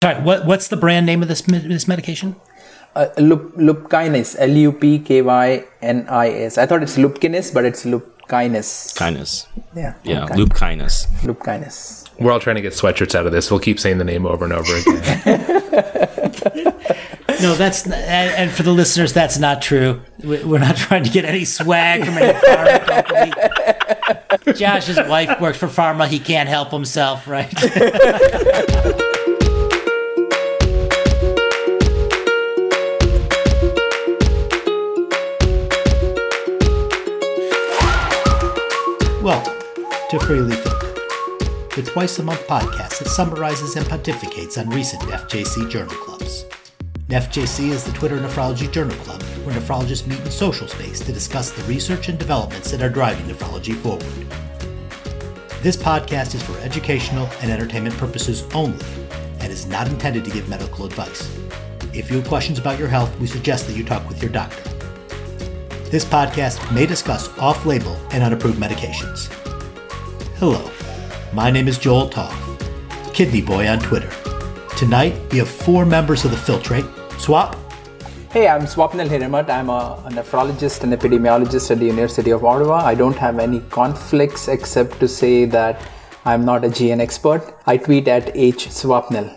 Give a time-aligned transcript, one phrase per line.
[0.00, 2.36] Sorry, what, what's the brand name of this this medication?
[2.94, 6.56] Uh, lup, Lupkynis, L U P K Y N I S.
[6.56, 8.94] I thought it's Lupkynis, but it's Lupkynis.
[8.94, 9.48] Kindness.
[9.74, 9.94] Yeah.
[10.04, 10.36] Yeah, Lupkynis.
[10.36, 11.06] loop kindness.
[11.22, 12.08] Lupkynis.
[12.20, 13.50] We're all trying to get sweatshirts out of this.
[13.50, 16.74] We'll keep saying the name over and over again.
[17.40, 20.00] No, that's n- and, and for the listeners, that's not true.
[20.24, 22.84] We're not trying to get any swag from any pharma
[24.34, 24.52] company.
[24.58, 27.48] Josh's wife works for pharma; he can't help himself, right?
[40.10, 45.68] to Freely Think, the twice a month podcast that summarizes and pontificates on recent NephJC
[45.68, 46.46] journal clubs.
[47.08, 51.50] NephJC is the Twitter Nephrology Journal Club, where nephrologists meet in social space to discuss
[51.50, 54.02] the research and developments that are driving nephrology forward.
[55.60, 58.86] This podcast is for educational and entertainment purposes only
[59.40, 61.30] and is not intended to give medical advice.
[61.92, 64.62] If you have questions about your health, we suggest that you talk with your doctor.
[65.90, 69.47] This podcast may discuss off label and unapproved medications.
[70.40, 70.70] Hello,
[71.32, 74.08] my name is Joel Topf, Kidney Boy on Twitter.
[74.76, 77.56] Tonight, we have four members of the Filtrate Swap,
[78.30, 79.50] Hey, I'm Swapnil Hiremath.
[79.50, 82.76] I'm a, a nephrologist and epidemiologist at the University of Ottawa.
[82.84, 85.82] I don't have any conflicts except to say that
[86.24, 87.58] I'm not a GN expert.
[87.66, 89.34] I tweet at H Swapnil.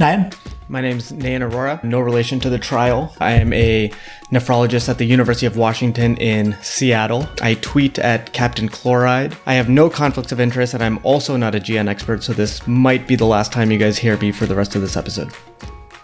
[0.00, 0.34] Nayan,
[0.70, 1.82] My name's Nayan Arora.
[1.82, 3.14] No relation to the trial.
[3.20, 3.90] I am a
[4.30, 7.26] nephrologist at the University of Washington in Seattle.
[7.40, 9.34] I tweet at Captain Chloride.
[9.46, 12.66] I have no conflicts of interest, and I'm also not a GN expert, so this
[12.66, 15.32] might be the last time you guys hear me for the rest of this episode.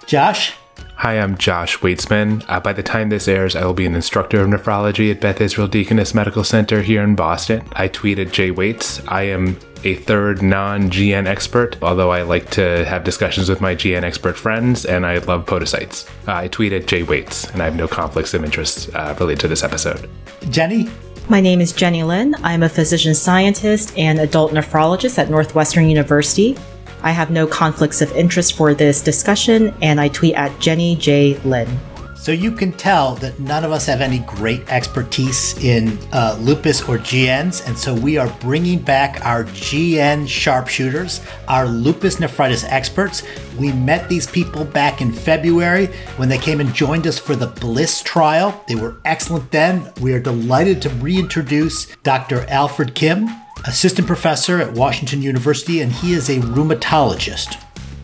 [0.07, 0.55] Josh,
[0.97, 2.45] Hi, I'm Josh Waitzman.
[2.49, 5.41] Uh, by the time this airs, I will be an instructor of nephrology at Beth
[5.41, 7.67] Israel Deaconess Medical Center here in Boston.
[7.73, 9.07] I tweet at Jay Waits.
[9.07, 13.75] I am a third non GN expert, although I like to have discussions with my
[13.75, 16.09] GN expert friends, and I love podocytes.
[16.27, 19.41] Uh, I tweet at Jay Waits, and I have no conflicts of interest uh, related
[19.41, 20.09] to this episode.
[20.49, 20.89] Jenny,
[21.29, 22.35] My name is Jenny Lin.
[22.43, 26.57] I'm a physician scientist and adult nephrologist at Northwestern University.
[27.05, 31.39] I have no conflicts of interest for this discussion, and I tweet at Jenny J.
[31.45, 31.69] Lin.
[32.17, 36.81] so you can tell that none of us have any great expertise in uh, lupus
[36.89, 43.23] or GNs, and so we are bringing back our GN sharpshooters, our lupus nephritis experts.
[43.59, 47.49] We met these people back in February when they came and joined us for the
[47.49, 48.65] Bliss trial.
[48.67, 49.93] They were excellent then.
[50.01, 52.47] We are delighted to reintroduce Dr.
[52.49, 53.29] Alfred Kim,
[53.67, 57.55] assistant professor at Washington University, and he is a rheumatologist.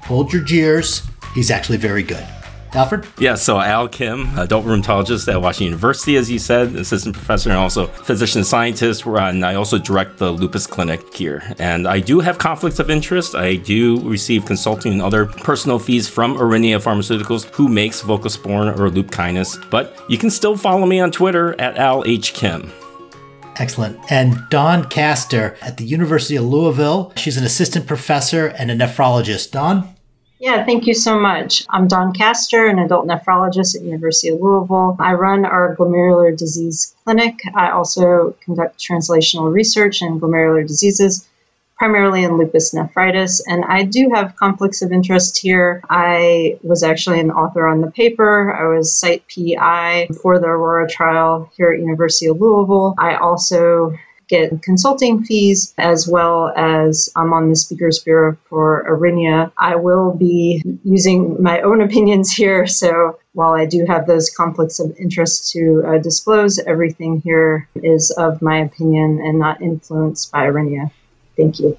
[0.05, 1.03] Hold your jeers,
[1.35, 2.27] he's actually very good.
[2.73, 3.07] Alfred?
[3.19, 7.59] Yeah, so Al Kim, adult rheumatologist at Washington University, as you said, assistant professor and
[7.59, 11.43] also physician scientist, uh, and I also direct the lupus clinic here.
[11.59, 13.35] And I do have conflicts of interest.
[13.35, 18.89] I do receive consulting and other personal fees from Aurinia Pharmaceuticals, who makes Voclosporin or
[18.89, 19.69] Lupkynis.
[19.71, 22.73] But you can still follow me on Twitter at Al H Kim.
[23.61, 24.01] Excellent.
[24.11, 27.13] And Dawn Caster at the University of Louisville.
[27.17, 29.51] She's an assistant professor and a nephrologist.
[29.51, 29.95] Dawn?
[30.39, 31.67] Yeah, thank you so much.
[31.69, 34.97] I'm Dawn Caster, an adult nephrologist at University of Louisville.
[34.99, 37.35] I run our glomerular disease clinic.
[37.55, 41.29] I also conduct translational research in glomerular diseases,
[41.81, 43.43] primarily in lupus nephritis.
[43.47, 45.83] And I do have conflicts of interest here.
[45.89, 48.55] I was actually an author on the paper.
[48.55, 52.95] I was site PI for the Aurora trial here at University of Louisville.
[52.99, 53.95] I also
[54.29, 59.51] get consulting fees as well as I'm on the Speakers Bureau for Aurinia.
[59.57, 62.67] I will be using my own opinions here.
[62.67, 68.11] So while I do have those conflicts of interest to uh, disclose, everything here is
[68.11, 70.91] of my opinion and not influenced by Aurinia.
[71.41, 71.79] Thank you.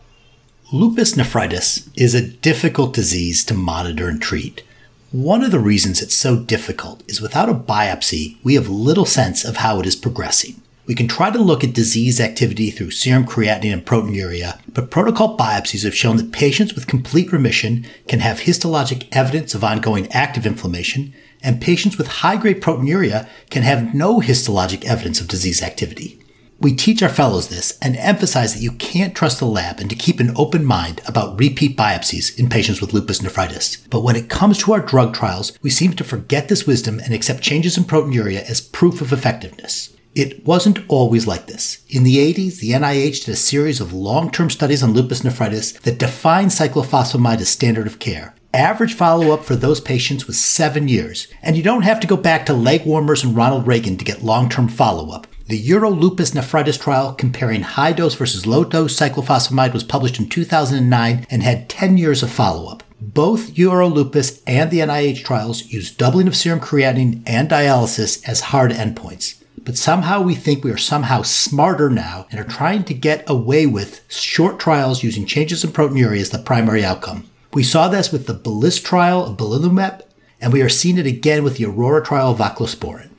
[0.74, 4.64] Lupus nephritis is a difficult disease to monitor and treat.
[5.12, 9.44] One of the reasons it's so difficult is without a biopsy, we have little sense
[9.44, 10.62] of how it is progressing.
[10.88, 15.38] We can try to look at disease activity through serum creatinine and proteinuria, but protocol
[15.38, 20.46] biopsies have shown that patients with complete remission can have histologic evidence of ongoing active
[20.46, 21.14] inflammation,
[21.44, 26.21] and patients with high grade proteinuria can have no histologic evidence of disease activity.
[26.62, 29.96] We teach our fellows this and emphasize that you can't trust the lab and to
[29.96, 33.78] keep an open mind about repeat biopsies in patients with lupus nephritis.
[33.90, 37.16] But when it comes to our drug trials, we seem to forget this wisdom and
[37.16, 39.98] accept changes in proteinuria as proof of effectiveness.
[40.14, 41.84] It wasn't always like this.
[41.90, 45.98] In the 80s, the NIH did a series of long-term studies on lupus nephritis that
[45.98, 48.36] defined cyclophosphamide as standard of care.
[48.54, 52.46] Average follow-up for those patients was seven years, and you don't have to go back
[52.46, 55.26] to leg warmers and Ronald Reagan to get long-term follow-up.
[55.52, 60.30] The Euro lupus nephritis trial comparing high dose versus low dose cyclophosphamide was published in
[60.30, 62.84] 2009 and had 10 years of follow up.
[63.02, 68.72] Both Eurolupus and the NIH trials use doubling of serum creatinine and dialysis as hard
[68.72, 69.44] endpoints.
[69.66, 73.66] But somehow we think we are somehow smarter now and are trying to get away
[73.66, 77.30] with short trials using changes in proteinuria as the primary outcome.
[77.54, 80.04] We saw this with the BLISS trial of belimumab,
[80.40, 83.11] and we are seeing it again with the Aurora trial of voclosporin.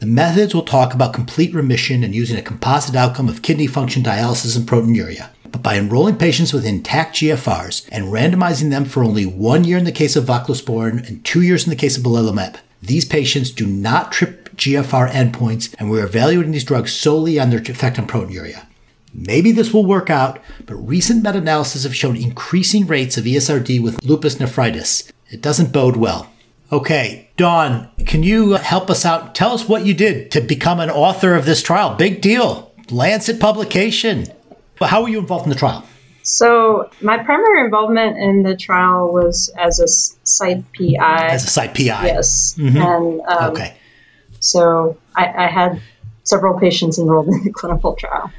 [0.00, 4.02] The methods will talk about complete remission and using a composite outcome of kidney function,
[4.02, 5.28] dialysis, and proteinuria.
[5.52, 9.84] But by enrolling patients with intact GFRs and randomizing them for only one year in
[9.84, 13.66] the case of voclosporin and two years in the case of belimumab, these patients do
[13.66, 18.64] not trip GFR endpoints, and we're evaluating these drugs solely on their effect on proteinuria.
[19.12, 23.82] Maybe this will work out, but recent meta analyses have shown increasing rates of ESRD
[23.82, 25.12] with lupus nephritis.
[25.28, 26.30] It doesn't bode well.
[26.72, 29.34] Okay, Dawn, can you help us out?
[29.34, 31.96] Tell us what you did to become an author of this trial.
[31.96, 32.72] Big deal.
[32.90, 34.26] Lancet publication.
[34.80, 35.84] How were you involved in the trial?
[36.22, 41.26] So, my primary involvement in the trial was as a site PI.
[41.26, 42.06] As a site PI.
[42.06, 42.54] Yes.
[42.56, 42.76] Mm-hmm.
[42.76, 43.74] And um, okay.
[44.38, 45.82] So, I, I had
[46.22, 48.30] several patients enrolled in the clinical trial.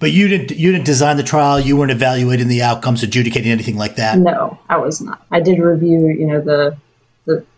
[0.00, 1.60] But you didn't you didn't design the trial.
[1.60, 4.18] You weren't evaluating the outcomes, adjudicating anything like that.
[4.18, 5.24] No, I was not.
[5.30, 6.76] I did review, you know, the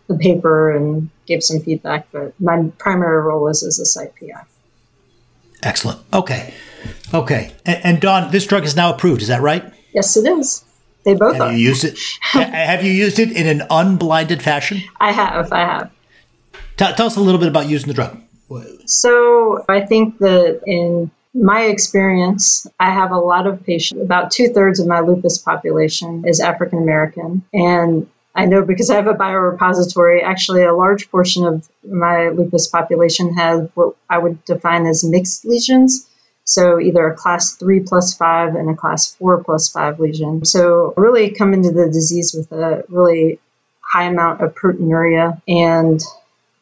[0.09, 4.45] the, paper and gave some feedback, but my primary role was as a site PI.
[5.63, 6.01] Excellent.
[6.13, 6.55] Okay.
[7.13, 7.53] Okay.
[7.65, 9.23] And, and Dawn, this drug is now approved.
[9.23, 9.65] Is that right?
[9.95, 10.65] Yes, it is.
[11.05, 11.53] They both have are.
[11.53, 11.99] You used it?
[12.21, 14.83] have you used it in an unblinded fashion?
[15.01, 15.53] I have.
[15.53, 15.91] I have.
[16.77, 18.21] Tell, tell us a little bit about using the drug.
[18.87, 24.01] So I think that in my experience, I have a lot of patients.
[24.01, 27.43] About two thirds of my lupus population is African American.
[27.53, 32.67] And I know because I have a biorepository, actually, a large portion of my lupus
[32.67, 36.09] population has what I would define as mixed lesions.
[36.45, 40.45] So either a class three plus five and a class four plus five lesion.
[40.45, 43.39] So really come into the disease with a really
[43.81, 46.03] high amount of proteinuria and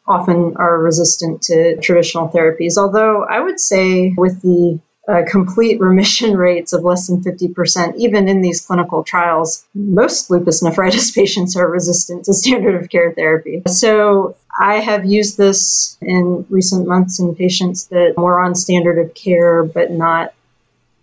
[0.07, 2.77] often are resistant to traditional therapies.
[2.77, 8.27] Although I would say with the uh, complete remission rates of less than 50%, even
[8.27, 13.63] in these clinical trials, most lupus nephritis patients are resistant to standard of care therapy.
[13.67, 19.13] So I have used this in recent months in patients that were on standard of
[19.13, 20.33] care but not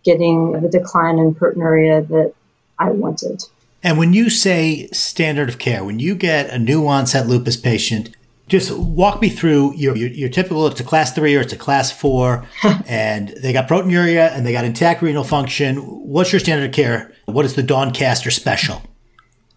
[0.02, 2.32] getting the decline in proteinuria that
[2.78, 3.44] I wanted.
[3.82, 8.14] And when you say standard of care, when you get a new onset lupus patient
[8.50, 11.56] just walk me through your, your, your, typical it's a class three or it's a
[11.56, 12.44] class four
[12.86, 15.76] and they got proteinuria and they got intact renal function.
[15.76, 17.12] What's your standard of care?
[17.26, 18.82] What is the Dawn Caster special?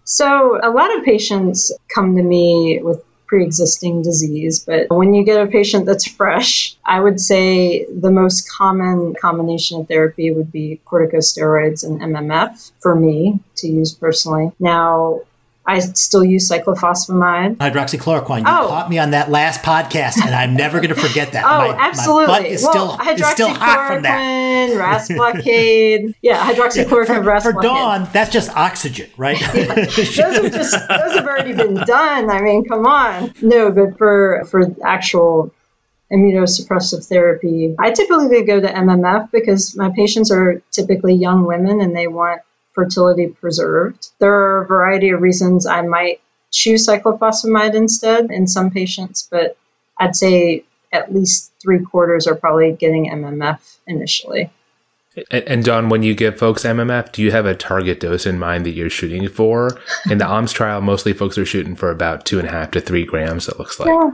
[0.05, 5.41] So a lot of patients come to me with pre-existing disease but when you get
[5.41, 10.79] a patient that's fresh i would say the most common combination of therapy would be
[10.85, 14.51] corticosteroids and mmf for me to use personally.
[14.59, 15.21] Now
[15.65, 17.55] I still use cyclophosphamide.
[17.55, 18.39] Hydroxychloroquine.
[18.39, 18.67] You oh.
[18.67, 21.45] caught me on that last podcast, and I'm never going to forget that.
[21.45, 22.27] oh, my, absolutely.
[22.27, 24.75] My butt is well, still, is still hot from that.
[24.77, 26.15] RAS blockade.
[26.21, 27.69] Yeah, hydroxychloroquine, for, RAS for blockade.
[27.69, 29.39] Dawn, that's just oxygen, right?
[29.55, 29.73] yeah.
[29.73, 32.29] those, have just, those have already been done.
[32.29, 33.33] I mean, come on.
[33.41, 35.53] No, but for, for actual
[36.11, 41.95] immunosuppressive therapy, I typically go to MMF because my patients are typically young women and
[41.95, 42.41] they want
[42.73, 44.09] fertility preserved.
[44.19, 46.21] There are a variety of reasons I might
[46.51, 49.57] choose cyclophosphamide instead in some patients, but
[49.99, 54.51] I'd say at least three quarters are probably getting MMF initially.
[55.29, 58.65] And Dawn, when you give folks MMF, do you have a target dose in mind
[58.65, 59.79] that you're shooting for?
[60.09, 62.81] In the ALMS trial, mostly folks are shooting for about two and a half to
[62.81, 63.47] three grams.
[63.47, 63.89] It looks like.
[63.89, 64.11] Yeah.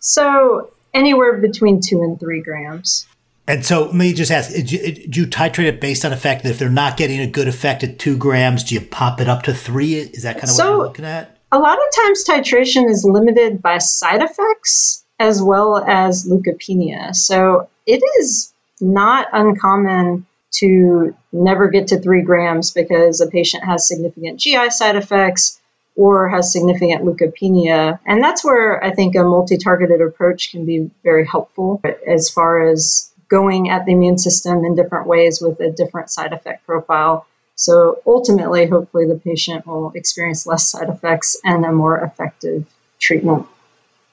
[0.00, 3.06] So anywhere between two and three grams.
[3.48, 6.44] And so, let me just ask: do you, you, titrate it based on the fact
[6.44, 9.28] that if they're not getting a good effect at two grams, do you pop it
[9.28, 9.94] up to three?
[9.94, 11.38] Is that kind of so, what you're looking at?
[11.50, 17.14] A lot of times, titration is limited by side effects as well as leukopenia.
[17.14, 23.86] So it is not uncommon to never get to three grams because a patient has
[23.86, 25.60] significant GI side effects
[25.94, 27.98] or has significant leukopenia.
[28.06, 32.68] And that's where I think a multi targeted approach can be very helpful as far
[32.68, 37.26] as going at the immune system in different ways with a different side effect profile.
[37.54, 42.66] So ultimately, hopefully, the patient will experience less side effects and a more effective
[42.98, 43.46] treatment.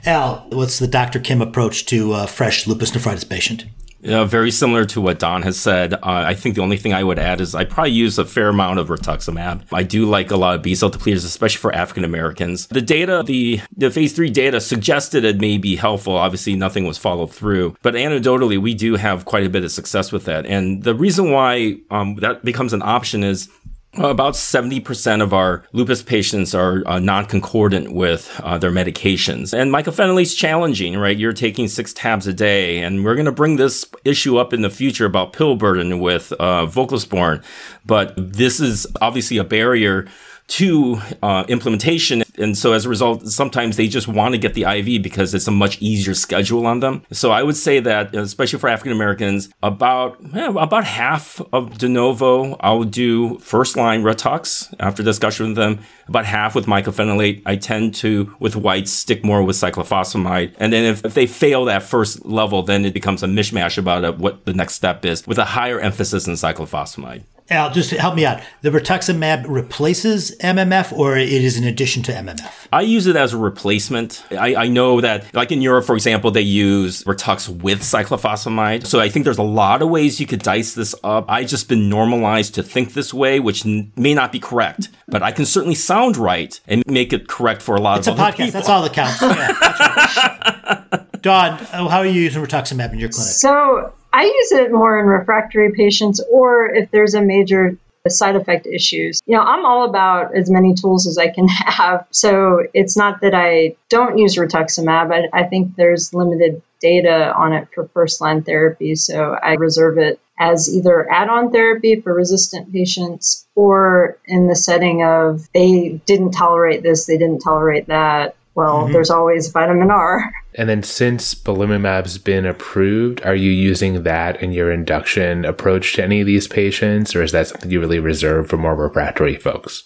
[0.05, 1.19] Al, what's the Dr.
[1.19, 3.65] Kim approach to a fresh lupus nephritis patient?
[4.01, 5.93] Yeah, very similar to what Dawn has said.
[5.93, 8.47] Uh, I think the only thing I would add is I probably use a fair
[8.47, 9.63] amount of rituximab.
[9.73, 12.67] I do like a lot of B cell depleters, especially for African Americans.
[12.67, 16.15] The data, the the phase three data suggested it may be helpful.
[16.15, 20.11] Obviously, nothing was followed through, but anecdotally, we do have quite a bit of success
[20.11, 20.45] with that.
[20.45, 23.49] And the reason why um, that becomes an option is
[23.95, 29.51] About 70% of our lupus patients are uh, non-concordant with uh, their medications.
[29.51, 31.17] And mycophenolate is challenging, right?
[31.17, 32.77] You're taking six tabs a day.
[32.83, 36.31] And we're going to bring this issue up in the future about pill burden with
[36.33, 37.43] uh, voclosporin.
[37.83, 40.07] But this is obviously a barrier
[40.49, 42.23] to uh, implementation.
[42.37, 45.47] And so as a result, sometimes they just want to get the IV because it's
[45.47, 47.03] a much easier schedule on them.
[47.11, 52.55] So I would say that, especially for African Americans, about about half of de novo,
[52.59, 55.79] I'll do first line Ritux after discussion with them.
[56.07, 57.43] About half with mycophenolate.
[57.45, 60.55] I tend to, with whites, stick more with cyclophosphamide.
[60.59, 64.03] And then if, if they fail that first level, then it becomes a mishmash about
[64.03, 67.21] uh, what the next step is with a higher emphasis on cyclophosphamide.
[67.51, 68.41] Al, just help me out.
[68.61, 72.67] The rituximab replaces MMF or it is in addition to MMF?
[72.71, 74.23] I use it as a replacement.
[74.31, 78.85] I, I know that, like in Europe, for example, they use Ritux with cyclophosphamide.
[78.85, 81.25] So I think there's a lot of ways you could dice this up.
[81.27, 85.23] I've just been normalized to think this way, which n- may not be correct, but
[85.23, 88.21] I can certainly sound right and make it correct for a lot it's of a
[88.21, 88.35] podcast.
[88.37, 88.51] people.
[88.51, 89.21] That's all that counts.
[89.21, 91.05] Yeah, right.
[91.21, 93.31] Dawn, how are you using rituximab in your clinic?
[93.31, 98.65] So I use it more in refractory patients or if there's a major side effect
[98.65, 99.21] issues.
[99.25, 102.07] You know, I'm all about as many tools as I can have.
[102.11, 105.11] So it's not that I don't use rituximab.
[105.11, 108.95] I, I think there's limited data on it for first line therapy.
[108.95, 114.55] So I reserve it as either add on therapy for resistant patients or in the
[114.55, 118.35] setting of they didn't tolerate this, they didn't tolerate that.
[118.55, 118.93] Well, mm-hmm.
[118.93, 120.31] there's always vitamin R.
[120.55, 126.03] And then since belimumab's been approved, are you using that in your induction approach to
[126.03, 129.83] any of these patients, or is that something you really reserve for more refractory folks?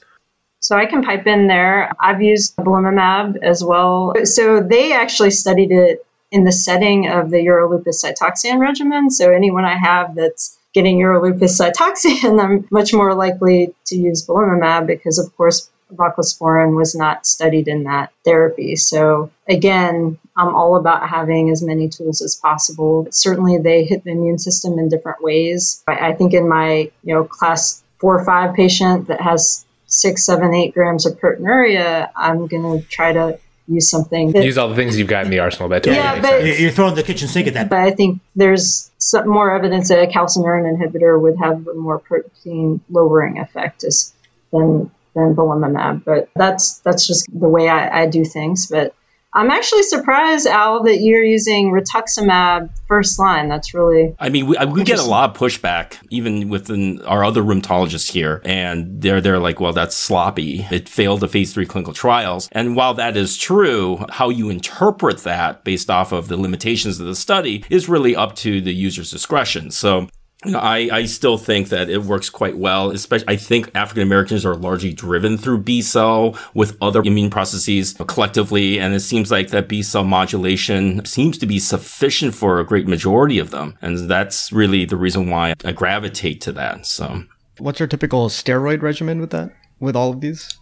[0.61, 1.91] So I can pipe in there.
[1.99, 4.13] I've used belimumab as well.
[4.23, 9.11] So they actually studied it in the setting of the Euro-Lupus Cytoxan regimen.
[9.11, 14.87] So anyone I have that's getting Euro-Lupus Cytoxan, I'm much more likely to use belimumab
[14.87, 18.75] because, of course, voclosporin was not studied in that therapy.
[18.75, 23.07] So again, I'm all about having as many tools as possible.
[23.11, 25.83] Certainly, they hit the immune system in different ways.
[25.87, 30.53] I think in my you know class four or five patient that has six, seven,
[30.53, 34.31] eight grams of proteinuria, I'm going to try to use something.
[34.31, 35.69] That, use all the things you've got in the arsenal.
[35.69, 36.59] That totally yeah, but, sense.
[36.59, 37.69] You're throwing the kitchen sink at that.
[37.69, 41.99] But I think there's some more evidence that a calcineurin inhibitor would have a more
[41.99, 44.13] protein lowering effect as,
[44.51, 46.03] than than belimumab.
[46.03, 48.67] But that's that's just the way I, I do things.
[48.67, 48.95] But
[49.35, 53.49] I'm actually surprised, Al, that you're using rituximab first line.
[53.49, 54.15] That's really.
[54.19, 58.41] I mean, we, we get a lot of pushback, even within our other rheumatologists here,
[58.45, 60.67] and they're they're like, "Well, that's sloppy.
[60.69, 65.19] It failed the phase three clinical trials." And while that is true, how you interpret
[65.23, 69.09] that based off of the limitations of the study is really up to the user's
[69.09, 69.71] discretion.
[69.71, 70.09] So
[70.45, 72.91] I, I still think that it works quite well.
[72.91, 77.93] Especially, I think African Americans are largely driven through B cell with other immune processes
[78.07, 78.79] collectively.
[78.79, 82.87] And it seems like that B cell modulation seems to be sufficient for a great
[82.87, 83.77] majority of them.
[83.81, 86.85] And that's really the reason why I gravitate to that.
[86.85, 87.23] So,
[87.57, 90.57] what's your typical steroid regimen with that, with all of these?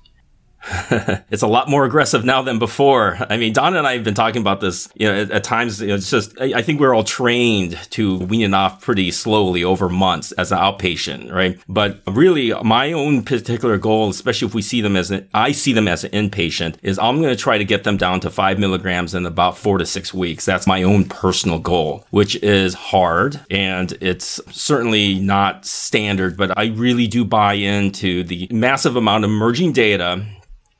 [1.31, 3.17] it's a lot more aggressive now than before.
[3.29, 4.89] I mean, Dawn and I have been talking about this.
[4.93, 7.79] You know, at, at times, you know, it's just I, I, think we're all trained
[7.91, 11.59] to wean it off pretty slowly over months as an outpatient, right?
[11.67, 15.73] But really, my own particular goal, especially if we see them as an, I see
[15.73, 18.59] them as an inpatient, is I'm going to try to get them down to five
[18.59, 20.45] milligrams in about four to six weeks.
[20.45, 26.37] That's my own personal goal, which is hard and it's certainly not standard.
[26.37, 30.23] But I really do buy into the massive amount of emerging data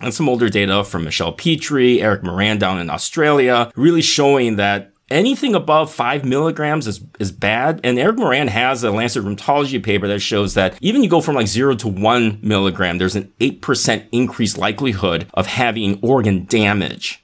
[0.02, 4.92] and some older data from Michelle Petri, Eric Morand down in Australia, really showing that
[5.10, 7.82] anything above five milligrams is, is bad.
[7.84, 11.36] And Eric Morand has a Lancet Rheumatology paper that shows that even you go from
[11.36, 17.24] like zero to one milligram, there's an 8% increased likelihood of having organ damage.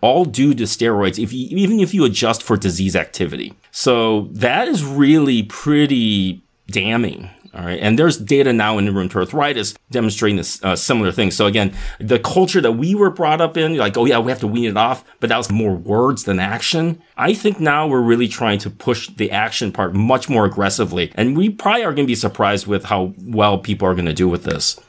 [0.00, 3.54] All due to steroids, if you, even if you adjust for disease activity.
[3.70, 7.78] So that is really pretty damning all right.
[7.80, 11.30] And there's data now in rheumatoid arthritis demonstrating this uh, similar thing.
[11.30, 14.40] So again, the culture that we were brought up in, like, oh yeah, we have
[14.40, 17.02] to wean it off, but that was more words than action.
[17.16, 21.12] I think now we're really trying to push the action part much more aggressively.
[21.14, 24.14] And we probably are going to be surprised with how well people are going to
[24.14, 24.80] do with this.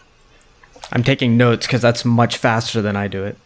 [0.94, 3.38] I'm taking notes because that's much faster than I do it.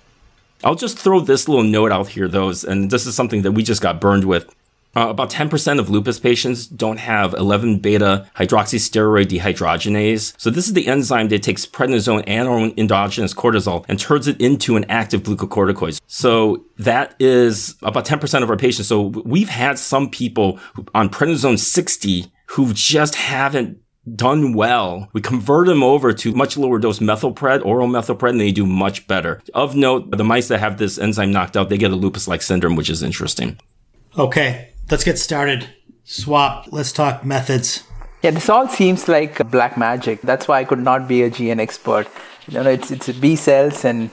[0.64, 3.64] I'll just throw this little note out here, though, and this is something that we
[3.64, 4.54] just got burned with.
[4.98, 10.34] Uh, about 10% of lupus patients don't have 11 beta hydroxysteroid dehydrogenase.
[10.40, 14.42] So this is the enzyme that takes prednisone and own endogenous cortisol and turns it
[14.42, 16.02] into an active glucocorticoid.
[16.08, 18.88] So that is about 10% of our patients.
[18.88, 20.60] So we've had some people
[20.96, 23.80] on prednisone 60 who just haven't
[24.16, 28.52] done well, we convert them over to much lower dose methylpred, oral methylpred, and they
[28.52, 29.44] do much better.
[29.54, 32.76] Of note, the mice that have this enzyme knocked out, they get a lupus-like syndrome,
[32.76, 33.60] which is interesting.
[34.18, 35.68] Okay, let's get started.
[36.04, 36.68] Swap.
[36.72, 37.84] Let's talk methods.
[38.24, 40.22] Yeah, this all seems like black magic.
[40.22, 42.08] That's why I could not be a GN expert.
[42.48, 44.10] You know, it's it's B cells and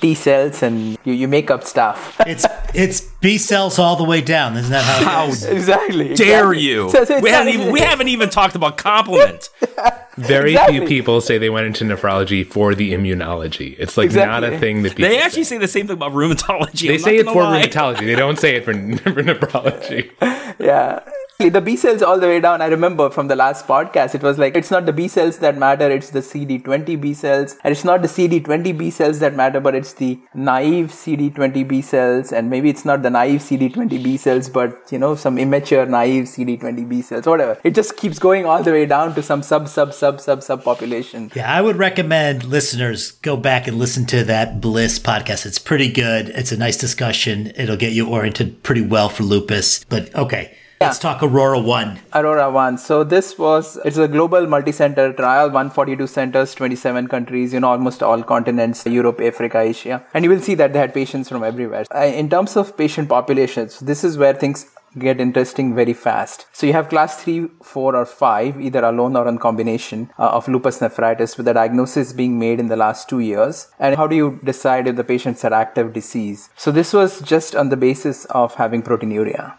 [0.00, 2.20] T cells, and you, you make up stuff.
[2.26, 4.56] It's it's B cells all the way down.
[4.56, 5.04] Isn't that how?
[5.04, 5.44] How it goes?
[5.44, 6.14] exactly.
[6.14, 6.60] dare exactly.
[6.60, 6.90] you?
[6.90, 9.50] So- so we, haven't even, we haven't even talked about complement.
[10.16, 10.78] Very Exactly.
[10.78, 13.76] few people say they went into nephrology for the immunology.
[13.78, 15.56] It's like not a thing that people They actually say.
[15.56, 16.88] say the same thing about rheumatology.
[16.88, 17.62] They I'm say not it for lie.
[17.62, 18.00] rheumatology.
[18.00, 18.72] They don't say it for,
[19.12, 20.10] for nephrology.
[20.58, 21.00] Yeah.
[21.38, 22.60] The B cells all the way down.
[22.62, 25.56] I remember from the last podcast, it was like it's not the B cells that
[25.56, 29.60] matter, it's the CD20 B cells, and it's not the CD20 B cells that matter,
[29.60, 34.16] but it's the naive CD20 B cells, and maybe it's not the naive CD20 B
[34.16, 37.58] cells, but you know some immature naive CD20 B cells, whatever.
[37.64, 40.62] It just keeps going all the way down to some sub sub sub sub sub
[40.64, 41.30] population.
[41.34, 45.46] Yeah, I would recommend listeners go back and listen to that Bliss podcast.
[45.46, 46.28] It's pretty good.
[46.30, 47.52] It's a nice discussion.
[47.56, 49.84] It'll get you oriented pretty well for lupus.
[49.84, 52.00] But okay, let's talk Aurora One.
[52.14, 52.78] Aurora 1.
[52.78, 58.02] So this was, it's a global multi-center trial, 142 centers, 27 countries, you know, almost
[58.02, 60.04] all continents, Europe, Africa, Asia.
[60.14, 61.84] And you will see that they had patients from everywhere.
[61.94, 64.66] Uh, In terms of patient populations, this is where things
[64.98, 66.46] get interesting very fast.
[66.52, 70.48] So you have class 3, 4 or 5, either alone or in combination uh, of
[70.48, 73.68] lupus nephritis with the diagnosis being made in the last 2 years.
[73.78, 76.48] And how do you decide if the patients are active disease?
[76.56, 79.54] So this was just on the basis of having proteinuria.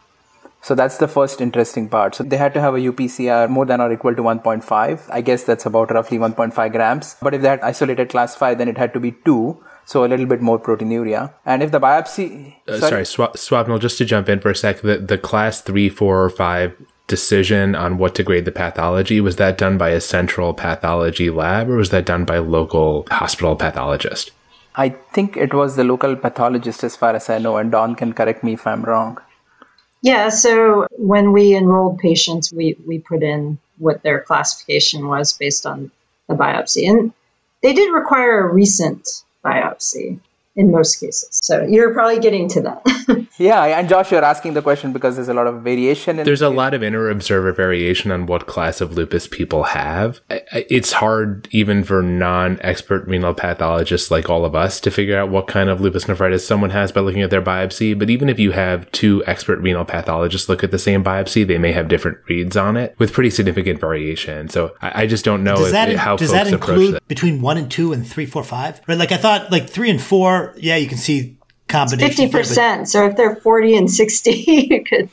[0.61, 2.15] So that's the first interesting part.
[2.15, 5.09] So they had to have a UPCR more than or equal to 1.5.
[5.09, 7.15] I guess that's about roughly 1.5 grams.
[7.21, 9.57] But if they had isolated class 5, then it had to be 2.
[9.85, 11.33] So a little bit more proteinuria.
[11.45, 12.55] And if the biopsy.
[12.67, 15.89] Uh, sorry, Swa- Swapnil, just to jump in for a sec, the, the class three,
[15.89, 16.75] four, or five
[17.07, 21.69] decision on what to grade the pathology, was that done by a central pathology lab
[21.69, 24.31] or was that done by local hospital pathologist?
[24.75, 28.13] I think it was the local pathologist as far as I know, and Dawn can
[28.13, 29.19] correct me if I'm wrong.
[30.01, 35.65] Yeah, so when we enrolled patients, we, we put in what their classification was based
[35.65, 35.91] on
[36.27, 36.89] the biopsy.
[36.89, 37.13] And
[37.61, 39.07] they did require a recent
[39.43, 40.19] biopsy
[40.55, 41.39] in most cases.
[41.43, 42.81] So you're probably getting to that.
[43.39, 46.41] Yeah, and Josh, you're asking the question because there's a lot of variation in There's
[46.41, 50.19] a lot of inter observer variation on what class of lupus people have.
[50.29, 54.91] I- I- It's hard, even for non expert renal pathologists like all of us, to
[54.91, 57.97] figure out what kind of lupus nephritis someone has by looking at their biopsy.
[57.97, 61.57] But even if you have two expert renal pathologists look at the same biopsy, they
[61.57, 64.49] may have different reads on it with pretty significant variation.
[64.49, 67.07] So I, I just don't know Does if, that how does folks that approach that.
[67.07, 68.81] between one and two and three, four, five?
[68.85, 68.97] Right?
[68.97, 70.53] Like I thought, like three and four.
[70.57, 71.38] Yeah, you can see
[71.69, 72.17] combinations.
[72.17, 72.89] Fifty percent.
[72.89, 74.31] So if they're forty and sixty,
[74.69, 75.09] you could.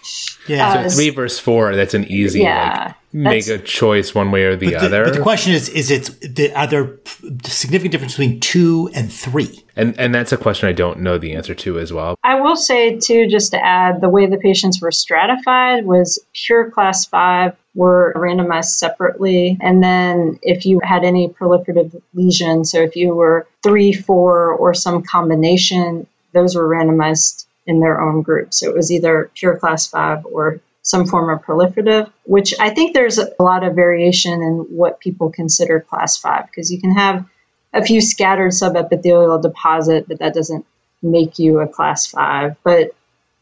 [0.49, 0.69] Yeah.
[0.69, 4.45] uh, So three versus four, that's an easy, Yeah, like, make a choice one way
[4.45, 5.05] or the But the, other.
[5.05, 9.13] but the question is: Is it the, are there p- significant difference between two and
[9.13, 9.63] three?
[9.79, 12.17] and, and that's a question I don't know the answer to as well.
[12.25, 16.71] I will say too, just to add, the way the patients were stratified was pure
[16.71, 22.97] class five were randomized separately, and then if you had any proliferative lesion, so if
[22.97, 26.07] you were three, four, or some combination,
[26.37, 28.55] those were randomized in their own group.
[28.55, 32.95] So it was either pure class five or some form of proliferative, which I think
[32.95, 37.27] there's a lot of variation in what people consider class five because you can have
[37.73, 40.65] a few scattered subepithelial deposit, but that doesn't
[41.03, 42.57] make you a class five.
[42.63, 42.95] But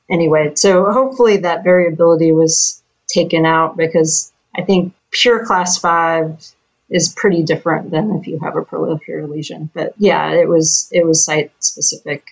[0.08, 6.42] anyway, so hopefully that variability was taken out because I think pure class five
[6.88, 9.70] is pretty different than if you have a proliferative lesion.
[9.74, 12.24] But yeah, it was it was site specific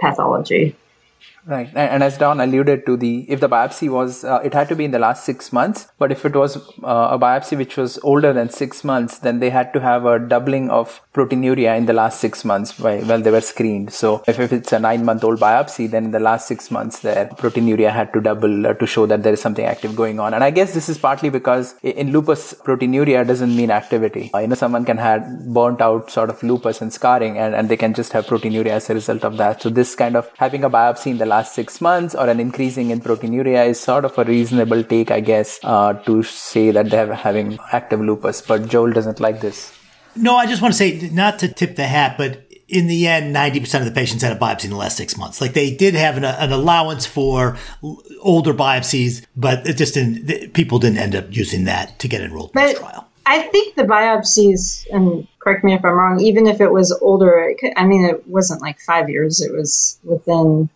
[0.00, 0.76] pathology.
[1.46, 4.76] Right, and, as Dawn alluded to, the if the biopsy was, uh, it had to
[4.76, 5.88] be in the last six months.
[5.98, 9.48] But if it was uh, a biopsy which was older than six months, then they
[9.50, 13.30] had to have a doubling of proteinuria in the last six months while, while they
[13.30, 13.92] were screened.
[13.92, 17.90] So if, if it's a nine-month-old biopsy, then in the last six months, their proteinuria
[17.90, 20.34] had to double uh, to show that there is something active going on.
[20.34, 24.30] And I guess this is partly because in lupus, proteinuria doesn't mean activity.
[24.34, 27.68] Uh, you know, someone can have burnt out sort of lupus and scarring, and, and
[27.68, 29.62] they can just have proteinuria as a result of that.
[29.62, 32.90] So this kind of having a biopsy in the last six months or an increasing
[32.90, 37.14] in proteinuria is sort of a reasonable take, I guess, uh, to say that they're
[37.14, 38.42] having active lupus.
[38.42, 39.72] But Joel doesn't like this.
[40.16, 43.34] No, I just want to say, not to tip the hat, but in the end,
[43.34, 45.40] 90% of the patients had a biopsy in the last six months.
[45.40, 47.56] Like they did have an, an allowance for
[48.20, 52.20] older biopsies, but it just didn't, th- people didn't end up using that to get
[52.20, 53.06] enrolled in But this trial.
[53.26, 57.38] I think the biopsies, and correct me if I'm wrong, even if it was older,
[57.40, 60.68] it could, I mean, it wasn't like five years, it was within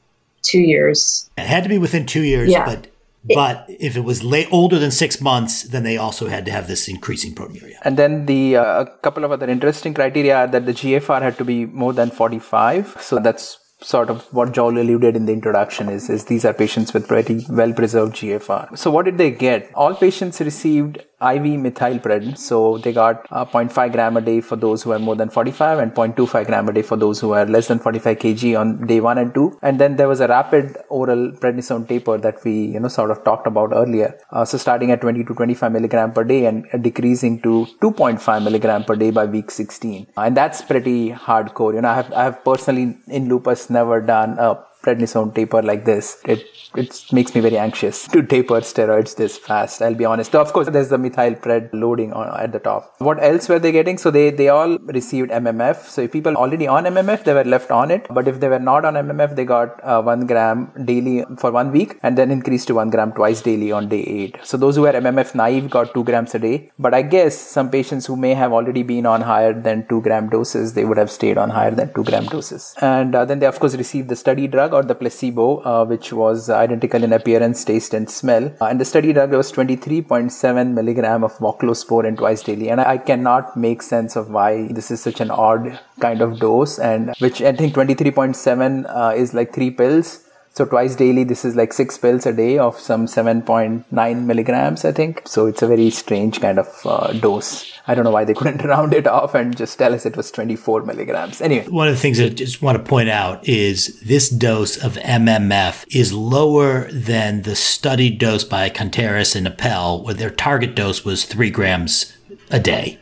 [0.45, 1.29] two years.
[1.37, 2.65] It had to be within two years, Yeah.
[2.65, 2.89] but
[3.35, 6.67] But if it was late, older than six months, then they also had to have
[6.67, 7.77] this increasing proteinuria.
[7.83, 11.39] And then the uh, a couple of other interesting criteria are that the GFR had
[11.39, 12.99] to be more than 45.
[13.01, 16.93] So that's sort of what Joel alluded in the introduction is, is these are patients
[16.95, 18.77] with pretty well preserved GFR.
[18.79, 19.71] So what did they get?
[19.75, 22.39] All patients received IV methylprednisolone.
[22.39, 25.79] So they got uh, 0.5 gram a day for those who are more than 45
[25.79, 29.01] and 0.25 gram a day for those who are less than 45 kg on day
[29.01, 29.59] one and two.
[29.63, 33.25] And then there was a rapid oral prednisone taper that we, you know, sort of
[33.25, 34.19] talked about earlier.
[34.31, 38.85] Uh, so starting at 20 to 25 milligram per day and decreasing to 2.5 milligram
[38.85, 40.07] per day by week 16.
[40.17, 41.75] And that's pretty hardcore.
[41.75, 45.85] You know, I have, I have personally in lupus never done a prednisone taper like
[45.85, 46.18] this.
[46.25, 46.44] It
[46.77, 49.83] it makes me very anxious to taper steroids this fast.
[49.83, 50.33] I'll be honest.
[50.33, 52.94] So of course, there's the methylpred loading on, at the top.
[52.99, 53.99] What else were they getting?
[53.99, 55.87] So they they all received MMF.
[55.94, 58.07] So if people already on MMF, they were left on it.
[58.11, 61.70] But if they were not on MMF, they got uh, one gram daily for one
[61.73, 64.37] week, and then increased to one gram twice daily on day eight.
[64.42, 66.70] So those who were MMF naive got two grams a day.
[66.79, 70.29] But I guess some patients who may have already been on higher than two gram
[70.29, 72.75] doses, they would have stayed on higher than two gram doses.
[72.81, 76.13] And uh, then they of course received the study drug or the placebo, uh, which
[76.13, 78.53] was identical in appearance, taste, and smell.
[78.61, 82.69] Uh, and the study drug was 23.7 milligram of voclosporin twice daily.
[82.71, 86.79] And I cannot make sense of why this is such an odd kind of dose,
[86.79, 90.24] and which I think 23.7 uh, is like three pills.
[90.57, 94.93] So twice daily, this is like six pills a day of some 7.9 milligrams, I
[94.93, 95.23] think.
[95.27, 97.73] So it's a very strange kind of uh, dose.
[97.88, 100.31] I don't know why they couldn't round it off and just tell us it was
[100.31, 101.40] 24 milligrams.
[101.40, 101.67] Anyway.
[101.67, 105.85] One of the things I just want to point out is this dose of MMF
[105.93, 111.25] is lower than the studied dose by Contreras and Appel, where their target dose was
[111.25, 112.17] three grams
[112.53, 113.01] a day.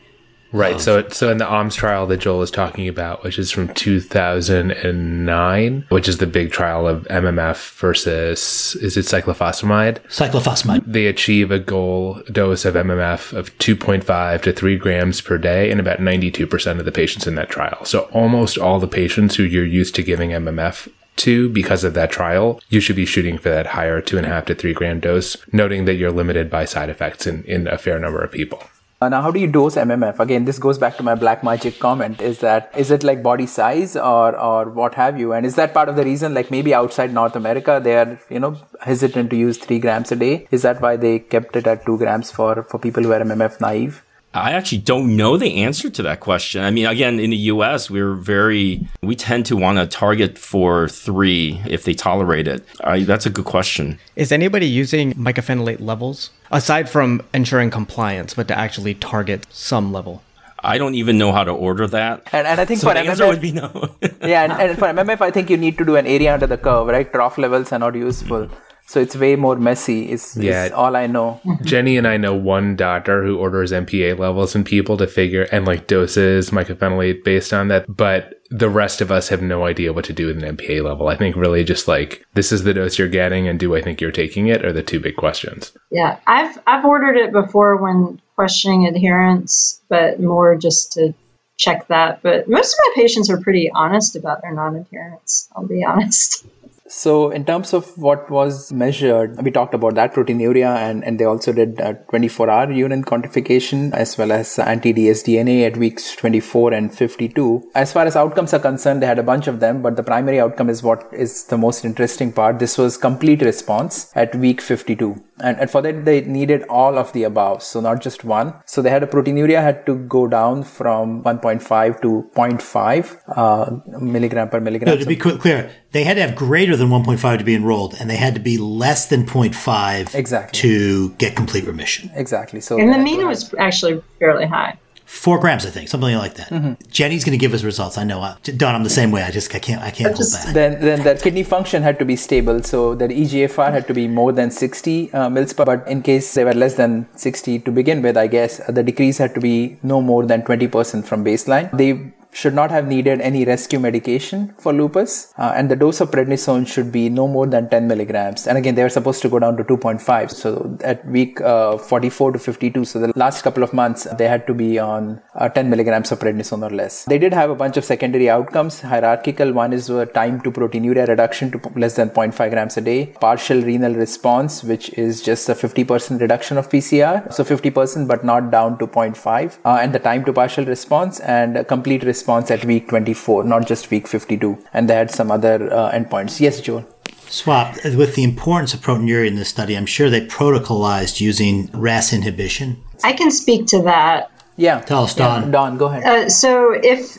[0.53, 0.75] Right.
[0.75, 3.73] Um, so, so in the ALMS trial that Joel is talking about, which is from
[3.73, 10.01] 2009, which is the big trial of MMF versus, is it cyclophosphamide?
[10.09, 10.85] Cyclophosphamide.
[10.87, 15.81] They achieve a goal dose of MMF of 2.5 to 3 grams per day in
[15.81, 17.85] about 92% of the patients in that trial.
[17.85, 22.11] So almost all the patients who you're used to giving MMF to because of that
[22.11, 25.01] trial, you should be shooting for that higher two and a half to three gram
[25.01, 28.63] dose, noting that you're limited by side effects in, in a fair number of people.
[29.03, 30.21] Uh, now, how do you dose MMF?
[30.21, 32.21] Again, this goes back to my black magic comment.
[32.21, 35.33] Is that is it like body size or or what have you?
[35.33, 36.35] And is that part of the reason?
[36.35, 40.17] Like maybe outside North America, they are you know hesitant to use three grams a
[40.23, 40.47] day.
[40.53, 43.61] Is that why they kept it at two grams for for people who are MMF
[43.61, 44.05] naive?
[44.35, 46.63] I actually don't know the answer to that question.
[46.63, 50.89] I mean, again, in the US, we're very, we tend to want to target for
[50.89, 52.67] three if they tolerate it.
[53.07, 53.99] that's a good question.
[54.17, 60.23] Is anybody using mycophenolate levels aside from ensuring compliance, but to actually target some level?
[60.65, 62.29] I don't even know how to order that.
[62.33, 63.97] And, and I think so for MMF, would be no.
[64.23, 66.57] yeah, and, and for MMF, I think you need to do an area under the
[66.57, 67.13] curve, right?
[67.13, 68.49] Trough levels are not useful.
[68.93, 70.11] So it's way more messy.
[70.13, 70.67] Is yeah.
[70.67, 71.41] Is all I know.
[71.63, 75.65] Jenny and I know one doctor who orders MPA levels in people to figure and
[75.65, 80.05] like doses mycophenolate based on that, but the rest of us have no idea what
[80.05, 81.09] to do with an MPA level.
[81.09, 84.03] I think really just like this is the dose you're getting, and do I think
[84.03, 84.63] you're taking it?
[84.63, 85.73] Are the two big questions.
[85.91, 91.15] Yeah, I've I've ordered it before when questioning adherence, but more just to
[91.57, 92.21] check that.
[92.21, 95.49] But most of my patients are pretty honest about their non-adherence.
[95.57, 96.45] I'll be honest.
[96.95, 101.25] So, in terms of what was measured, we talked about that proteinuria, and, and they
[101.25, 101.79] also did
[102.11, 107.71] 24 hour urine quantification as well as anti dsDNA at weeks 24 and 52.
[107.75, 110.39] As far as outcomes are concerned, they had a bunch of them, but the primary
[110.39, 112.59] outcome is what is the most interesting part.
[112.59, 117.13] This was complete response at week 52 and, and for that they needed all of
[117.13, 118.55] the above so not just one.
[118.67, 124.49] So they had a proteinuria had to go down from 1.5 to 0.5 uh, milligram
[124.49, 124.95] per milligram.
[124.95, 128.09] No, to be clear they had to have greater than 1.5 to be enrolled and
[128.09, 130.59] they had to be less than 0.5 exactly.
[130.61, 132.11] to get complete remission.
[132.15, 134.79] Exactly so and the mean was actually fairly high
[135.13, 136.49] four grams, I think, something like that.
[136.49, 136.73] Mm-hmm.
[136.91, 137.99] Jenny's going to give us results.
[137.99, 138.23] I know.
[138.23, 139.23] Uh, Dawn, I'm the same way.
[139.23, 140.55] I just I can't I can't hold back.
[140.55, 144.09] Then then that kidney function had to be stable, so that EGFR had to be
[144.09, 145.67] more than 60 uh, mils per.
[145.67, 148.83] But in case they were less than 60 to begin with, I guess uh, the
[148.83, 151.71] decrease had to be no more than 20% from baseline.
[151.77, 151.93] They
[152.33, 156.67] should not have needed any rescue medication for lupus, uh, and the dose of prednisone
[156.67, 158.47] should be no more than 10 milligrams.
[158.47, 160.31] And again, they were supposed to go down to 2.5.
[160.31, 164.47] So at week uh, 44 to 52, so the last couple of months, they had
[164.47, 167.05] to be on uh, 10 milligrams of prednisone or less.
[167.05, 168.81] They did have a bunch of secondary outcomes.
[168.81, 173.61] Hierarchical one is time to proteinuria reduction to less than 0.5 grams a day, partial
[173.61, 178.79] renal response, which is just a 50% reduction of PCR, so 50% but not down
[178.79, 182.89] to 0.5, uh, and the time to partial response and complete response response at week
[182.89, 184.57] 24, not just week 52.
[184.73, 186.39] And they had some other uh, endpoints.
[186.39, 186.85] Yes, Joel.
[187.29, 192.13] Swap, with the importance of proteinuria in this study, I'm sure they protocolized using RAS
[192.13, 192.81] inhibition.
[193.03, 194.31] I can speak to that.
[194.57, 194.81] Yeah.
[194.81, 195.45] Tell us, Dawn.
[195.45, 196.05] Yeah, Dawn, go ahead.
[196.05, 197.19] Uh, so if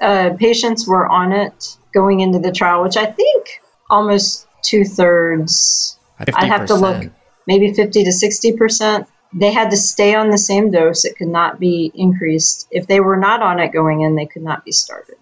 [0.00, 5.98] uh, patients were on it going into the trial, which I think almost two thirds,
[6.34, 7.10] I have to look,
[7.46, 11.04] maybe 50 to 60 percent, they had to stay on the same dose.
[11.04, 12.66] It could not be increased.
[12.70, 15.17] If they were not on it going in, they could not be started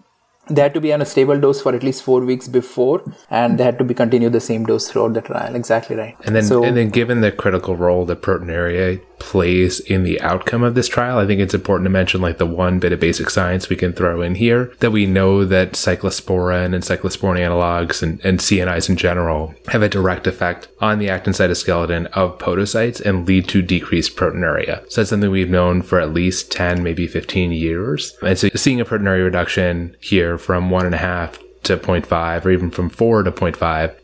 [0.49, 3.57] they had to be on a stable dose for at least four weeks before and
[3.57, 5.55] they had to be continue the same dose throughout the trial.
[5.55, 6.15] Exactly right.
[6.25, 10.61] And then so, and then given the critical role that proteinuria plays in the outcome
[10.61, 13.31] of this trial i think it's important to mention like the one bit of basic
[13.31, 18.23] science we can throw in here that we know that cyclosporin and cyclosporin analogs and,
[18.23, 23.27] and cnis in general have a direct effect on the actin cytoskeleton of podocytes and
[23.27, 24.89] lead to decreased proteinuria.
[24.91, 28.17] So that's something we've known for at least 10 maybe 15 years.
[28.21, 32.51] And so seeing a proteinuria reduction here from one and a half to 0.5 or
[32.51, 33.95] even from four to 0.5,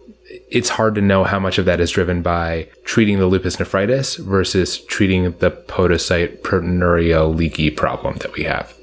[0.49, 4.15] it's hard to know how much of that is driven by treating the lupus nephritis
[4.15, 8.73] versus treating the podocyte proteinuria leaky problem that we have.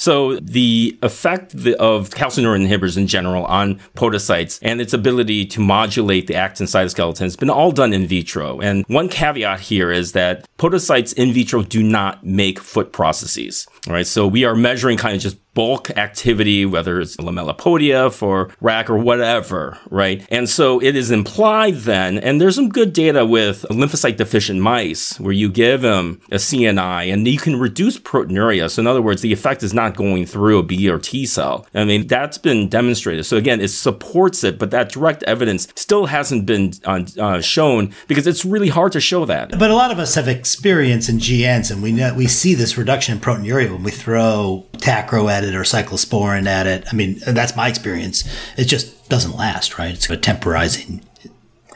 [0.00, 6.26] So the effect of calcineurin inhibitors in general on podocytes and its ability to modulate
[6.26, 8.60] the actin cytoskeleton has been all done in vitro.
[8.60, 13.66] And one caveat here is that podocytes in vitro do not make foot processes.
[13.86, 14.06] Right.
[14.06, 18.96] So we are measuring kind of just bulk activity, whether it's lamellipodia for rack or
[18.96, 20.26] whatever, right?
[20.30, 25.20] And so it is implied then, and there's some good data with lymphocyte deficient mice
[25.20, 28.70] where you give them a CNI and you can reduce proteinuria.
[28.70, 31.66] So in other words, the effect is not going through a B or T cell.
[31.74, 33.26] I mean, that's been demonstrated.
[33.26, 37.92] So again, it supports it, but that direct evidence still hasn't been uh, uh, shown
[38.08, 39.58] because it's really hard to show that.
[39.58, 42.78] But a lot of us have experience in GNs and we know, we see this
[42.78, 46.84] reduction in proteinuria when we throw tacro at it or cyclosporin at it.
[46.90, 48.24] I mean, that's my experience.
[48.56, 49.94] It just doesn't last, right?
[49.94, 51.02] It's a temporizing.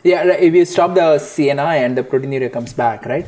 [0.03, 3.27] Yeah, if you stop the CNI and the proteinuria comes back, right?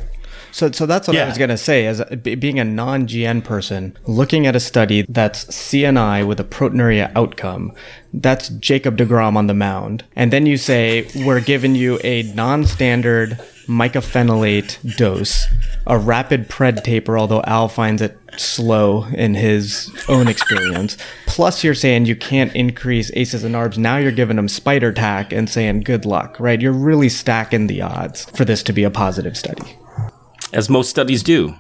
[0.53, 1.25] So, so that's what yeah.
[1.25, 1.87] I was going to say.
[1.87, 7.13] As a, being a non-GN person, looking at a study that's CNI with a proteinuria
[7.15, 7.73] outcome,
[8.15, 13.39] that's Jacob deGrom on the mound, and then you say we're giving you a non-standard
[13.67, 15.47] mycophenolate dose,
[15.87, 20.97] a rapid pred taper, although Al finds it slow in his own experience.
[21.27, 23.79] Plus, you're saying you can't increase ACEs and ARBs.
[23.79, 26.61] Now you're giving them spider tack and saying good luck, right?
[26.61, 29.77] You're really stacking the odds for this to be a positive study.
[30.53, 31.55] As most studies do.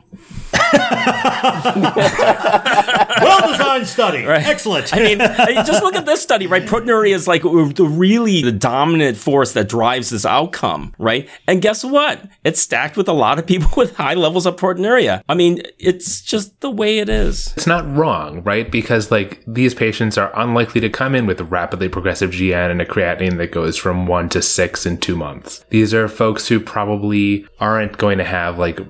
[3.21, 4.25] well designed study.
[4.25, 4.47] Right.
[4.47, 4.95] Excellent.
[4.95, 6.65] I mean, just look at this study, right?
[6.65, 11.29] Proteinuria is like the really the dominant force that drives this outcome, right?
[11.47, 12.23] And guess what?
[12.45, 15.23] It's stacked with a lot of people with high levels of proteinuria.
[15.29, 17.53] I mean, it's just the way it is.
[17.57, 18.71] It's not wrong, right?
[18.71, 22.81] Because like these patients are unlikely to come in with a rapidly progressive GN and
[22.81, 25.65] a creatinine that goes from one to six in two months.
[25.71, 28.81] These are folks who probably aren't going to have like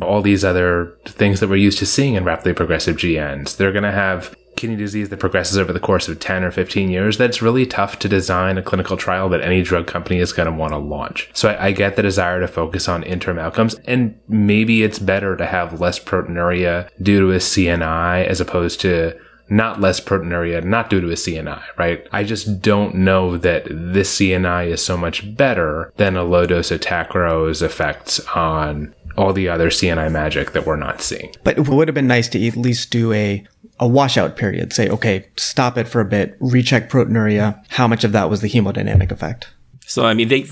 [0.00, 3.56] all these other things that we're used to seeing in rapidly progressive GNs.
[3.56, 6.88] They're going to have kidney disease that progresses over the course of 10 or 15
[6.88, 10.46] years, that's really tough to design a clinical trial that any drug company is going
[10.46, 11.28] to want to launch.
[11.34, 15.36] So I, I, get the desire to focus on interim outcomes, and maybe it's better
[15.36, 20.88] to have less proteinuria due to a CNI as opposed to not less proteinuria, not
[20.88, 22.06] due to a CNI, right?
[22.12, 26.70] I just don't know that this CNI is so much better than a low dose
[26.70, 31.32] of tacro's effects on all the other CNI magic that we're not seeing.
[31.42, 33.46] But it would have been nice to at least do a
[33.80, 34.72] a washout period.
[34.72, 37.62] Say, okay, stop it for a bit, recheck proteinuria.
[37.70, 39.52] How much of that was the hemodynamic effect?
[39.86, 40.46] So, I mean, they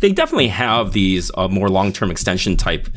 [0.00, 2.88] they definitely have these uh, more long term extension type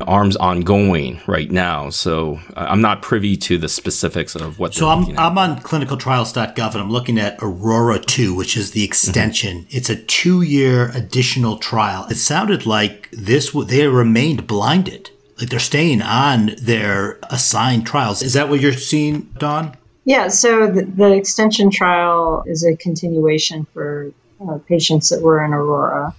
[0.00, 1.90] arms ongoing right now.
[1.90, 4.74] So uh, I'm not privy to the specifics of what.
[4.74, 9.58] So I'm I'm on clinicaltrials.gov and I'm looking at Aurora 2, which is the extension.
[9.58, 9.76] Mm-hmm.
[9.76, 12.06] It's a two year additional trial.
[12.10, 18.22] It sounded like this they remained blinded, like they're staying on their assigned trials.
[18.22, 19.76] Is that what you're seeing, Dawn?
[20.04, 20.28] Yeah.
[20.28, 24.12] So the, the extension trial is a continuation for
[24.46, 26.14] uh, patients that were in Aurora.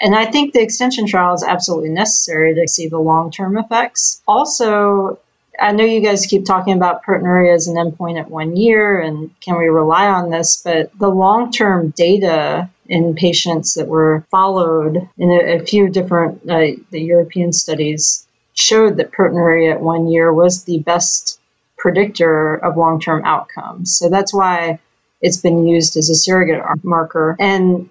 [0.00, 4.20] And I think the extension trial is absolutely necessary to see the long term effects.
[4.26, 5.18] Also,
[5.58, 9.30] I know you guys keep talking about proteinuria as an endpoint at one year and
[9.40, 15.08] can we rely on this, but the long term data in patients that were followed
[15.18, 20.32] in a, a few different uh, the European studies showed that proteinuria at one year
[20.32, 21.40] was the best
[21.78, 23.96] predictor of long term outcomes.
[23.96, 24.78] So that's why
[25.20, 27.36] it's been used as a surrogate marker.
[27.38, 27.88] And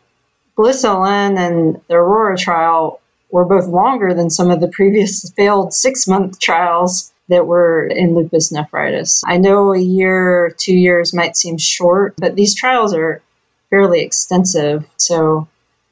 [0.55, 6.07] BLISS-LN and the Aurora trial were both longer than some of the previous failed six
[6.07, 9.23] month trials that were in lupus nephritis.
[9.25, 13.21] I know a year, two years might seem short, but these trials are
[13.69, 14.85] fairly extensive.
[14.97, 15.47] So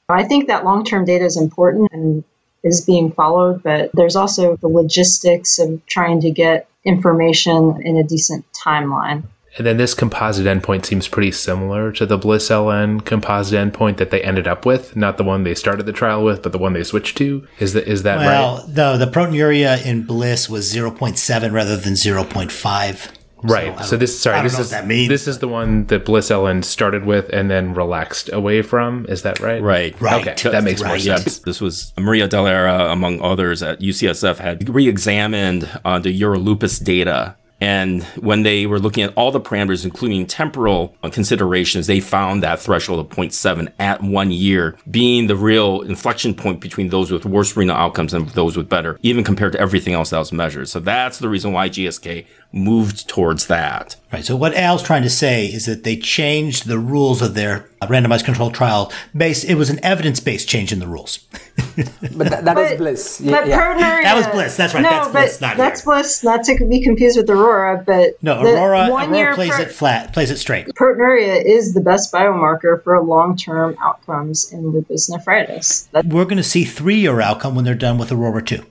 [0.08, 2.24] I think that long term data is important and
[2.64, 8.04] is being followed, but there's also the logistics of trying to get information in a
[8.04, 9.24] decent timeline.
[9.58, 14.10] And then this composite endpoint seems pretty similar to the Bliss LN composite endpoint that
[14.10, 16.74] they ended up with, not the one they started the trial with, but the one
[16.74, 17.48] they switched to.
[17.60, 18.68] Is that is that well, right?
[18.68, 23.12] Well, no, the proteinuria in Bliss was 0.7 rather than 0.5.
[23.44, 23.78] Right.
[23.80, 25.10] So, so this sorry, this is that means.
[25.10, 29.06] This is the one that Bliss LN started with and then relaxed away from.
[29.08, 29.62] Is that right?
[29.62, 30.00] Right.
[30.00, 30.28] Right.
[30.28, 31.40] Okay, that makes more sense.
[31.40, 37.36] This was Maria Dall'Era, among others at UCSF, had re-examined uh, the Eurolupus data.
[37.62, 42.60] And when they were looking at all the parameters, including temporal considerations, they found that
[42.60, 47.56] threshold of 0.7 at one year being the real inflection point between those with worse
[47.56, 50.68] renal outcomes and those with better, even compared to everything else that was measured.
[50.68, 53.96] So that's the reason why GSK moved towards that.
[54.14, 54.24] Right.
[54.24, 58.24] So what Al's trying to say is that they changed the rules of their randomized
[58.26, 59.44] controlled trial based.
[59.44, 61.20] It was an evidence-based change in the rules.
[62.16, 63.22] But that, that is bliss.
[63.22, 63.60] Yeah, But yeah.
[63.60, 64.56] proteinuria, That was Bliss.
[64.58, 64.82] That's right.
[64.82, 65.94] No, That's but Bliss, not that's here.
[65.94, 66.24] Bliss.
[66.24, 70.14] Not to be confused with Aurora, but No, Aurora, one-year Aurora plays pro- it flat,
[70.14, 70.68] plays it straight.
[70.68, 75.88] Proteinuria is the best biomarker for long-term outcomes in lupus nephritis.
[75.94, 78.64] That, We're going to see three-year outcome when they're done with Aurora 2.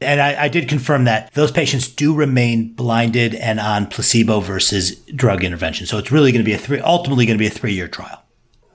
[0.00, 4.96] And I, I did confirm that those patients do remain blinded and on placebo versus
[5.14, 5.86] drug intervention.
[5.86, 8.22] So it's really going to be a three, ultimately going to be a three-year trial.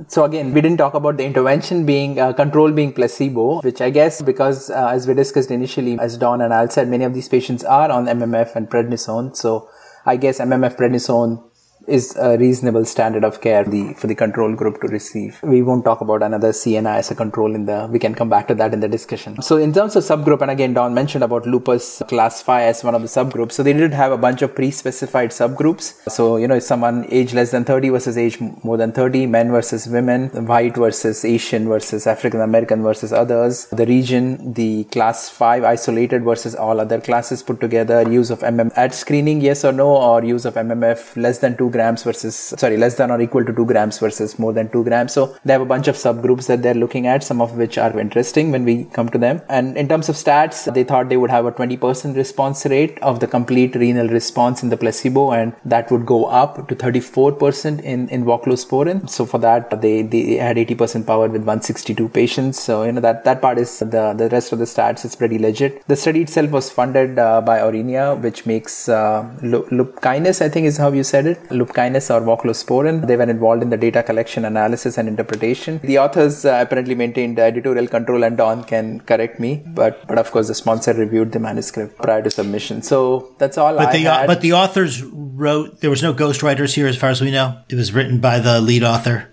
[0.07, 3.89] So again, we didn't talk about the intervention being uh, control being placebo, which I
[3.89, 7.29] guess because uh, as we discussed initially, as Dawn and Al said, many of these
[7.29, 9.35] patients are on MMF and prednisone.
[9.35, 9.69] So
[10.05, 11.41] I guess MMF prednisone
[11.87, 15.39] is a reasonable standard of care the, for the control group to receive.
[15.43, 18.47] We won't talk about another CNI as a control in the, we can come back
[18.47, 19.41] to that in the discussion.
[19.41, 22.95] So in terms of subgroup, and again, Dawn mentioned about lupus class 5 as one
[22.95, 23.53] of the subgroups.
[23.53, 26.09] So they did have a bunch of pre-specified subgroups.
[26.09, 29.87] So, you know, someone age less than 30 versus age more than 30, men versus
[29.87, 36.23] women, white versus Asian versus African American versus others, the region, the class 5 isolated
[36.23, 40.23] versus all other classes put together, use of MM at screening, yes or no, or
[40.23, 43.65] use of MMF less than 2 grams versus, sorry, less than or equal to 2
[43.71, 45.13] grams versus more than 2 grams.
[45.17, 47.93] So they have a bunch of subgroups that they're looking at, some of which are
[48.05, 49.41] interesting when we come to them.
[49.49, 53.19] And in terms of stats, they thought they would have a 20% response rate of
[53.19, 58.09] the complete renal response in the placebo, and that would go up to 34% in,
[58.09, 59.09] in voclosporin.
[59.09, 62.59] So for that, they, they had 80% power with 162 patients.
[62.59, 65.39] So, you know, that, that part is the, the rest of the stats is pretty
[65.39, 65.85] legit.
[65.87, 70.77] The study itself was funded uh, by Aurinia, which makes uh, Lupkynis, I think is
[70.77, 73.07] how you said it, Lupkynis or voclosporin.
[73.07, 75.79] They were involved in the data collection, analysis, and interpretation.
[75.83, 80.31] The authors uh, apparently maintained editorial control, and Dawn can correct me, but but of
[80.31, 82.81] course the sponsor reviewed the manuscript prior to submission.
[82.81, 84.27] So that's all But I the had.
[84.27, 85.81] but the authors wrote.
[85.81, 87.57] There was no ghostwriters here, as far as we know.
[87.69, 89.31] It was written by the lead author.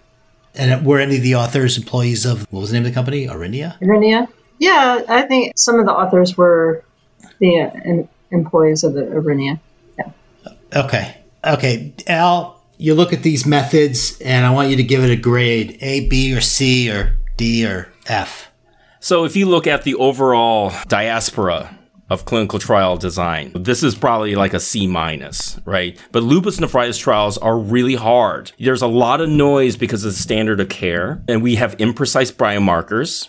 [0.55, 3.27] And were any of the authors employees of what was the name of the company?
[3.27, 3.79] Aurinia.
[3.81, 4.29] Aurinia?
[4.59, 6.85] Yeah, I think some of the authors were
[7.39, 9.59] the uh, employees of the Aurinia.
[9.99, 10.11] Yeah.
[10.85, 11.17] Okay.
[11.45, 11.95] Okay.
[12.07, 15.79] Al, you look at these methods, and I want you to give it a grade:
[15.81, 18.51] A, B, or C, or D, or F.
[19.01, 21.77] So if you look at the overall diaspora
[22.09, 25.99] of clinical trial design, this is probably like a C minus, right?
[26.13, 28.53] But lupus nephritis trials are really hard.
[28.61, 32.33] There's a lot of noise because of the standard of care, and we have imprecise
[32.33, 33.29] biomarkers,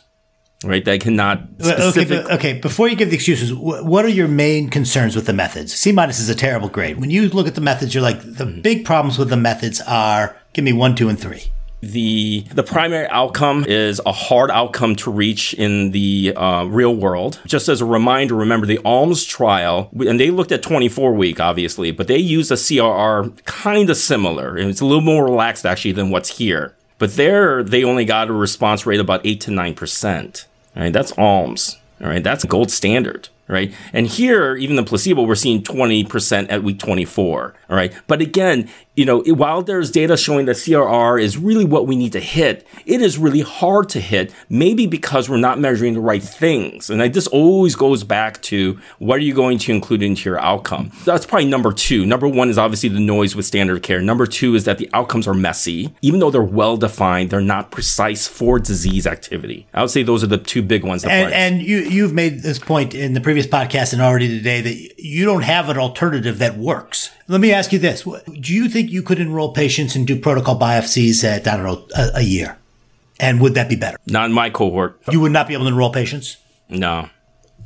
[0.63, 0.84] right?
[0.86, 2.23] That cannot Okay, specific.
[2.23, 2.54] but, okay.
[2.60, 5.73] Before you give the excuses, what are your main concerns with the methods?
[5.73, 6.99] C minus is a terrible grade.
[6.99, 10.36] When you look at the methods, you're like, the big problems with the methods are
[10.54, 11.43] give me one, two, and three.
[11.82, 17.41] the the primary outcome is a hard outcome to reach in the uh, real world.
[17.45, 21.91] Just as a reminder, remember the ALMS trial, and they looked at 24 week, obviously,
[21.91, 25.91] but they used a CRR kind of similar, and it's a little more relaxed actually
[25.91, 26.73] than what's here.
[26.99, 30.47] But there, they only got a response rate about eight to nine percent.
[30.75, 31.77] Right, that's ALMS.
[32.01, 33.29] All right, that's gold standard.
[33.47, 37.53] Right, and here, even the placebo, we're seeing 20% at week 24.
[37.69, 41.88] All right, but again, you know, while there's data showing that CRR is really what
[41.88, 45.95] we need to hit, it is really hard to hit, maybe because we're not measuring
[45.95, 46.91] the right things.
[46.91, 50.39] And I, this always goes back to what are you going to include into your
[50.39, 50.91] outcome?
[51.05, 52.05] That's probably number two.
[52.05, 53.99] Number one is obviously the noise with standard care.
[53.99, 55.93] Number two is that the outcomes are messy.
[56.03, 59.65] Even though they're well defined, they're not precise for disease activity.
[59.74, 61.03] I would say those are the two big ones.
[61.03, 65.03] And, and you, you've made this point in the previous podcast and already today that
[65.03, 67.09] you don't have an alternative that works.
[67.27, 68.03] Let me ask you this.
[68.03, 71.88] Do you think you could enroll patients and do protocol biopsies at, I don't know,
[71.95, 72.57] a, a year?
[73.19, 73.97] And would that be better?
[74.07, 74.99] not in my cohort.
[75.11, 76.38] You would not be able to enroll patients?
[76.69, 77.09] No.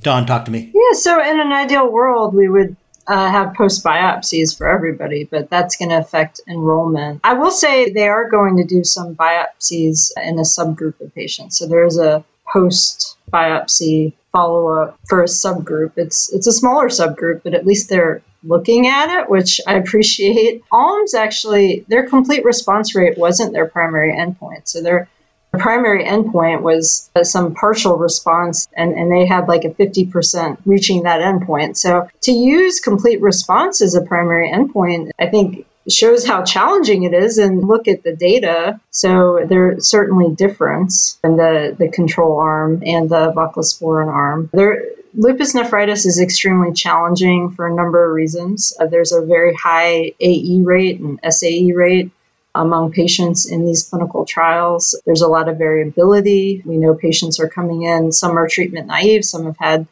[0.01, 0.71] Dawn, talk to me.
[0.73, 2.75] Yeah, so in an ideal world, we would
[3.07, 7.21] uh, have post biopsies for everybody, but that's going to affect enrollment.
[7.23, 11.57] I will say they are going to do some biopsies in a subgroup of patients.
[11.57, 15.93] So there's a post biopsy follow up for a subgroup.
[15.95, 20.61] It's it's a smaller subgroup, but at least they're looking at it, which I appreciate.
[20.71, 24.67] ALMS actually their complete response rate wasn't their primary endpoint.
[24.67, 25.09] So their
[25.57, 31.03] primary endpoint was uh, some partial response, and, and they had like a 50% reaching
[31.03, 31.75] that endpoint.
[31.77, 37.13] So to use complete response as a primary endpoint, I think shows how challenging it
[37.13, 38.79] is and look at the data.
[38.91, 44.49] So there's certainly difference in the, the control arm and the voclosporin arm.
[44.53, 48.75] There, lupus nephritis is extremely challenging for a number of reasons.
[48.79, 52.11] Uh, there's a very high AE rate and SAE rate
[52.53, 54.99] among patients in these clinical trials.
[55.05, 56.61] There's a lot of variability.
[56.65, 59.87] We know patients are coming in, some are treatment naive, some have had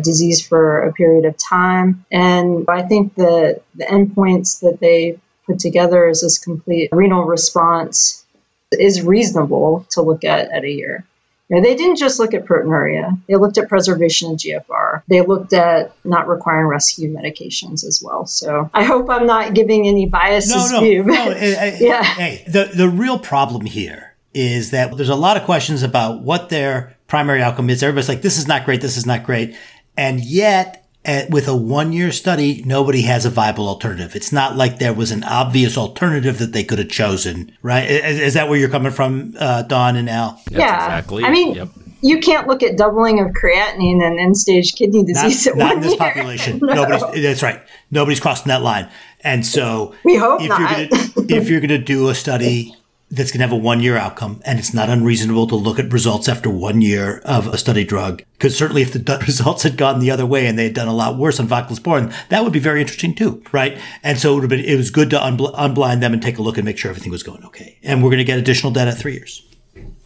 [0.00, 2.04] disease for a period of time.
[2.10, 8.24] And I think the, the endpoints that they put together as this complete renal response
[8.72, 11.04] is reasonable to look at at a year.
[11.52, 13.20] Now, they didn't just look at proteinuria.
[13.28, 15.02] They looked at preservation of GFR.
[15.08, 18.24] They looked at not requiring rescue medications as well.
[18.26, 21.02] So I hope I'm not giving any biases no, no, to you.
[21.02, 21.12] no.
[21.78, 22.02] yeah.
[22.02, 26.48] Hey, the, the real problem here is that there's a lot of questions about what
[26.48, 27.82] their primary outcome is.
[27.82, 28.80] Everybody's like, this is not great.
[28.80, 29.54] This is not great.
[29.94, 34.14] And yet at, with a one year study, nobody has a viable alternative.
[34.14, 37.90] It's not like there was an obvious alternative that they could have chosen, right?
[37.90, 40.40] Is, is that where you're coming from, uh, Dawn and Al?
[40.46, 41.24] That's yeah, exactly.
[41.24, 41.68] I mean, yep.
[42.02, 45.80] you can't look at doubling of creatinine and end stage kidney disease not, not in
[45.80, 45.98] this year.
[45.98, 46.58] population.
[46.62, 46.74] no.
[46.74, 47.60] Nobody's, that's right.
[47.90, 48.88] Nobody's crossing that line.
[49.24, 50.78] And so, we hope if not.
[50.78, 52.76] You're gonna, if you're going to do a study
[53.12, 54.40] that's going to have a one year outcome.
[54.44, 58.22] And it's not unreasonable to look at results after one year of a study drug.
[58.32, 60.94] Because certainly if the results had gone the other way and they had done a
[60.94, 63.78] lot worse on voclosporin, that would be very interesting too, right?
[64.02, 66.38] And so it would have been, it was good to unbl- unblind them and take
[66.38, 67.78] a look and make sure everything was going okay.
[67.82, 69.46] And we're going to get additional data at three years.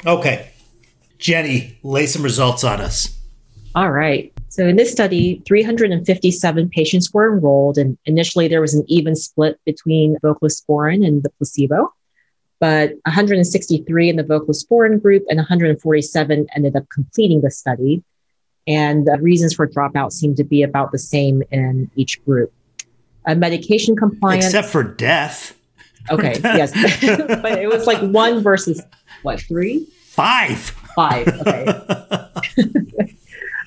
[0.04, 0.50] Okay.
[1.18, 3.16] Jenny, lay some results on us.
[3.76, 4.32] All right.
[4.48, 9.60] So in this study, 357 patients were enrolled, and initially there was an even split
[9.66, 11.92] between voclosporin and the placebo
[12.58, 18.02] but 163 in the voclosporin group and 147 ended up completing the study.
[18.66, 22.52] And the reasons for dropout seem to be about the same in each group.
[23.26, 24.46] Uh, medication compliance.
[24.46, 25.52] Except for death.
[26.08, 26.70] Okay, yes.
[27.42, 28.80] but it was like one versus
[29.22, 29.88] what, three?
[30.04, 30.56] Five.
[30.94, 31.66] Five, okay.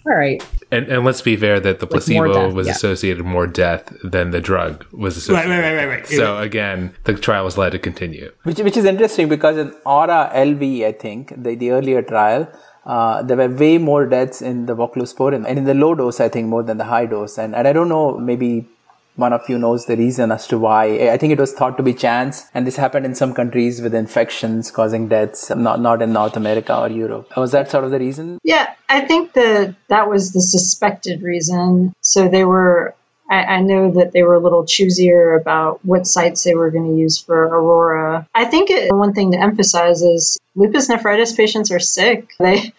[0.09, 0.43] All right.
[0.71, 2.73] And, and let's be fair that the placebo death, was yeah.
[2.73, 5.49] associated more death than the drug was associated.
[5.49, 6.07] Right, right, right, right, right.
[6.07, 8.31] So again, the trial was allowed to continue.
[8.43, 12.51] Which, which is interesting because in Aura LV, I think, the, the earlier trial,
[12.85, 16.29] uh, there were way more deaths in the voclosporin and in the low dose, I
[16.29, 17.37] think, more than the high dose.
[17.37, 18.67] And, and I don't know, maybe
[19.15, 21.09] one of you knows the reason as to why.
[21.09, 23.93] I think it was thought to be chance, and this happened in some countries with
[23.93, 27.35] infections causing deaths, not not in North America or Europe.
[27.35, 28.39] Was that sort of the reason?
[28.43, 31.93] Yeah, I think that that was the suspected reason.
[32.01, 32.95] So they were.
[33.31, 36.95] I, I know that they were a little choosier about what sites they were going
[36.95, 38.27] to use for Aurora.
[38.33, 42.31] I think it, one thing to emphasize is lupus nephritis patients are sick.
[42.39, 42.73] They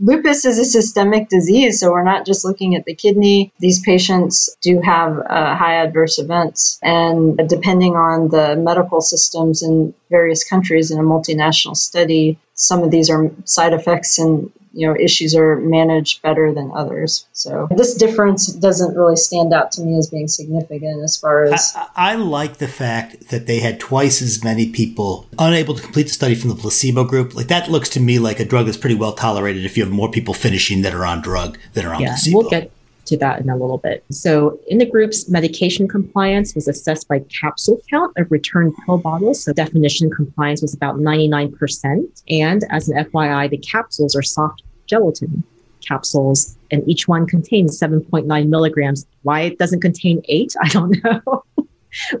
[0.00, 3.52] lupus is a systemic disease, so we're not just looking at the kidney.
[3.60, 9.94] These patients do have uh, high adverse events, and depending on the medical systems in
[10.10, 14.96] various countries in a multinational study, some of these are side effects and you know
[14.98, 17.26] issues are managed better than others.
[17.32, 21.72] So this difference doesn't really stand out to me as being significant as far as
[21.76, 26.04] I, I, like the fact that they had twice as many people unable to complete
[26.04, 27.34] the study from the placebo group.
[27.34, 29.92] Like that looks to me like a drug that's pretty well tolerated if you have
[29.92, 32.38] more people finishing that are on drug than are on yeah, placebo.
[32.38, 32.70] We'll get
[33.10, 34.04] to that in a little bit.
[34.10, 39.44] So, in the groups, medication compliance was assessed by capsule count of returned pill bottles.
[39.44, 42.22] So, definition compliance was about 99%.
[42.28, 45.44] And as an FYI, the capsules are soft gelatin
[45.80, 49.06] capsules, and each one contains 7.9 milligrams.
[49.22, 51.44] Why it doesn't contain eight, I don't know.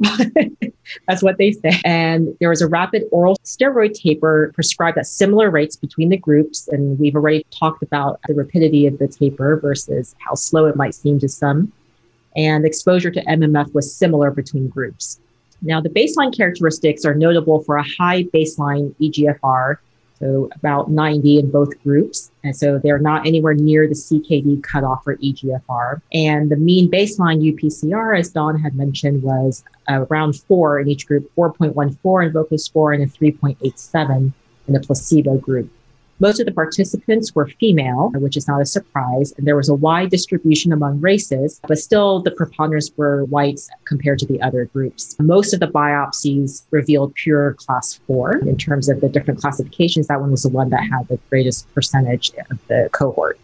[1.08, 1.80] That's what they say.
[1.84, 6.68] And there was a rapid oral steroid taper prescribed at similar rates between the groups.
[6.68, 10.94] And we've already talked about the rapidity of the taper versus how slow it might
[10.94, 11.72] seem to some.
[12.36, 15.20] And exposure to MMF was similar between groups.
[15.62, 19.76] Now, the baseline characteristics are notable for a high baseline EGFR
[20.20, 22.29] so about 90 in both groups.
[22.42, 26.00] And so they're not anywhere near the CKD cutoff for EGFR.
[26.12, 31.30] And the mean baseline UPCR, as Dawn had mentioned, was around four in each group,
[31.36, 34.32] 4.14 in voclosporin and a 3.87
[34.68, 35.70] in the placebo group.
[36.20, 39.74] Most of the participants were female, which is not a surprise, and there was a
[39.74, 45.16] wide distribution among races, but still the preponderance were whites compared to the other groups.
[45.18, 48.36] Most of the biopsies revealed pure class four.
[48.36, 51.72] In terms of the different classifications, that one was the one that had the greatest
[51.74, 53.40] percentage of the cohort.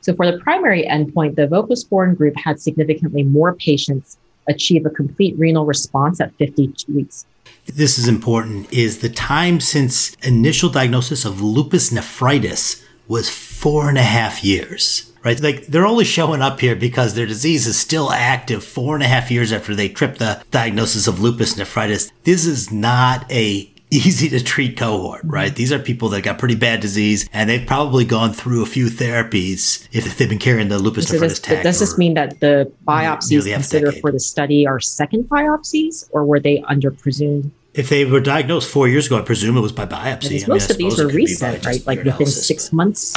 [0.00, 4.18] So for the primary endpoint, the voclosporin group had significantly more patients
[4.48, 7.26] achieve a complete renal response at 52 weeks
[7.74, 13.98] this is important, is the time since initial diagnosis of lupus nephritis was four and
[13.98, 15.12] a half years.
[15.22, 15.38] Right?
[15.38, 19.06] Like they're only showing up here because their disease is still active four and a
[19.06, 22.10] half years after they tripped the diagnosis of lupus nephritis.
[22.24, 25.54] This is not a easy to treat cohort, right?
[25.54, 28.86] These are people that got pretty bad disease and they've probably gone through a few
[28.86, 31.64] therapies if they've been carrying the lupus so nephritis tag.
[31.64, 36.40] Does this mean that the biopsies considered for the study are second biopsies or were
[36.40, 39.86] they under presumed if they were diagnosed four years ago, I presume it was by
[39.86, 40.46] biopsy.
[40.48, 41.86] most I mean, of these were recent, right?
[41.86, 43.14] Like within six months.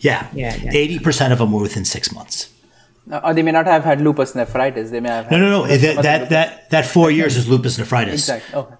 [0.00, 2.52] Yeah, yeah, eighty percent of them were within six months.
[3.24, 4.90] or they may not have had lupus nephritis.
[4.90, 5.30] They may have.
[5.30, 5.66] no, no, no.
[5.66, 8.14] That that, that that four years is lupus nephritis.
[8.28, 8.54] Exactly.
[8.54, 8.74] Okay.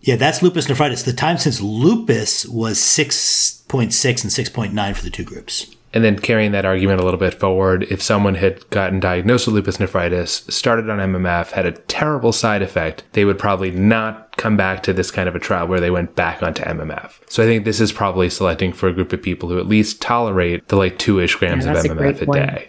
[0.00, 1.02] Yeah, that's lupus nephritis.
[1.02, 5.24] The time since lupus was six point six and six point nine for the two
[5.24, 5.73] groups.
[5.94, 9.54] And then carrying that argument a little bit forward, if someone had gotten diagnosed with
[9.54, 14.56] lupus nephritis, started on MMF, had a terrible side effect, they would probably not come
[14.56, 17.20] back to this kind of a trial where they went back onto MMF.
[17.30, 20.02] So I think this is probably selecting for a group of people who at least
[20.02, 22.68] tolerate the like two ish grams yeah, of MMF a, a day.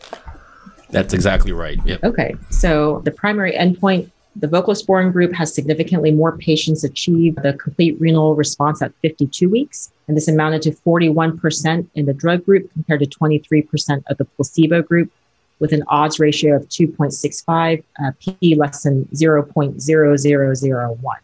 [0.92, 1.80] That's exactly right.
[1.84, 2.04] Yep.
[2.04, 2.36] Okay.
[2.52, 8.36] So the primary endpoint the voclosporin group has significantly more patients achieve the complete renal
[8.36, 13.06] response at 52 weeks, and this amounted to 41% in the drug group compared to
[13.06, 15.10] 23% of the placebo group,
[15.60, 21.16] with an odds ratio of 2.65, uh, p less than 0.0001.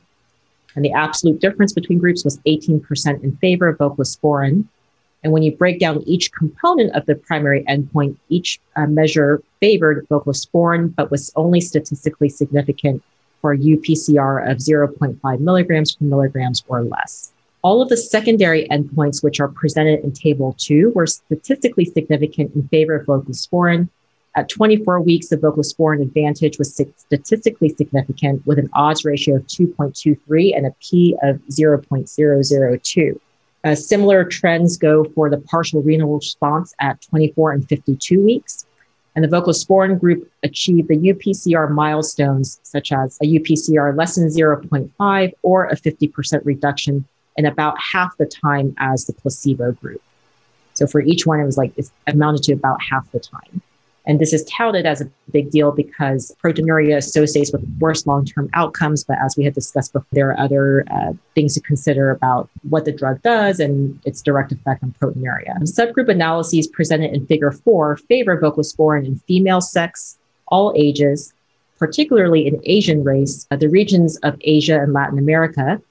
[0.74, 4.68] And the absolute difference between groups was 18% in favor of voclosporin.
[5.24, 10.08] And when you break down each component of the primary endpoint, each uh, measure favored
[10.10, 13.04] voclosporin, but was only statistically significant
[13.40, 17.32] for a UPCR of 0.5 milligrams per milligrams or less.
[17.64, 22.68] All of the secondary endpoints, which are presented in Table 2, were statistically significant in
[22.70, 23.88] favor of voclosporin.
[24.36, 30.58] At 24 weeks, the voclosporin advantage was statistically significant with an odds ratio of 2.23
[30.58, 33.20] and a p of 0.002.
[33.64, 38.66] Uh, similar trends go for the partial renal response at 24 and 52 weeks.
[39.16, 45.34] And the voclosporin group achieved the UPCR milestones, such as a UPCR less than 0.5
[45.44, 47.06] or a 50% reduction
[47.38, 50.02] in about half the time as the placebo group.
[50.74, 53.62] So for each one, it was like it amounted to about half the time.
[54.06, 58.50] And this is touted as a big deal because proteinuria associates with worse long term
[58.54, 59.04] outcomes.
[59.04, 62.86] But as we had discussed before, there are other uh, things to consider about what
[62.86, 65.56] the drug does and its direct effect on proteinuria.
[65.64, 71.34] Subgroup analyses presented in figure four favor voclosporin in female sex, all ages,
[71.78, 75.82] particularly in Asian race, uh, the regions of Asia and Latin America,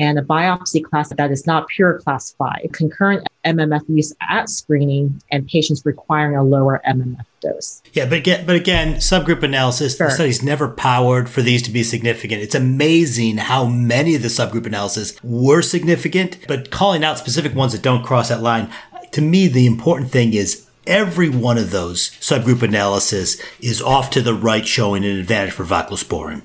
[0.00, 5.22] and a biopsy class that is not pure class 5, concurrent MMF use at screening,
[5.30, 7.82] and patients requiring a lower MMF dose.
[7.92, 10.08] Yeah, but again, but again subgroup analysis, sure.
[10.08, 12.40] the study's never powered for these to be significant.
[12.40, 17.72] It's amazing how many of the subgroup analysis were significant, but calling out specific ones
[17.72, 18.72] that don't cross that line,
[19.12, 24.22] to me, the important thing is every one of those subgroup analysis is off to
[24.22, 26.40] the right showing an advantage for voclosporin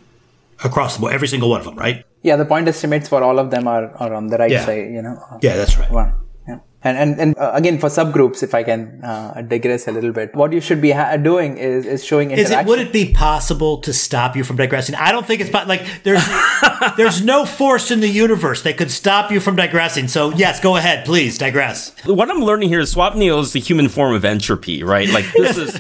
[0.64, 2.06] across the board, every single one of them, right?
[2.26, 4.66] Yeah, the point estimates for all of them are, are on the right yeah.
[4.66, 5.24] side, you know.
[5.44, 5.92] Yeah, that's right.
[5.92, 6.16] One.
[6.48, 6.58] Yeah.
[6.82, 10.34] And, and, and uh, again, for subgroups, if I can uh, digress a little bit,
[10.34, 12.60] what you should be ha- doing is, is showing interaction.
[12.60, 14.96] Is it, would it be possible to stop you from digressing?
[14.96, 16.28] I don't think it's, like, there's,
[16.98, 20.08] there's no force in the universe that could stop you from digressing.
[20.08, 21.94] So yes, go ahead, please digress.
[22.06, 25.10] What I'm learning here is Swapnil is the human form of entropy, right?
[25.10, 25.80] Like this is...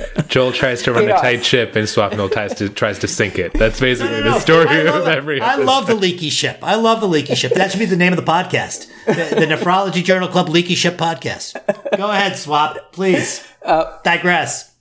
[0.36, 3.54] Joel tries to run a tight ship and Swapnil tries to tries to sink it.
[3.54, 4.34] That's basically no, no, no.
[4.34, 5.40] the story of every.
[5.40, 5.62] Episode.
[5.62, 6.58] I love the leaky ship.
[6.60, 7.54] I love the leaky ship.
[7.54, 10.94] That should be the name of the podcast, the, the Nephrology Journal Club Leaky Ship
[10.94, 11.54] Podcast.
[11.96, 13.48] Go ahead, Swap, please.
[13.64, 14.75] Uh, digress.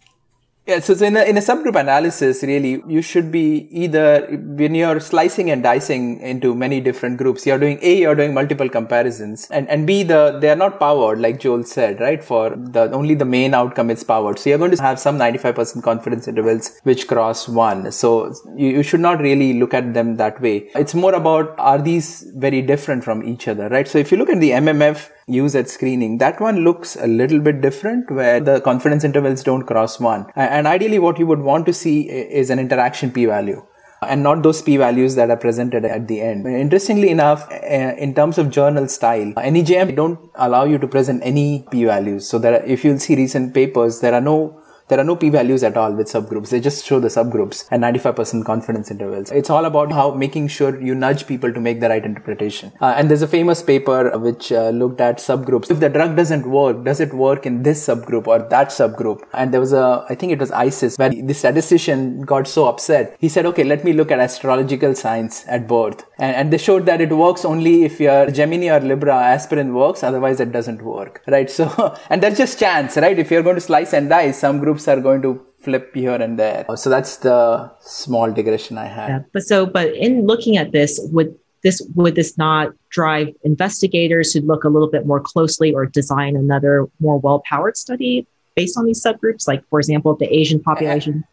[0.67, 4.73] Yeah, so, so in, a, in a subgroup analysis, really, you should be either, when
[4.73, 9.47] you're slicing and dicing into many different groups, you're doing A, you're doing multiple comparisons,
[9.51, 12.23] and, and B, the, they are not powered, like Joel said, right?
[12.23, 14.39] For the, only the main outcome is powered.
[14.39, 17.91] So you're going to have some 95% confidence intervals which cross one.
[17.91, 20.69] So you, you should not really look at them that way.
[20.73, 23.87] It's more about, are these very different from each other, right?
[23.87, 26.19] So if you look at the MMF, use at screening.
[26.19, 30.27] That one looks a little bit different where the confidence intervals don't cross one.
[30.35, 33.63] And ideally what you would want to see is an interaction p-value.
[34.01, 36.45] and not those p values that are presented at the end.
[36.47, 41.85] Interestingly enough, in terms of journal style, NEJM don't allow you to present any p
[41.85, 42.27] values.
[42.27, 45.77] So that if you'll see recent papers, there are no there are no p-values at
[45.77, 46.49] all with subgroups.
[46.49, 49.31] They just show the subgroups and 95% confidence intervals.
[49.31, 52.71] It's all about how making sure you nudge people to make the right interpretation.
[52.79, 55.71] Uh, and there's a famous paper which uh, looked at subgroups.
[55.71, 59.23] If the drug doesn't work, does it work in this subgroup or that subgroup?
[59.33, 63.15] And there was a, I think it was ISIS, where the statistician got so upset.
[63.19, 66.05] He said, okay, let me look at astrological signs at birth.
[66.19, 70.03] And, and they showed that it works only if your Gemini or Libra aspirin works,
[70.03, 71.49] otherwise it doesn't work, right?
[71.55, 73.17] So, and that's just chance, right?
[73.17, 76.15] If you're going to slice and dice, some group groups are going to flip here
[76.15, 76.65] and there.
[76.69, 79.09] Oh, so that's the small digression I had.
[79.09, 84.33] Yeah, but so, but in looking at this, would this would this not drive investigators
[84.33, 88.85] to look a little bit more closely or design another more well-powered study based on
[88.85, 89.47] these subgroups?
[89.47, 91.23] Like, for example, the Asian population.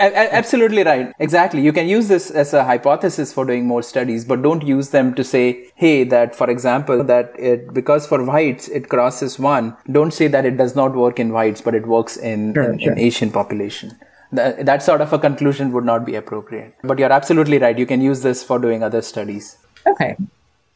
[0.00, 1.12] Absolutely right.
[1.18, 1.60] Exactly.
[1.62, 5.14] You can use this as a hypothesis for doing more studies, but don't use them
[5.14, 10.12] to say, hey, that for example, that it, because for whites it crosses one, don't
[10.12, 12.92] say that it does not work in whites, but it works in, sure, in, sure.
[12.92, 13.98] in Asian population.
[14.32, 16.74] That, that sort of a conclusion would not be appropriate.
[16.82, 17.78] But you're absolutely right.
[17.78, 19.58] You can use this for doing other studies.
[19.86, 20.16] Okay.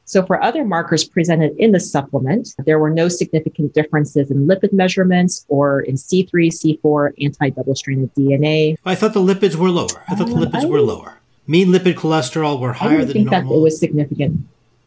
[0.07, 4.73] So for other markers presented in the supplement, there were no significant differences in lipid
[4.73, 8.77] measurements or in C3, C4 anti-double stranded DNA.
[8.85, 10.05] I thought the lipids were lower.
[10.09, 11.19] I thought uh, the lipids I were lower.
[11.47, 13.51] Mean lipid cholesterol were higher I than think normal.
[13.51, 14.47] that it was significant.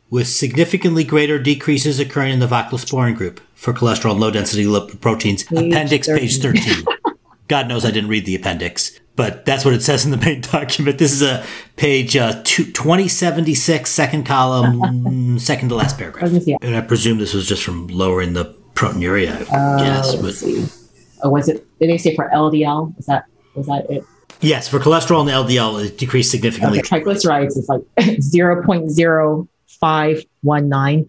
[0.10, 5.44] With significantly greater decreases occurring in the voclosporin group for cholesterol low density lipid proteins.
[5.44, 6.22] Page appendix 13.
[6.22, 6.86] page 13.
[7.48, 10.40] God knows I didn't read the appendix but that's what it says in the main
[10.54, 11.00] document.
[11.00, 11.44] This is a
[11.76, 16.32] page uh, two, 2076, second column, second to last paragraph.
[16.62, 18.46] And I presume this was just from lowering the
[18.76, 19.42] proteinuria.
[19.52, 21.68] Uh, yes, but oh, was it?
[21.80, 22.96] Did they say for LDL?
[22.96, 24.06] Was that was that it?
[24.40, 26.80] Yes, for cholesterol and LDL, it decreased significantly.
[26.80, 27.82] Okay, triglycerides is like
[28.22, 31.08] zero point zero five one nine.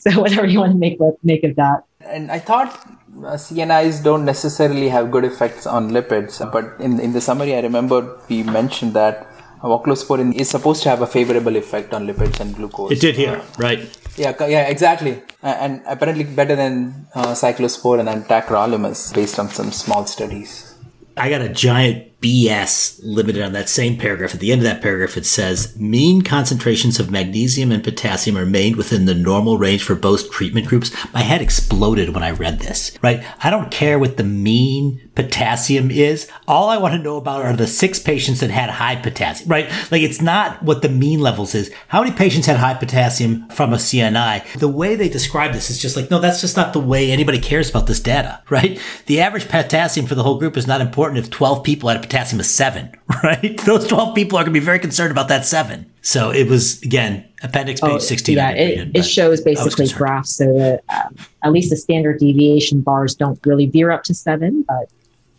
[0.00, 1.84] so whatever you want to make make of that.
[2.00, 7.12] And I thought uh, CNIs don't necessarily have good effects on lipids, but in, in
[7.12, 9.26] the summary, I remember we mentioned that
[9.62, 12.92] voclosporin is supposed to have a favorable effect on lipids and glucose.
[12.92, 13.98] It did here, uh, right?
[14.16, 15.22] Yeah, yeah, exactly.
[15.42, 20.74] And apparently better than uh, cyclosporin and tacrolimus based on some small studies.
[21.16, 24.32] I got a giant BS limited on that same paragraph.
[24.32, 28.76] At the end of that paragraph, it says mean concentrations of magnesium and potassium remained
[28.76, 30.90] within the normal range for both treatment groups.
[31.12, 33.22] My head exploded when I read this, right?
[33.42, 36.26] I don't care what the mean potassium is.
[36.48, 39.70] All I want to know about are the six patients that had high potassium, right?
[39.90, 41.70] Like it's not what the mean levels is.
[41.88, 44.58] How many patients had high potassium from a CNI?
[44.58, 47.38] The way they describe this is just like, no, that's just not the way anybody
[47.38, 48.80] cares about this data, right?
[49.04, 52.00] The average potassium for the whole group is not important if 12 people had a
[52.00, 52.92] potassium of seven,
[53.22, 53.58] right?
[53.64, 55.90] Those 12 people are going to be very concerned about that seven.
[56.02, 58.36] So it was, again, appendix page oh, 16.
[58.36, 63.14] Yeah, it, it shows basically graphs so that um, at least the standard deviation bars
[63.14, 64.90] don't really veer up to seven, but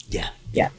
[0.09, 0.29] yeah.
[0.53, 0.69] Yeah.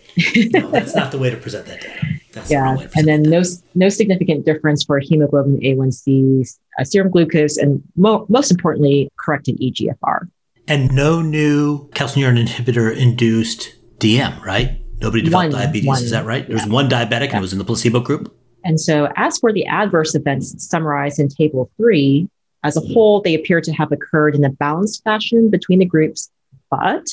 [0.53, 2.07] no, that's not the way to present that data.
[2.33, 3.43] That's yeah, and then no
[3.75, 10.29] no significant difference for hemoglobin A1C, uh, serum glucose, and mo- most importantly, corrected EGFR.
[10.69, 14.79] And no new calcineurin inhibitor induced DM, right?
[15.01, 15.87] Nobody developed one, diabetes.
[15.87, 16.47] One, is that right?
[16.47, 17.37] There was one diabetic yeah.
[17.37, 18.35] and it was in the placebo group.
[18.65, 22.29] And so, as for the adverse events summarized in Table 3,
[22.65, 26.31] as a whole, they appear to have occurred in a balanced fashion between the groups.
[26.71, 27.07] But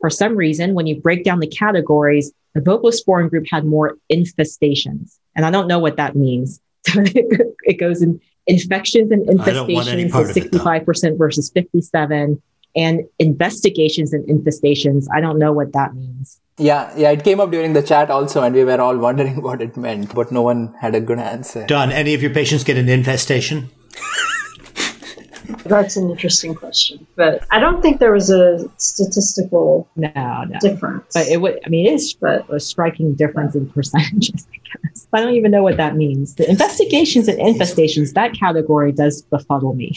[0.00, 5.18] for some reason, when you break down the categories, the voclosporin group had more infestations.
[5.36, 6.60] And I don't know what that means.
[6.86, 12.42] it goes in infections and infestations, 65% versus 57
[12.76, 15.06] and investigations and infestations.
[15.14, 16.39] I don't know what that means.
[16.60, 19.62] Yeah, yeah, it came up during the chat also, and we were all wondering what
[19.62, 21.64] it meant, but no one had a good answer.
[21.66, 23.70] Dawn, any of your patients get an infestation?
[25.64, 30.58] That's an interesting question, but I don't think there was a statistical no, no.
[30.60, 31.14] difference.
[31.14, 34.46] But it would, I mean, it is but, a striking difference in percentages.
[34.54, 36.34] I guess I don't even know what that means.
[36.34, 39.96] The investigations and infestations, that category does befuddle me.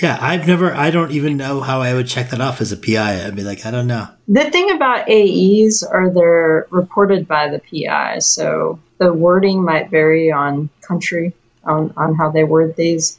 [0.00, 2.76] Yeah, I've never, I don't even know how I would check that off as a
[2.76, 3.24] PI.
[3.24, 4.08] I'd be like, I don't know.
[4.26, 10.32] The thing about AEs are they're reported by the PI, so the wording might vary
[10.32, 11.34] on country,
[11.64, 13.18] on, on how they word these.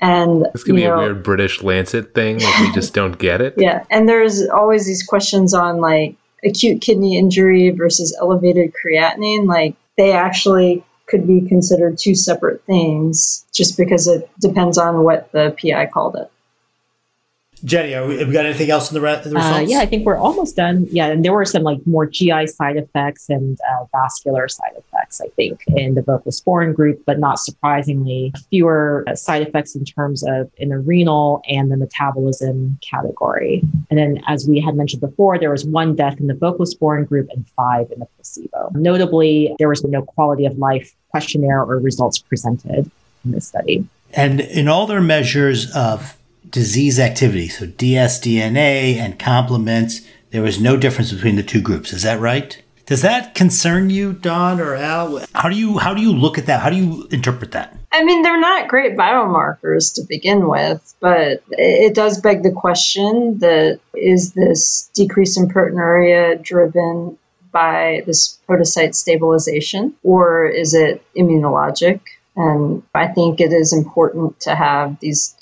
[0.00, 2.38] And this could be know, a weird British Lancet thing.
[2.38, 3.54] Like we just don't get it.
[3.58, 9.46] Yeah, and there's always these questions on like acute kidney injury versus elevated creatinine.
[9.46, 15.30] Like they actually could be considered two separate things just because it depends on what
[15.32, 16.30] the PI called it.
[17.64, 19.56] Jenny, have we got anything else in the, re- the results?
[19.56, 20.86] Uh, yeah, I think we're almost done.
[20.90, 25.20] Yeah, and there were some like more GI side effects and uh, vascular side effects,
[25.20, 30.22] I think, in the voclosporin group, but not surprisingly, fewer uh, side effects in terms
[30.22, 33.62] of in the renal and the metabolism category.
[33.90, 37.28] And then, as we had mentioned before, there was one death in the voclosporin group
[37.30, 38.70] and five in the placebo.
[38.74, 42.90] Notably, there was no quality of life questionnaire or results presented
[43.24, 43.86] in this study.
[44.12, 46.16] And in all their measures of
[46.54, 51.92] disease activity, so dsDNA and complements, there was no difference between the two groups.
[51.92, 52.62] Is that right?
[52.86, 55.24] Does that concern you, Dawn or Al?
[55.34, 56.60] How do you how do you look at that?
[56.60, 57.76] How do you interpret that?
[57.90, 63.38] I mean, they're not great biomarkers to begin with, but it does beg the question
[63.38, 67.18] that is this decrease in proteinuria driven
[67.50, 72.00] by this podocyte stabilization or is it immunologic?
[72.36, 75.34] And I think it is important to have these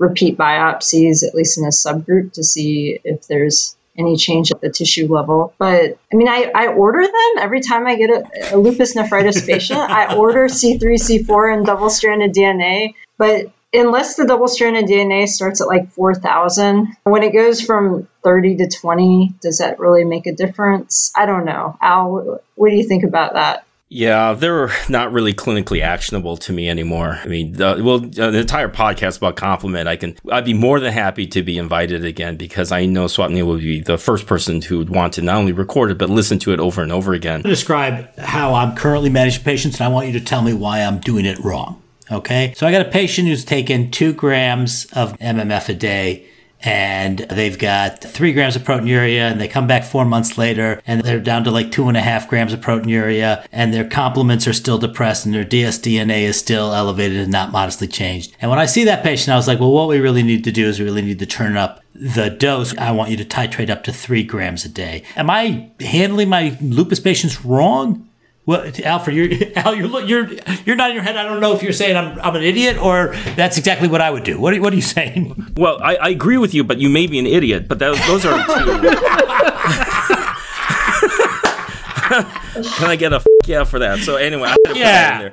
[0.00, 4.70] repeat biopsies, at least in a subgroup, to see if there's any change at the
[4.70, 5.54] tissue level.
[5.58, 9.44] But I mean, I, I order them every time I get a, a lupus nephritis
[9.46, 9.78] patient.
[9.78, 12.94] I order C3, C4, and double stranded DNA.
[13.18, 18.56] But unless the double stranded DNA starts at like 4,000, when it goes from 30
[18.56, 21.12] to 20, does that really make a difference?
[21.14, 21.76] I don't know.
[21.82, 23.66] Al, what do you think about that?
[23.90, 27.18] Yeah, they're not really clinically actionable to me anymore.
[27.22, 30.80] I mean, the, well, uh, the entire podcast about complement, I can, I'd be more
[30.80, 34.62] than happy to be invited again because I know Swapnil would be the first person
[34.62, 37.12] who would want to not only record it, but listen to it over and over
[37.12, 37.42] again.
[37.42, 41.00] Describe how I'm currently managing patients, and I want you to tell me why I'm
[41.00, 41.82] doing it wrong.
[42.12, 42.54] Okay.
[42.56, 46.26] So I got a patient who's taken two grams of MMF a day
[46.62, 51.02] and they've got three grams of proteinuria and they come back four months later and
[51.02, 54.52] they're down to like two and a half grams of proteinuria and their complements are
[54.52, 58.36] still depressed and their dsDNA is still elevated and not modestly changed.
[58.40, 60.52] And when I see that patient, I was like, well, what we really need to
[60.52, 62.76] do is we really need to turn up the dose.
[62.76, 65.04] I want you to titrate up to three grams a day.
[65.16, 68.09] Am I handling my lupus patients wrong?
[68.50, 69.30] Well, Alfred, you're
[69.64, 70.28] Al, you're you're
[70.66, 71.16] you're nodding your head.
[71.16, 74.10] I don't know if you're saying I'm I'm an idiot or that's exactly what I
[74.10, 74.40] would do.
[74.40, 75.52] What are, what are you saying?
[75.56, 77.68] Well, I, I agree with you, but you may be an idiot.
[77.68, 78.52] But those those are two.
[82.74, 84.00] Can I get a f- yeah for that?
[84.00, 85.30] So anyway, I yeah.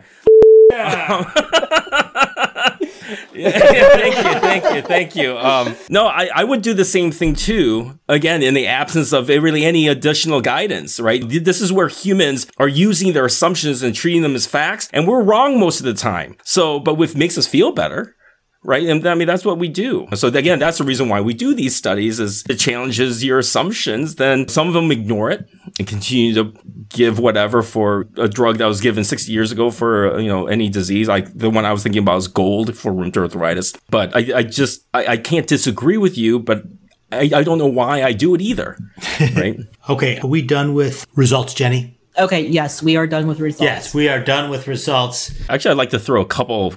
[0.70, 2.26] yeah,
[3.52, 5.38] thank you, thank you, thank you.
[5.38, 8.00] Um, no, I, I would do the same thing too.
[8.10, 11.24] Again, in the absence of really any additional guidance, right?
[11.28, 15.24] This is where humans are using their assumptions and treating them as facts, and we're
[15.24, 16.38] wrong most of the time.
[16.44, 18.17] So, but what makes us feel better
[18.68, 18.86] right?
[18.86, 20.08] And I mean, that's what we do.
[20.14, 24.16] So again, that's the reason why we do these studies is it challenges your assumptions.
[24.16, 25.50] Then some of them ignore it
[25.80, 26.54] and continue to
[26.90, 30.68] give whatever for a drug that was given 60 years ago for, you know, any
[30.68, 31.08] disease.
[31.08, 33.74] Like the one I was thinking about is gold for rheumatoid arthritis.
[33.90, 36.64] But I, I just, I, I can't disagree with you, but
[37.14, 38.78] I, I don't know why I do it either.
[39.36, 39.60] Right.
[39.90, 40.20] okay.
[40.20, 41.98] Are we done with results, Jenny?
[42.20, 43.64] Okay, yes, we are done with results.
[43.64, 45.32] Yes, we are done with results.
[45.50, 46.74] Actually, I'd like to throw a couple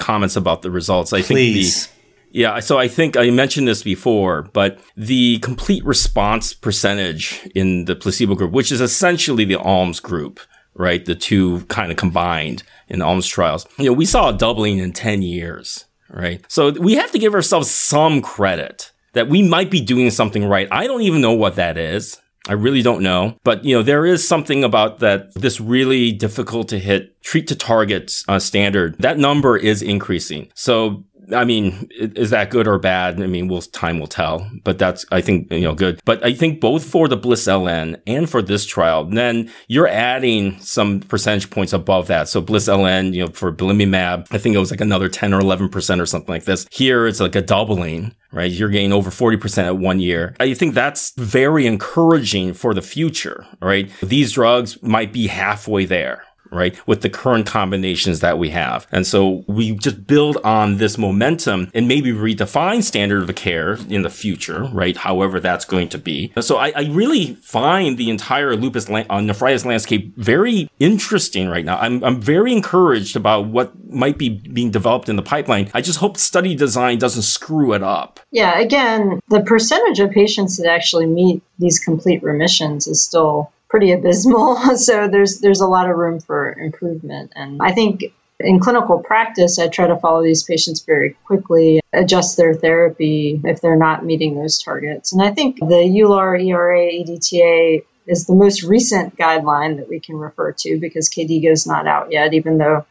[0.00, 1.12] comments about the results.
[1.12, 1.86] I Please.
[1.86, 2.00] think the
[2.32, 7.96] yeah, so I think I mentioned this before, but the complete response percentage in the
[7.96, 10.38] placebo group, which is essentially the ALMS group,
[10.74, 11.04] right?
[11.04, 13.66] The two kind of combined in the ALMS trials.
[13.78, 16.44] You know, we saw a doubling in 10 years, right?
[16.48, 20.68] So we have to give ourselves some credit that we might be doing something right.
[20.70, 22.16] I don't even know what that is.
[22.48, 23.36] I really don't know.
[23.44, 27.54] But, you know, there is something about that, this really difficult to hit treat to
[27.54, 28.96] target uh, standard.
[28.98, 30.50] That number is increasing.
[30.54, 33.20] So I mean, is that good or bad?
[33.20, 36.00] I mean, we'll, time will tell, but that's, I think, you know, good.
[36.04, 40.58] But I think both for the Bliss LN and for this trial, then you're adding
[40.60, 42.28] some percentage points above that.
[42.28, 45.40] So Bliss LN, you know, for belimumab, I think it was like another 10 or
[45.40, 46.66] 11% or something like this.
[46.70, 48.50] Here it's like a doubling right?
[48.50, 50.34] You're getting over 40% at one year.
[50.40, 53.90] I think that's very encouraging for the future, right?
[54.02, 56.76] These drugs might be halfway there, right?
[56.86, 58.86] With the current combinations that we have.
[58.92, 64.02] And so we just build on this momentum and maybe redefine standard of care in
[64.02, 64.96] the future, right?
[64.96, 66.32] However that's going to be.
[66.40, 71.64] So I, I really find the entire lupus la- uh, nephritis landscape very interesting right
[71.64, 71.78] now.
[71.78, 75.70] I'm, I'm very encouraged about what might be being developed in the pipeline.
[75.74, 78.20] I just hope study design doesn't screw it up.
[78.30, 83.92] Yeah, again, the percentage of patients that actually meet these complete remissions is still pretty
[83.92, 84.56] abysmal.
[84.76, 87.32] So there's there's a lot of room for improvement.
[87.34, 88.04] And I think
[88.38, 93.60] in clinical practice, I try to follow these patients very quickly, adjust their therapy if
[93.60, 95.12] they're not meeting those targets.
[95.12, 100.16] And I think the EULAR, ERA, EDTA is the most recent guideline that we can
[100.16, 102.86] refer to because KDIGO is not out yet, even though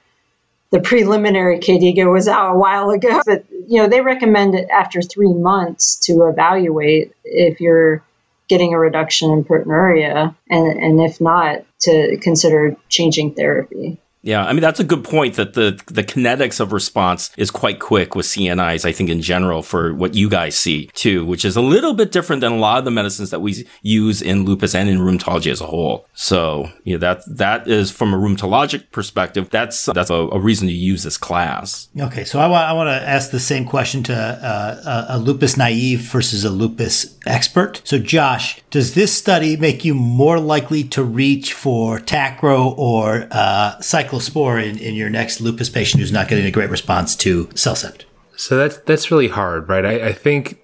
[0.71, 5.01] the preliminary KDIGO was out a while ago, but you know they recommend it after
[5.01, 8.03] three months to evaluate if you're
[8.49, 13.97] getting a reduction in proteinuria, and, and if not, to consider changing therapy.
[14.21, 17.79] Yeah, I mean that's a good point that the the kinetics of response is quite
[17.79, 18.85] quick with CNIs.
[18.85, 22.11] I think in general for what you guys see too, which is a little bit
[22.11, 25.51] different than a lot of the medicines that we use in lupus and in rheumatology
[25.51, 26.05] as a whole.
[26.13, 29.49] So yeah, that that is from a rheumatologic perspective.
[29.49, 31.87] That's that's a, a reason to use this class.
[31.97, 35.17] Okay, so I want I want to ask the same question to uh, a, a
[35.17, 37.81] lupus naive versus a lupus expert.
[37.85, 43.79] So Josh, does this study make you more likely to reach for Tacro or uh,
[44.09, 48.03] cyclosporin in your next lupus patient who's not getting a great response to CellCept?
[48.35, 49.85] So that's that's really hard, right?
[49.85, 50.59] I, I think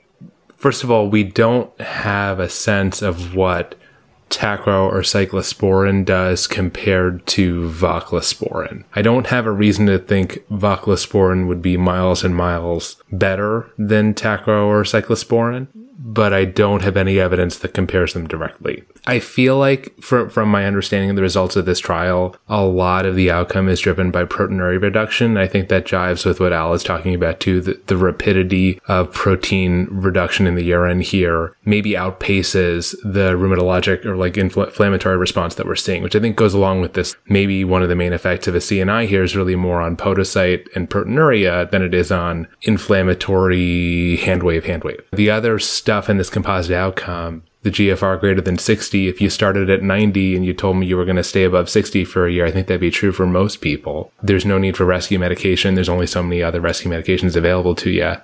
[0.55, 3.75] first of all, we don't have a sense of what
[4.29, 8.83] Tacro or cyclosporin does compared to voclosporin.
[8.95, 14.13] I don't have a reason to think voclosporin would be miles and miles better than
[14.13, 15.67] Tacro or cyclosporin
[15.97, 18.83] but I don't have any evidence that compares them directly.
[19.07, 23.05] I feel like, from, from my understanding of the results of this trial, a lot
[23.05, 25.37] of the outcome is driven by proteinuria reduction.
[25.37, 27.61] I think that jives with what Al is talking about too.
[27.61, 34.15] The, the rapidity of protein reduction in the urine here maybe outpaces the rheumatologic or
[34.15, 37.15] like infl- inflammatory response that we're seeing, which I think goes along with this.
[37.27, 40.67] Maybe one of the main effects of a CNI here is really more on podocyte
[40.75, 45.01] and proteinuria than it is on inflammatory hand wave, hand wave.
[45.13, 49.07] The other stuff in this composite outcome the GFR greater than 60.
[49.07, 51.69] If you started at 90 and you told me you were going to stay above
[51.69, 54.11] 60 for a year, I think that'd be true for most people.
[54.21, 55.75] There's no need for rescue medication.
[55.75, 58.15] There's only so many other rescue medications available to you.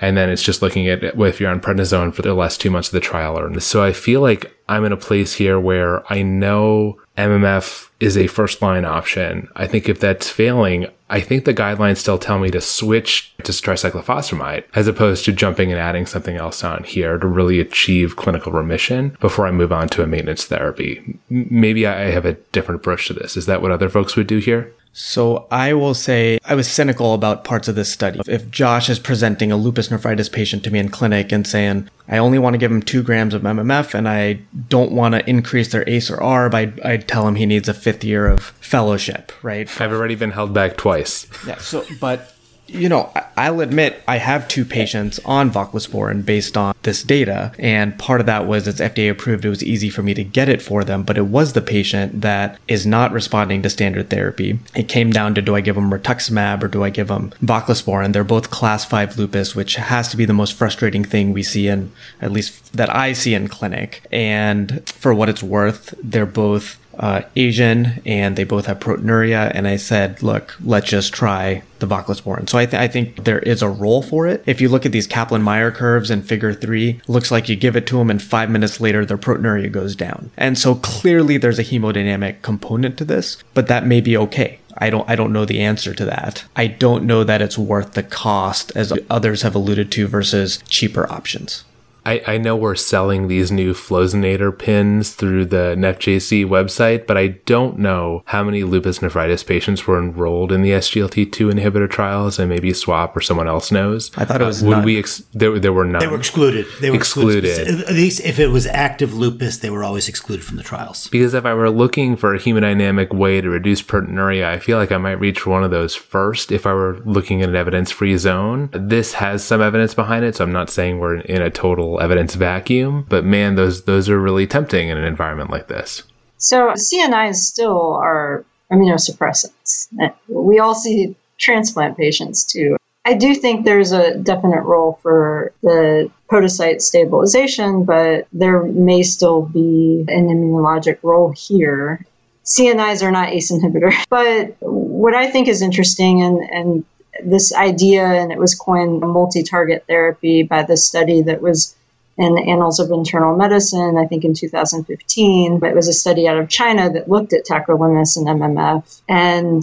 [0.00, 2.88] And then it's just looking at if you're on prednisone for the last two months
[2.88, 3.38] of the trial.
[3.38, 8.16] Or so I feel like I'm in a place here where I know MMF is
[8.16, 9.48] a first line option.
[9.56, 13.52] I think if that's failing, I think the guidelines still tell me to switch to
[13.52, 18.52] tricyclophosphamide as opposed to jumping and adding something else on here to really achieve clinical
[18.52, 21.18] remission before I move on to a maintenance therapy.
[21.30, 23.36] Maybe I have a different approach to this.
[23.36, 24.72] Is that what other folks would do here?
[24.98, 28.18] So I will say I was cynical about parts of this study.
[28.26, 32.16] If Josh is presenting a lupus nephritis patient to me in clinic and saying, I
[32.16, 34.40] only want to give him two grams of MMF and I
[34.70, 37.74] don't want to increase their ACE or ARB, I'd, I'd tell him he needs a
[37.74, 39.68] fifth year of fellowship, right?
[39.78, 41.26] I've already been held back twice.
[41.46, 41.58] Yeah.
[41.58, 42.34] So, but
[42.66, 47.98] you know, I'll admit I have two patients on voclosporin based on this data, and
[47.98, 49.44] part of that was it's FDA approved.
[49.44, 52.22] It was easy for me to get it for them, but it was the patient
[52.22, 54.58] that is not responding to standard therapy.
[54.74, 58.12] It came down to do I give them rituximab or do I give them voclosporin?
[58.12, 61.68] They're both class five lupus, which has to be the most frustrating thing we see
[61.68, 64.02] in, at least that I see in clinic.
[64.10, 69.50] And for what it's worth, they're both uh, Asian and they both have proteinuria.
[69.54, 72.48] And I said, look, let's just try the voclosporin.
[72.48, 74.42] So I, th- I think there is a role for it.
[74.46, 77.86] If you look at these Kaplan-Meier curves in figure three, looks like you give it
[77.88, 80.30] to them and five minutes later, their proteinuria goes down.
[80.36, 84.60] And so clearly there's a hemodynamic component to this, but that may be okay.
[84.78, 86.44] I don't I don't know the answer to that.
[86.54, 91.10] I don't know that it's worth the cost as others have alluded to versus cheaper
[91.10, 91.64] options.
[92.06, 97.28] I, I know we're selling these new Flozinator pins through the NephJC website, but I
[97.46, 102.48] don't know how many lupus nephritis patients were enrolled in the SGLT2 inhibitor trials, and
[102.48, 104.12] maybe Swap or someone else knows.
[104.16, 104.84] I thought it was uh, would none.
[104.84, 105.98] we ex- there, there were none.
[105.98, 106.66] They were excluded.
[106.80, 107.44] They were excluded.
[107.44, 107.88] Excluded.
[107.88, 111.08] At least if it was active lupus, they were always excluded from the trials.
[111.08, 114.92] Because if I were looking for a hemodynamic way to reduce proteinuria, I feel like
[114.92, 117.90] I might reach for one of those first if I were looking at an evidence
[117.90, 118.68] free zone.
[118.72, 122.34] This has some evidence behind it, so I'm not saying we're in a total evidence
[122.34, 126.02] vacuum, but man, those those are really tempting in an environment like this.
[126.38, 129.88] So CNIs still are immunosuppressants.
[130.28, 132.76] We all see transplant patients too.
[133.04, 139.42] I do think there's a definite role for the podocyte stabilization, but there may still
[139.42, 142.04] be an immunologic role here.
[142.44, 143.94] CNIs are not ACE inhibitors.
[144.10, 146.84] But what I think is interesting, and, and
[147.24, 151.76] this idea, and it was coined multi target therapy by the study that was
[152.18, 155.58] in the Annals of Internal Medicine, I think in 2015.
[155.58, 159.00] But it was a study out of China that looked at tacrolimus and MMF.
[159.08, 159.62] And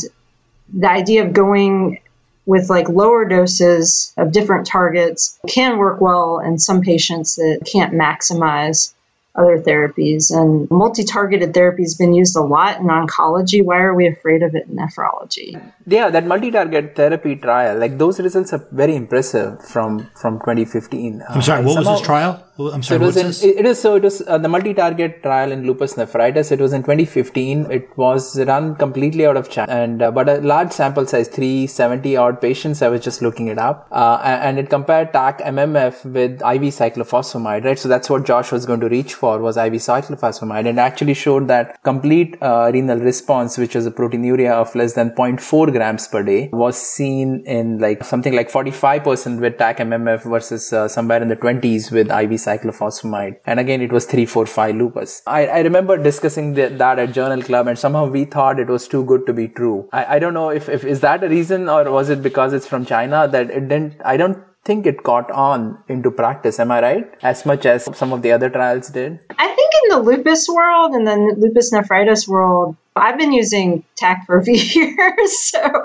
[0.71, 1.99] the idea of going
[2.45, 7.93] with like lower doses of different targets can work well in some patients that can't
[7.93, 8.93] maximize
[9.35, 10.29] other therapies.
[10.31, 13.63] And multi targeted therapy has been used a lot in oncology.
[13.63, 15.59] Why are we afraid of it in nephrology?
[15.87, 21.23] Yeah, that multi target therapy trial, like those results are very impressive from, from 2015.
[21.29, 22.43] I'm sorry, uh, what was this trial?
[22.59, 25.51] I'm sorry, so it, was in, it is so it was uh, the multi-target trial
[25.51, 26.51] in lupus nephritis.
[26.51, 27.71] It was in 2015.
[27.71, 32.15] It was run completely out of China, and uh, but a large sample size, 370
[32.15, 32.83] odd patients.
[32.83, 37.65] I was just looking it up, uh, and it compared TAC MMF with IV cyclophosphamide.
[37.65, 41.15] Right, so that's what Josh was going to reach for was IV cyclophosphamide, and actually
[41.15, 46.07] showed that complete uh, renal response, which is a proteinuria of less than 0.4 grams
[46.07, 51.19] per day, was seen in like something like 45% with TAC MMF versus uh, somewhere
[51.19, 53.37] in the 20s with IV cyclophosphamide.
[53.45, 55.21] And again, it was 345 lupus.
[55.27, 58.87] I, I remember discussing the, that at Journal Club and somehow we thought it was
[58.87, 59.89] too good to be true.
[59.91, 62.67] I, I don't know if, if, is that a reason or was it because it's
[62.67, 66.59] from China that it didn't, I don't think it caught on into practice.
[66.59, 67.13] Am I right?
[67.21, 69.19] As much as some of the other trials did?
[69.37, 74.25] I think in the lupus world and the lupus nephritis world, I've been using TAC
[74.25, 75.39] for a few years.
[75.39, 75.83] So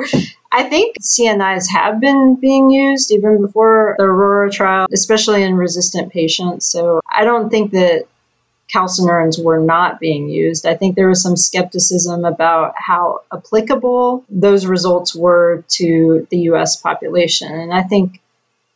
[0.53, 6.13] I think CNIs have been being used even before the Aurora trial, especially in resistant
[6.13, 6.67] patients.
[6.67, 8.07] So I don't think that
[8.73, 10.67] calcineurins were not being used.
[10.67, 16.77] I think there was some skepticism about how applicable those results were to the US
[16.77, 17.53] population.
[17.53, 18.21] And I think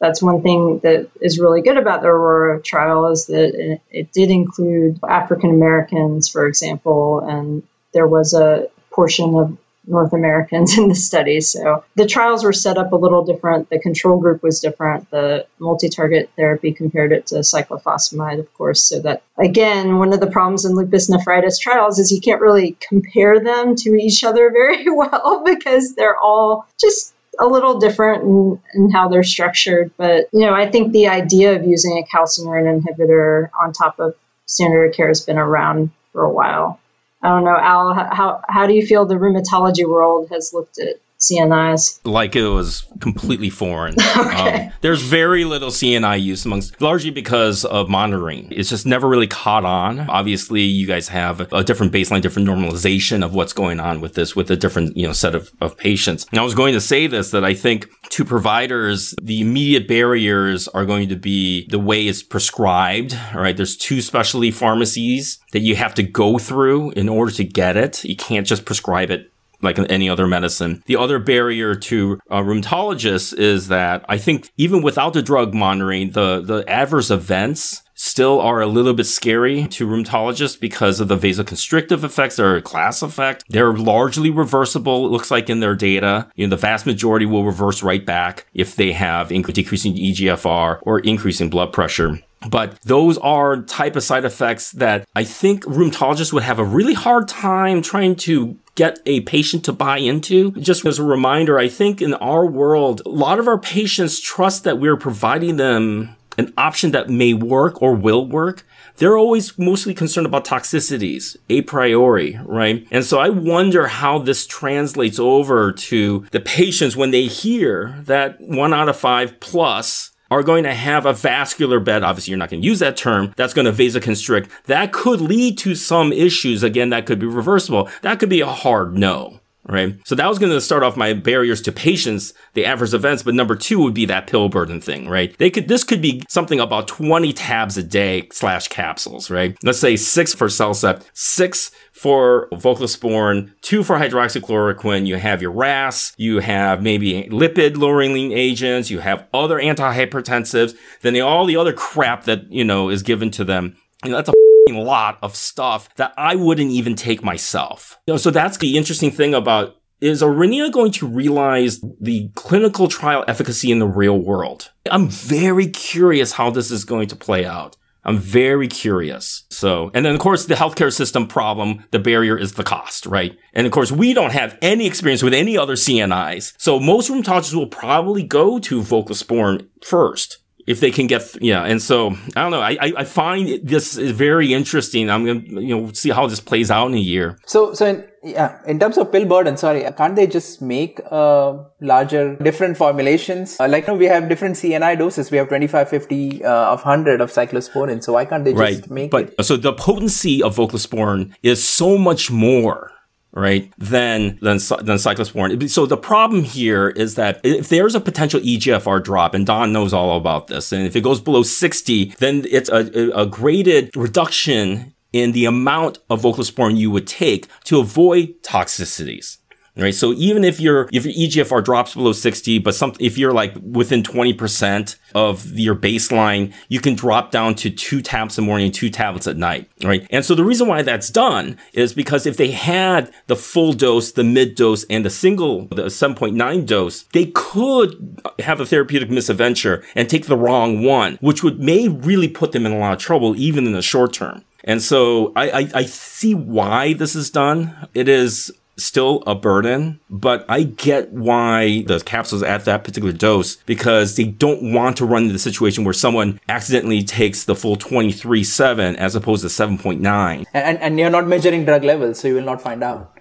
[0.00, 4.12] that's one thing that is really good about the Aurora trial is that it, it
[4.12, 7.62] did include African Americans, for example, and
[7.92, 11.40] there was a portion of North Americans in the study.
[11.40, 13.68] So the trials were set up a little different.
[13.68, 15.10] The control group was different.
[15.10, 18.84] The multi target therapy compared it to cyclophosphamide, of course.
[18.84, 22.76] So that, again, one of the problems in lupus nephritis trials is you can't really
[22.88, 28.60] compare them to each other very well because they're all just a little different in,
[28.74, 29.90] in how they're structured.
[29.96, 34.14] But, you know, I think the idea of using a calcineurin inhibitor on top of
[34.46, 36.78] standard of care has been around for a while.
[37.22, 41.01] I don't know, Al, how, how do you feel the rheumatology world has looked at
[41.22, 42.00] CNIs?
[42.04, 43.94] Like it was completely foreign.
[44.16, 44.66] okay.
[44.66, 48.48] Um, there's very little CNI use amongst, largely because of monitoring.
[48.50, 50.00] It's just never really caught on.
[50.00, 54.34] Obviously, you guys have a different baseline, different normalization of what's going on with this,
[54.34, 56.26] with a different, you know, set of, of patients.
[56.32, 60.68] And I was going to say this, that I think to providers, the immediate barriers
[60.68, 63.16] are going to be the way it's prescribed.
[63.34, 63.56] All right.
[63.56, 68.04] There's two specialty pharmacies that you have to go through in order to get it.
[68.04, 69.31] You can't just prescribe it
[69.62, 70.82] like any other medicine.
[70.86, 76.10] The other barrier to uh, rheumatologists is that I think even without the drug monitoring,
[76.10, 81.16] the, the adverse events still are a little bit scary to rheumatologists because of the
[81.16, 82.34] vasoconstrictive effects.
[82.34, 83.44] They're a class effect.
[83.48, 85.06] They're largely reversible.
[85.06, 88.46] It looks like in their data, you know, the vast majority will reverse right back
[88.54, 92.18] if they have decreasing EGFR or increasing blood pressure.
[92.50, 96.94] But those are type of side effects that I think rheumatologists would have a really
[96.94, 100.50] hard time trying to get a patient to buy into.
[100.52, 104.64] Just as a reminder, I think in our world, a lot of our patients trust
[104.64, 108.66] that we're providing them an option that may work or will work.
[108.96, 112.86] They're always mostly concerned about toxicities a priori, right?
[112.90, 118.40] And so I wonder how this translates over to the patients when they hear that
[118.40, 122.02] one out of five plus are going to have a vascular bed.
[122.02, 123.34] Obviously, you're not going to use that term.
[123.36, 124.48] That's going to vasoconstrict.
[124.64, 126.62] That could lead to some issues.
[126.62, 127.90] Again, that could be reversible.
[128.00, 129.41] That could be a hard no.
[129.64, 129.96] Right.
[130.04, 133.22] So that was going to start off my barriers to patients, the adverse events.
[133.22, 135.36] But number two would be that pill burden thing, right?
[135.38, 139.56] They could, this could be something about 20 tabs a day slash capsules, right?
[139.62, 145.06] Let's say six for CellCept, six for voclosporin, two for hydroxychloroquine.
[145.06, 151.14] You have your RAS, you have maybe lipid lowering agents, you have other antihypertensives, then
[151.14, 153.76] the, all the other crap that, you know, is given to them.
[154.04, 154.32] You know, that's a
[154.70, 157.98] lot of stuff that I wouldn't even take myself.
[158.06, 162.88] You know, so that's the interesting thing about is Aurinia going to realize the clinical
[162.88, 164.72] trial efficacy in the real world?
[164.90, 167.76] I'm very curious how this is going to play out.
[168.04, 169.44] I'm very curious.
[169.50, 173.38] So, and then of course the healthcare system problem, the barrier is the cost, right?
[173.54, 176.54] And of course we don't have any experience with any other CNIs.
[176.58, 181.82] So most rheumatologists will probably go to voclosporin first if they can get yeah and
[181.82, 185.10] so i don't know i i find this is very interesting.
[185.10, 187.38] I'm gonna you know see how this plays out in a year.
[187.46, 191.58] So so in, yeah in terms of pill burden sorry can't they just make uh,
[191.80, 193.58] larger different formulations?
[193.58, 195.30] Uh, like you know, we have different cni doses.
[195.30, 198.90] We have 25 50 uh, of 100 of cyclosporin so why can't they just right.
[198.90, 199.44] make but it?
[199.44, 202.91] so the potency of voclosporin is so much more
[203.32, 205.68] right, than, than, than cyclosporin.
[205.70, 209.92] So the problem here is that if there's a potential EGFR drop, and Dawn knows
[209.92, 214.94] all about this, and if it goes below 60, then it's a, a graded reduction
[215.12, 219.38] in the amount of voclosporin you would take to avoid toxicities
[219.76, 219.94] right?
[219.94, 223.54] So even if your if your EGFR drops below 60, but some if you're like
[223.62, 228.72] within 20% of your baseline, you can drop down to two tablets in the morning
[228.72, 230.06] two tablets at night, right?
[230.10, 234.12] And so the reason why that's done is because if they had the full dose,
[234.12, 239.84] the mid dose, and the single, the 7.9 dose, they could have a therapeutic misadventure
[239.94, 242.98] and take the wrong one, which would may really put them in a lot of
[242.98, 244.44] trouble, even in the short term.
[244.64, 247.88] And so I, I, I see why this is done.
[247.94, 248.52] It is
[248.84, 254.24] still a burden, but I get why the capsules at that particular dose because they
[254.24, 259.14] don't want to run into the situation where someone accidentally takes the full 23.7 as
[259.14, 260.44] opposed to 7.9.
[260.52, 263.18] And, and you're not measuring drug levels, so you will not find out.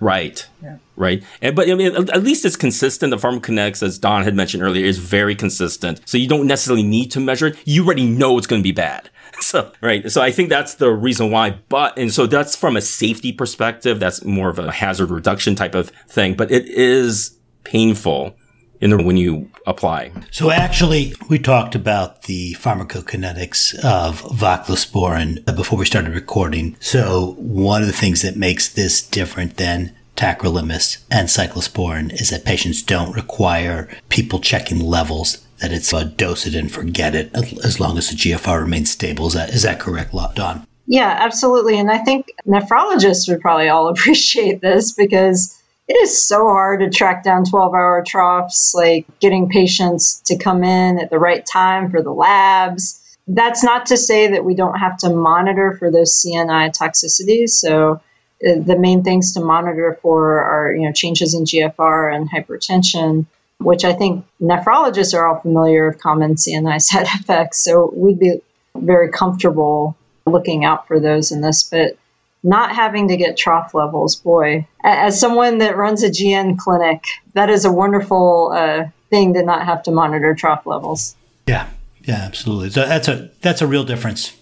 [0.00, 0.46] Right.
[0.62, 0.78] Yeah.
[0.96, 1.24] Right.
[1.40, 3.10] And, but I mean, at least it's consistent.
[3.10, 6.00] The pharmacokinetics, as Dawn had mentioned earlier, is very consistent.
[6.06, 7.58] So you don't necessarily need to measure it.
[7.64, 9.10] You already know it's going to be bad.
[9.40, 12.80] so right so i think that's the reason why but and so that's from a
[12.80, 18.36] safety perspective that's more of a hazard reduction type of thing but it is painful
[18.84, 20.12] in the, when you apply.
[20.30, 26.76] So actually, we talked about the pharmacokinetics of voclosporin before we started recording.
[26.80, 32.44] So one of the things that makes this different than tacrolimus and cyclosporin is that
[32.44, 37.80] patients don't require people checking levels that it's a dose it and forget it as
[37.80, 39.28] long as the GFR remains stable.
[39.28, 40.66] Is that is that correct, Dawn?
[40.86, 41.78] Yeah, absolutely.
[41.78, 45.58] And I think nephrologists would probably all appreciate this because
[45.88, 50.64] it is so hard to track down 12 hour troughs, like getting patients to come
[50.64, 53.00] in at the right time for the labs.
[53.26, 57.50] That's not to say that we don't have to monitor for those CNI toxicities.
[57.50, 58.00] So
[58.46, 63.26] uh, the main things to monitor for are you know changes in GFR and hypertension
[63.58, 67.64] which I think nephrologists are all familiar of common CNI side effects.
[67.64, 68.40] So we'd be
[68.76, 71.64] very comfortable looking out for those in this.
[71.64, 71.96] But
[72.44, 77.50] not having to get trough levels, boy, as someone that runs a GN clinic, that
[77.50, 81.16] is a wonderful uh, thing to not have to monitor trough levels.
[81.46, 81.68] Yeah,
[82.02, 82.70] yeah, absolutely.
[82.70, 84.36] So that's a that's a real difference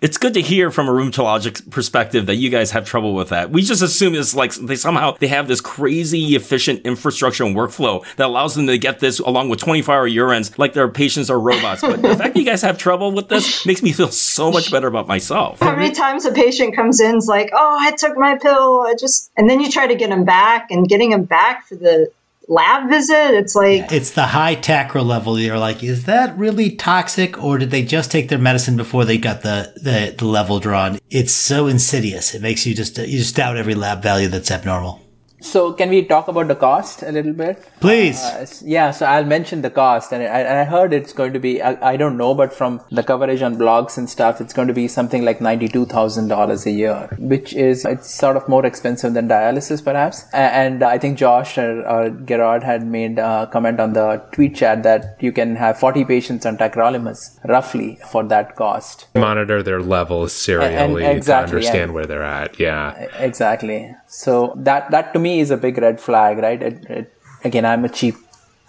[0.00, 3.50] it's good to hear from a rheumatologic perspective that you guys have trouble with that.
[3.50, 8.04] We just assume it's like they somehow they have this crazy efficient infrastructure and workflow
[8.16, 11.40] that allows them to get this along with 24 hour urines like their patients are
[11.40, 11.80] robots.
[11.80, 14.70] But the fact that you guys have trouble with this makes me feel so much
[14.70, 15.60] better about myself.
[15.60, 18.94] How many times a patient comes in is like, oh, I took my pill, I
[18.94, 22.10] just, and then you try to get them back and getting them back for the
[22.48, 23.34] lab visit.
[23.34, 25.38] It's like it's the high tacro level.
[25.38, 29.18] You're like, is that really toxic, or did they just take their medicine before they
[29.18, 30.98] got the, the, the level drawn?
[31.10, 32.34] It's so insidious.
[32.34, 35.00] It makes you just you just doubt every lab value that's abnormal.
[35.40, 37.64] So can we talk about the cost a little bit?
[37.80, 38.18] Please.
[38.22, 41.62] Uh, yeah, so I'll mention the cost, and I, I heard it's going to be
[41.62, 44.74] I, I, don't know, but from the coverage on blogs and stuff, it's going to
[44.74, 48.66] be something like ninety two thousand dollars a year, which is it's sort of more
[48.66, 50.24] expensive than dialysis, perhaps.
[50.32, 54.82] And I think Josh or, or Gerard had made a comment on the tweet chat
[54.82, 59.06] that you can have forty patients on tacrolimus roughly for that cost.
[59.14, 62.58] Monitor their levels serially and, and exactly, to understand where they're at.
[62.58, 63.94] Yeah, exactly.
[64.08, 66.60] So that that to me is a big red flag, right?
[66.60, 68.16] It, it, again, I'm a cheap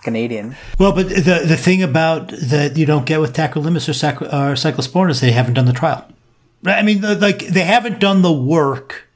[0.03, 0.55] Canadian.
[0.77, 4.55] Well, but the the thing about that you don't get with tacrolimus or, sac- or
[4.55, 6.05] cyclosporin is they haven't done the trial.
[6.65, 9.08] I mean, like they haven't done the work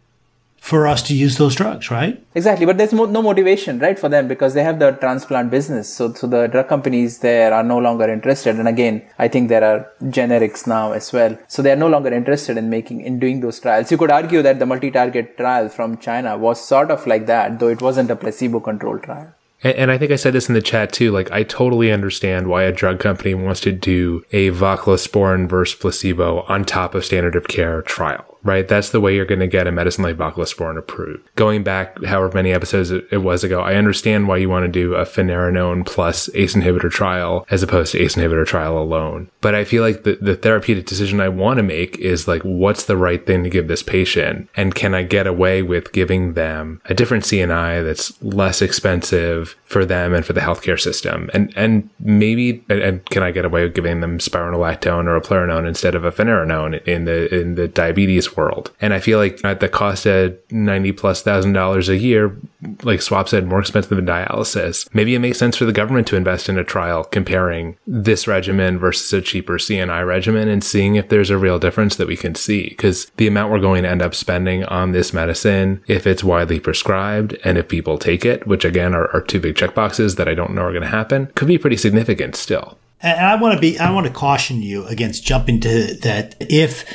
[0.63, 2.23] for us to use those drugs, right?
[2.35, 5.93] Exactly, but there's no motivation, right, for them because they have the transplant business.
[5.93, 8.55] So, so the drug companies there are no longer interested.
[8.55, 11.37] And again, I think there are generics now as well.
[11.49, 13.91] So they are no longer interested in making, in doing those trials.
[13.91, 17.67] You could argue that the multi-target trial from China was sort of like that, though
[17.67, 19.33] it wasn't a placebo-controlled trial.
[19.63, 21.11] And, and I think I said this in the chat too.
[21.11, 26.43] Like, I totally understand why a drug company wants to do a voclosporin versus placebo
[26.43, 28.67] on top of standard of care trial right?
[28.67, 31.27] That's the way you're going to get a medicine like voclosporin approved.
[31.35, 34.95] Going back however many episodes it was ago, I understand why you want to do
[34.95, 39.29] a finerenone plus ACE inhibitor trial as opposed to ACE inhibitor trial alone.
[39.41, 42.85] But I feel like the, the therapeutic decision I want to make is like, what's
[42.85, 44.49] the right thing to give this patient?
[44.55, 49.85] And can I get away with giving them a different CNI that's less expensive for
[49.85, 51.29] them and for the healthcare system?
[51.33, 55.67] And, and maybe, and can I get away with giving them spironolactone or a eplerenone
[55.67, 58.71] instead of a finerenone in the, in the diabetes world.
[58.81, 62.35] And I feel like at the cost of 90 plus thousand dollars a year,
[62.83, 66.15] like Swap said, more expensive than dialysis, maybe it makes sense for the government to
[66.15, 71.09] invest in a trial comparing this regimen versus a cheaper CNI regimen and seeing if
[71.09, 72.69] there's a real difference that we can see.
[72.69, 76.59] Because the amount we're going to end up spending on this medicine, if it's widely
[76.59, 80.33] prescribed and if people take it, which again are, are two big checkboxes that I
[80.33, 82.77] don't know are going to happen, could be pretty significant still.
[83.03, 86.35] And I want to be, I want to caution you against jumping to that.
[86.39, 86.85] If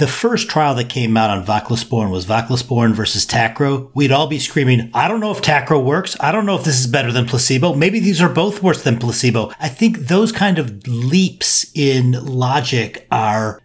[0.00, 4.38] the first trial that came out on voclosporin was voclosporin versus Tacro, we'd all be
[4.38, 6.16] screaming, I don't know if Tacro works.
[6.18, 7.74] I don't know if this is better than placebo.
[7.74, 9.52] Maybe these are both worse than placebo.
[9.60, 13.60] I think those kind of leaps in logic are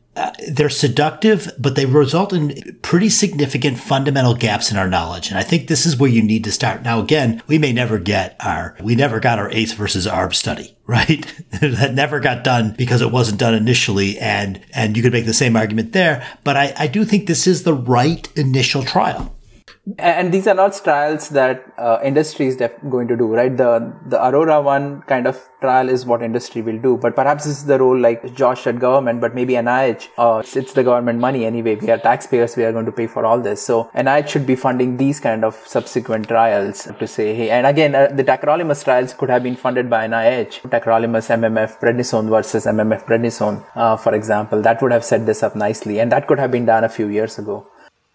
[0.48, 5.30] they're seductive, but they result in pretty significant fundamental gaps in our knowledge.
[5.30, 6.84] And I think this is where you need to start.
[6.84, 10.76] Now, again, we may never get our, we never got our ACE versus ARB study,
[10.86, 11.26] right?
[11.62, 14.18] that never got done because it wasn't done initially.
[14.20, 16.26] And, and you could make the same argument there.
[16.44, 19.35] But I, I do think this is the right initial trial
[20.00, 23.56] and these are not trials that uh, industry is def- going to do right?
[23.56, 27.60] The the aurora one kind of trial is what industry will do but perhaps this
[27.60, 31.20] is the role like josh said government but maybe nih uh, it's, it's the government
[31.20, 31.76] money anyway.
[31.76, 33.62] We are taxpayers we are going to pay for all this.
[33.62, 37.94] So nih should be funding these kind of subsequent trials to say hey and again
[37.94, 43.06] uh, the tacrolimus trials could have been funded by nih tacrolimus mmf prednisone versus mmf
[43.06, 46.52] prednisone uh, for example that would have set this up nicely and that could have
[46.58, 47.58] been done a few years ago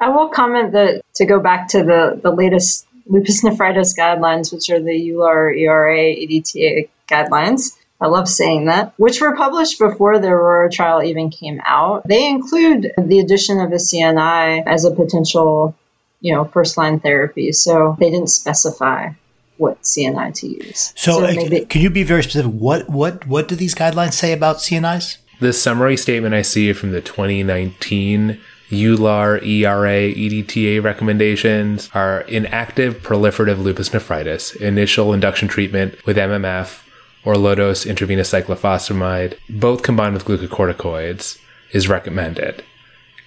[0.01, 4.71] I will comment that to go back to the, the latest lupus nephritis guidelines, which
[4.71, 7.77] are the EULAR, ERA, EDTA guidelines.
[8.01, 12.09] I love saying that, which were published before the Aurora trial even came out.
[12.09, 15.77] They include the addition of a CNI as a potential,
[16.21, 17.53] you know, first line therapy.
[17.53, 19.11] So they didn't specify
[19.59, 20.95] what CNI to use.
[20.97, 22.53] So, so maybe- can you be very specific?
[22.53, 25.19] What what what do these guidelines say about CNIs?
[25.41, 28.41] The summary statement I see from the 2019
[28.71, 36.83] EULAR, ERA, EDTA recommendations are inactive proliferative lupus nephritis, initial induction treatment with MMF
[37.25, 41.39] or low dose intravenous cyclophosphamide, both combined with glucocorticoids,
[41.73, 42.63] is recommended.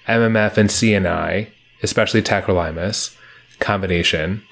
[0.08, 1.48] MMF and CNI,
[1.82, 3.16] especially tacrolimus,
[3.58, 4.42] combination,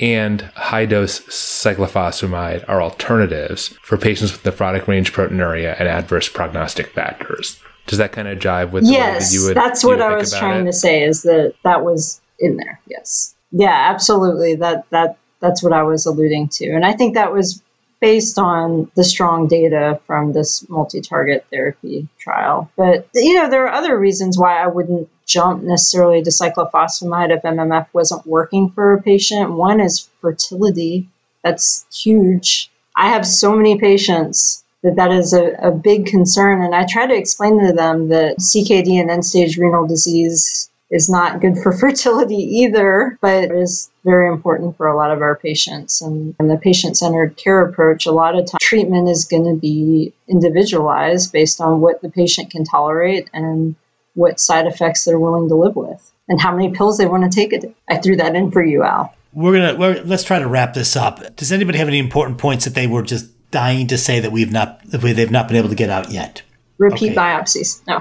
[0.00, 6.88] and high dose cyclophosphamide are alternatives for patients with nephrotic range proteinuria and adverse prognostic
[6.88, 7.60] factors.
[7.86, 9.56] Does that kind of jive with yes, that you would?
[9.56, 10.66] That's what I was trying it?
[10.66, 11.04] to say.
[11.04, 12.80] Is that that was in there?
[12.86, 13.34] Yes.
[13.50, 14.54] Yeah, absolutely.
[14.56, 17.62] That that that's what I was alluding to, and I think that was
[18.02, 22.68] based on the strong data from this multi-target therapy trial.
[22.76, 27.42] But you know, there are other reasons why I wouldn't jump necessarily to cyclophosphamide if
[27.42, 29.52] MMF wasn't working for a patient.
[29.52, 31.08] One is fertility.
[31.44, 32.70] That's huge.
[32.96, 36.62] I have so many patients that that is a, a big concern.
[36.62, 41.08] And I try to explain to them that CKD and end stage renal disease is
[41.08, 45.36] not good for fertility either, but it is very important for a lot of our
[45.36, 46.02] patients.
[46.02, 49.58] And, and the patient centered care approach, a lot of time treatment is going to
[49.58, 53.76] be individualized based on what the patient can tolerate and
[54.14, 57.34] what side effects they're willing to live with and how many pills they want to
[57.34, 57.74] take a day.
[57.88, 59.14] I threw that in for you, Al.
[59.32, 61.36] We're gonna let's try to wrap this up.
[61.36, 64.50] Does anybody have any important points that they were just dying to say that we've
[64.50, 66.42] not they've not been able to get out yet.
[66.78, 67.14] Repeat okay.
[67.14, 67.80] biopsies.
[67.86, 68.00] No.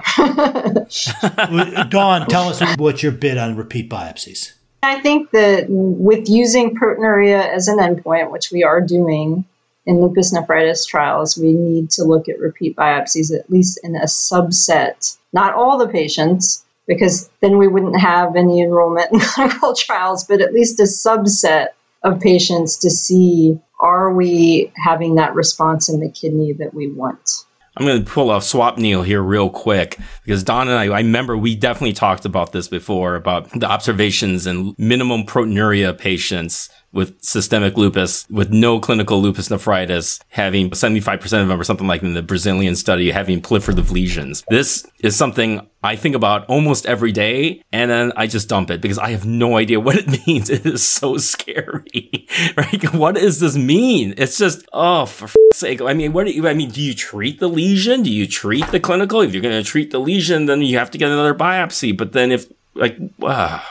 [1.90, 4.54] Dawn, tell us what's your bid on repeat biopsies.
[4.82, 9.46] I think that with using proteinuria as an endpoint, which we are doing
[9.86, 14.06] in lupus nephritis trials, we need to look at repeat biopsies at least in a
[14.06, 20.24] subset, not all the patients, because then we wouldn't have any enrollment in clinical trials,
[20.24, 21.68] but at least a subset
[22.04, 27.46] of patients to see are we having that response in the kidney that we want?
[27.78, 31.38] I'm going to pull off Swapnil here real quick because Dawn and I, I remember
[31.38, 37.78] we definitely talked about this before about the observations in minimum proteinuria patients with systemic
[37.78, 42.22] lupus with no clinical lupus nephritis, having 75% of them or something like in the
[42.22, 44.44] Brazilian study having proliferative lesions.
[44.50, 48.82] This is something I think about almost every day and then I just dump it
[48.82, 50.50] because I have no idea what it means.
[50.50, 52.28] It is so scary.
[52.58, 52.94] right?
[52.94, 54.14] What does this mean?
[54.18, 55.82] It's just, oh, for f- sake.
[55.82, 58.04] I mean, what do you, I mean, do you treat the lesion?
[58.04, 59.22] Do you treat the clinical?
[59.22, 61.96] If you're going to treat the lesion, then you have to get another biopsy.
[61.96, 63.62] But then if, like, uh,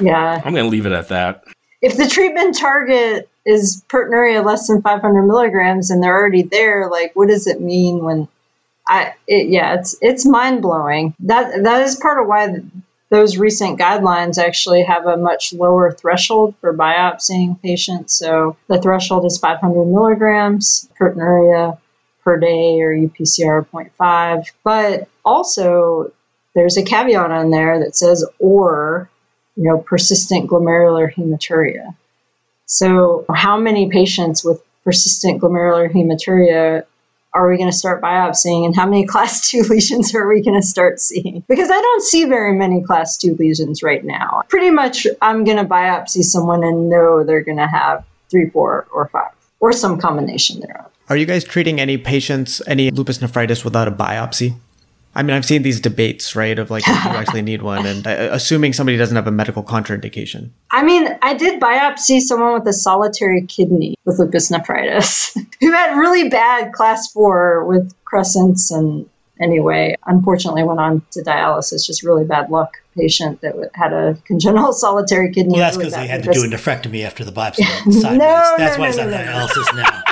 [0.00, 1.44] yeah, I'm going to leave it at that
[1.84, 7.14] if the treatment target is proteinuria less than 500 milligrams and they're already there, like
[7.14, 8.26] what does it mean when
[8.88, 11.14] I, it, yeah, it's, it's mind blowing.
[11.20, 12.56] That, that is part of why
[13.10, 18.14] those recent guidelines actually have a much lower threshold for biopsying patients.
[18.14, 21.76] So the threshold is 500 milligrams proteinuria
[22.22, 24.50] per day or UPCR 0.5.
[24.64, 26.12] But also,
[26.54, 29.10] there's a caveat on there that says or
[29.56, 31.94] you know persistent glomerular hematuria.
[32.66, 36.84] So how many patients with persistent glomerular hematuria
[37.34, 40.60] are we going to start biopsying and how many class 2 lesions are we going
[40.60, 41.42] to start seeing?
[41.48, 44.42] Because i don't see very many class 2 lesions right now.
[44.48, 48.86] Pretty much i'm going to biopsy someone and know they're going to have 3 4
[48.92, 50.90] or 5 or some combination thereof.
[51.08, 54.56] Are you guys treating any patients any lupus nephritis without a biopsy
[55.16, 57.86] I mean, I've seen these debates, right, of like, do you actually need one?
[57.86, 60.50] And uh, assuming somebody doesn't have a medical contraindication.
[60.70, 65.96] I mean, I did biopsy someone with a solitary kidney with lupus nephritis who had
[65.96, 69.08] really bad class four with crescents and
[69.40, 71.86] anyway, unfortunately went on to dialysis.
[71.86, 75.52] Just really bad luck patient that had a congenital solitary kidney.
[75.52, 77.60] Well, that's because really they had to do a nephrectomy after the biopsy.
[77.86, 80.02] no, that's no, why he's no, on no, dialysis now.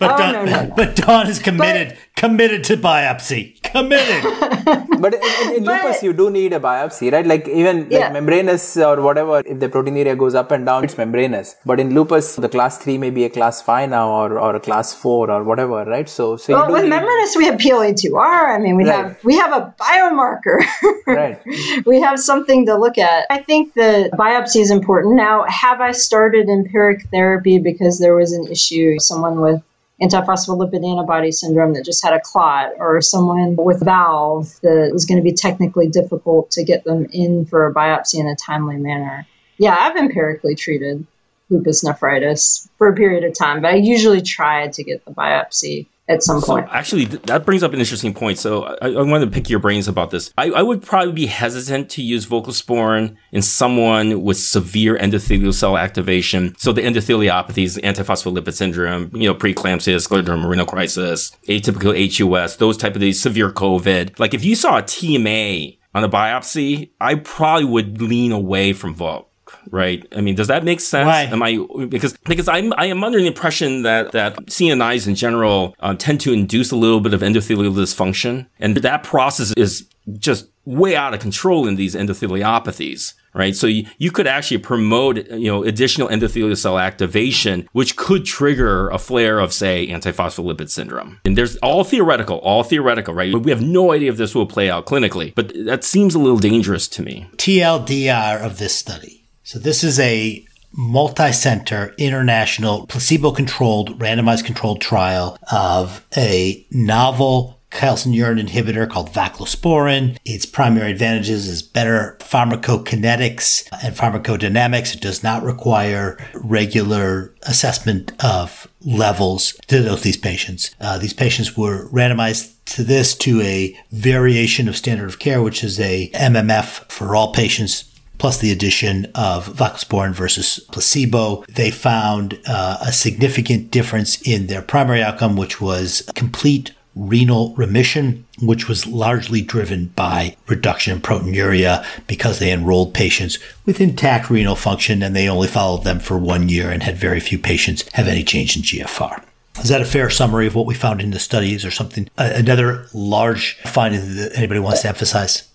[0.00, 0.74] But, Oh, Dawn, no, no, no.
[0.76, 3.60] but Dawn is committed, committed to biopsy.
[3.62, 4.22] Committed.
[4.98, 7.24] But in, in, in But- lupus, you do need a biopsy, right?
[7.26, 8.10] Like even like Yeah.
[8.12, 11.54] membranous or whatever, if the proteinuria goes up and down, it's membranous.
[11.64, 14.60] But in lupus, the class three may be a class five now, or, or a
[14.60, 16.08] class four, or whatever, right?
[16.08, 18.54] So, so you Well, do with need, membranous, we have PLA2R.
[18.56, 18.96] I mean, we Right.
[18.96, 20.58] have we have a biomarker.
[21.06, 21.40] Right.
[21.86, 23.24] we have something to look at.
[23.30, 25.14] I think the biopsy is important.
[25.16, 28.98] Now, have I started empiric therapy because there was an issue?
[28.98, 29.62] Someone with
[30.00, 35.18] antiphospholipid antibody syndrome that just had a clot, or someone with valve that is going
[35.18, 39.26] to be technically difficult to get them in for a biopsy in a timely manner.
[39.58, 41.06] Yeah, I've empirically treated
[41.50, 45.86] lupus nephritis for a period of time, but I usually try to get the biopsy
[46.08, 46.68] at some So point.
[46.70, 48.38] actually, th- that brings up an interesting point.
[48.38, 50.32] So I, I want to pick your brains about this.
[50.38, 55.76] I, I would probably be hesitant to use voclosporin in someone with severe endothelial cell
[55.76, 56.54] activation.
[56.58, 62.94] So the endotheliopathies, antiphospholipid syndrome, you know, preeclampsia, scleroderma renal crisis, atypical HUS, those type
[62.94, 64.18] of these severe COVID.
[64.18, 68.94] Like if you saw a TMA on a biopsy, I probably would lean away from
[68.94, 69.27] Volk
[69.70, 70.06] right?
[70.16, 71.06] I mean, does that make sense?
[71.06, 71.22] Why?
[71.22, 75.74] Am I because because I'm I am under the impression that that CNIs in general
[75.80, 79.88] um, tend to induce a little bit of endothelial dysfunction, and that process is
[80.18, 83.14] just way out of control in these endotheliopathies.
[83.34, 83.54] Right.
[83.54, 88.88] So you, you could actually promote, you know, additional endothelial cell activation, which could trigger
[88.88, 91.20] a flare of, say, antiphospholipid syndrome.
[91.24, 93.32] And there's all theoretical, all theoretical, right?
[93.32, 96.38] We have no idea if this will play out clinically, but that seems a little
[96.38, 97.28] dangerous to me.
[97.36, 99.17] TLDR of this study.
[99.48, 108.86] So this is a multi-center international placebo-controlled randomized controlled trial of a novel calcineurin inhibitor
[108.86, 110.18] called voclosporin.
[110.26, 114.94] Its primary advantages is better pharmacokinetics and pharmacodynamics.
[114.94, 120.74] It does not require regular assessment of levels to dose these patients.
[120.78, 125.64] Uh, these patients were randomized to this to a variation of standard of care, which
[125.64, 127.87] is a MMF for all patients
[128.18, 131.44] plus the addition of voclosporin versus placebo.
[131.48, 138.26] They found uh, a significant difference in their primary outcome, which was complete renal remission,
[138.42, 144.56] which was largely driven by reduction in proteinuria because they enrolled patients with intact renal
[144.56, 148.08] function and they only followed them for one year and had very few patients have
[148.08, 149.22] any change in GFR.
[149.62, 152.08] Is that a fair summary of what we found in the studies or something?
[152.16, 155.48] Another large finding that anybody wants to emphasize?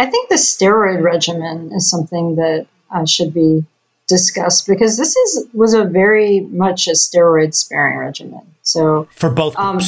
[0.00, 3.66] I think the steroid regimen is something that uh, should be
[4.08, 8.40] discussed because this is was a very much a steroid sparing regimen.
[8.62, 9.78] So For both Um,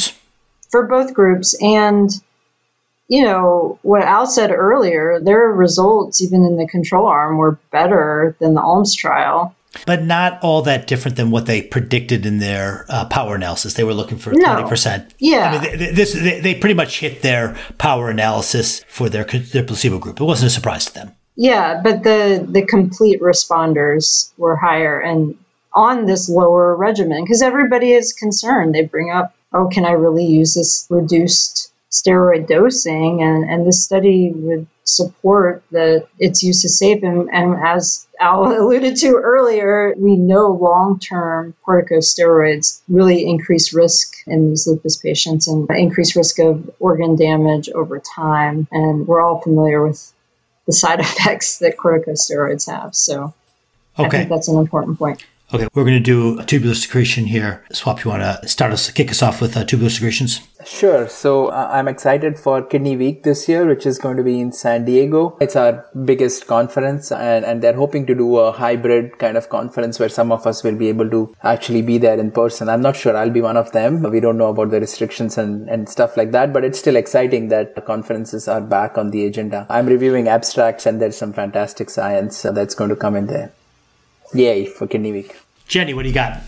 [0.69, 2.11] for both groups and
[3.07, 8.35] you know what Al said earlier, their results even in the control arm were better
[8.39, 9.55] than the ALMS trial.
[9.85, 13.73] But not all that different than what they predicted in their uh, power analysis.
[13.73, 14.53] They were looking for No.
[14.53, 15.13] twenty percent.
[15.19, 15.49] Yeah.
[15.49, 19.63] I mean, they, this they, they pretty much hit their power analysis for their their
[19.63, 20.21] placebo group.
[20.21, 21.11] It wasn't a surprise to them.
[21.35, 25.35] Yeah, but the the complete responders were higher and
[25.75, 28.75] on this lower regimen because everybody is concerned.
[28.75, 33.21] They bring up, oh, can I really use this reduced steroid dosing?
[33.23, 37.01] And and this study would support that its use is safe.
[37.03, 44.13] And, and as Al alluded to earlier, we know long term corticosteroids really increase risk
[44.27, 48.67] in these lupus patients and increase risk of organ damage over time.
[48.71, 50.11] And we're all familiar with
[50.65, 52.95] the side effects that corticosteroids have.
[52.95, 53.33] So
[53.97, 54.17] I Okay.
[54.19, 55.23] think that's an important point.
[55.53, 55.67] Okay.
[55.75, 57.63] We're going to do a tubular secretion here.
[57.71, 60.41] Swap, you want to start us, kick us off with uh, tubular secretions?
[60.65, 61.07] Sure.
[61.07, 64.51] So uh, I'm excited for Kidney Week this year, which is going to be in
[64.51, 65.37] San Diego.
[65.39, 69.99] It's our biggest conference and, and they're hoping to do a hybrid kind of conference
[69.99, 72.69] where some of us will be able to actually be there in person.
[72.69, 74.03] I'm not sure I'll be one of them.
[74.03, 77.49] We don't know about the restrictions and, and stuff like that, but it's still exciting
[77.49, 79.65] that conferences are back on the agenda.
[79.69, 83.53] I'm reviewing abstracts and there's some fantastic science that's going to come in there.
[84.33, 85.35] Yay for Kidney Week.
[85.67, 86.41] Jenny, what do you got?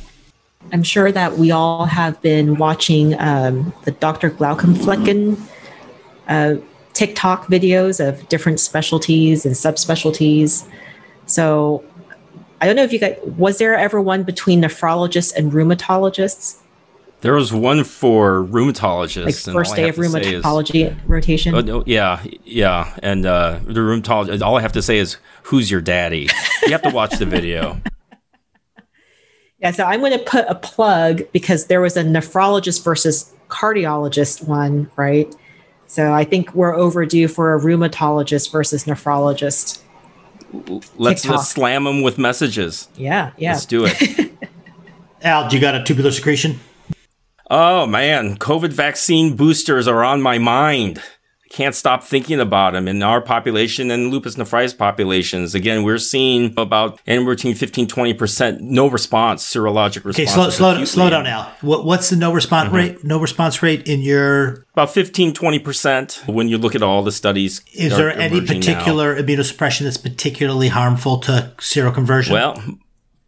[0.71, 4.29] I'm sure that we all have been watching um, the Dr.
[4.29, 5.39] Glaucomflecken
[6.27, 6.55] uh,
[6.93, 10.67] TikTok videos of different specialties and subspecialties.
[11.25, 11.83] So
[12.61, 16.61] I don't know if you got, was there ever one between nephrologists and rheumatologists?
[17.21, 19.47] There was one for rheumatologists.
[19.47, 21.55] Like first day of rheumatology is, rotation?
[21.55, 22.95] Oh, no, yeah, yeah.
[23.01, 26.29] And uh, the rheumatologist, all I have to say is, who's your daddy?
[26.63, 27.81] You have to watch the video.
[29.65, 34.47] Yeah, so I'm going to put a plug because there was a nephrologist versus cardiologist
[34.47, 35.35] one, right?
[35.87, 39.81] So I think we're overdue for a rheumatologist versus nephrologist.
[40.97, 42.89] Let's, let's slam them with messages.
[42.95, 43.53] Yeah, yeah.
[43.53, 44.31] Let's do it.
[45.23, 46.59] Al, do you got a tubular secretion?
[47.49, 51.01] Oh man, COVID vaccine boosters are on my mind
[51.49, 55.55] can't stop thinking about them in our population and lupus nephritis populations.
[55.55, 60.19] Again, we're seeing about anywhere between 15, 20% no response, serologic response.
[60.19, 61.53] Okay, slow, slow, slow down now.
[61.61, 62.75] What, what's the no response mm-hmm.
[62.75, 63.03] rate?
[63.03, 67.61] No response rate in your about 15, 20% when you look at all the studies.
[67.73, 69.21] Is there any particular now.
[69.21, 72.31] immunosuppression that's particularly harmful to seroconversion?
[72.31, 72.61] Well,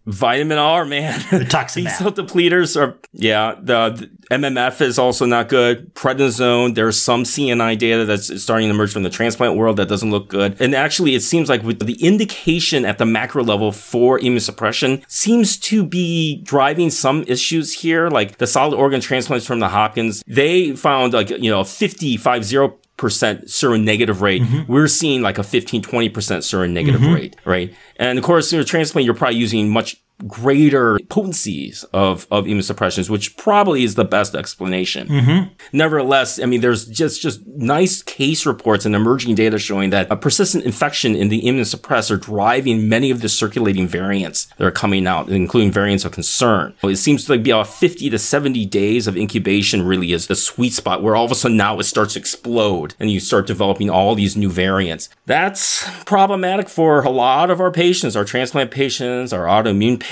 [0.07, 1.19] Vitamin R, man.
[1.49, 1.83] Toxic.
[1.83, 5.93] B cell depleters are, yeah, the, the, MMF is also not good.
[5.95, 10.09] Prednisone, there's some CNI data that's starting to emerge from the transplant world that doesn't
[10.09, 10.59] look good.
[10.61, 15.57] And actually, it seems like with the indication at the macro level for immunosuppression seems
[15.57, 18.09] to be driving some issues here.
[18.09, 22.79] Like the solid organ transplants from the Hopkins, they found like, you know, 50, 50
[22.97, 24.41] percent seronegative rate.
[24.41, 24.71] Mm-hmm.
[24.71, 27.13] We're seeing like a 15, 20% seronegative mm-hmm.
[27.13, 27.73] rate, right?
[27.97, 33.09] And of course, in a transplant, you're probably using much greater potencies of, of immunosuppressions,
[33.09, 35.07] which probably is the best explanation.
[35.07, 35.53] Mm-hmm.
[35.73, 40.15] Nevertheless, I mean, there's just, just nice case reports and emerging data showing that a
[40.15, 45.05] persistent infection in the immunosuppressed are driving many of the circulating variants that are coming
[45.05, 46.73] out, including variants of concern.
[46.83, 50.73] It seems to be about 50 to 70 days of incubation really is the sweet
[50.73, 53.89] spot where all of a sudden now it starts to explode and you start developing
[53.89, 55.09] all these new variants.
[55.27, 60.06] That's problematic for a lot of our patients, our transplant patients, our autoimmune patients.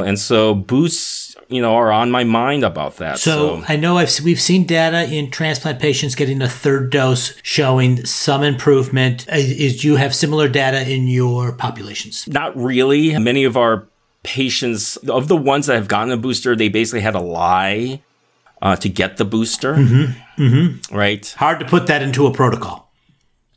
[0.00, 3.18] And so boosts, you know, are on my mind about that.
[3.18, 3.64] So, so.
[3.68, 8.42] I know I've, we've seen data in transplant patients getting a third dose showing some
[8.42, 9.26] improvement.
[9.28, 12.26] Uh, is, do you have similar data in your populations?
[12.28, 13.18] Not really.
[13.18, 13.86] Many of our
[14.22, 18.02] patients, of the ones that have gotten a booster, they basically had a lie
[18.62, 19.74] uh, to get the booster.
[19.74, 20.42] Mm-hmm.
[20.42, 20.96] Mm-hmm.
[20.96, 21.34] Right.
[21.38, 22.83] Hard to put that into a protocol.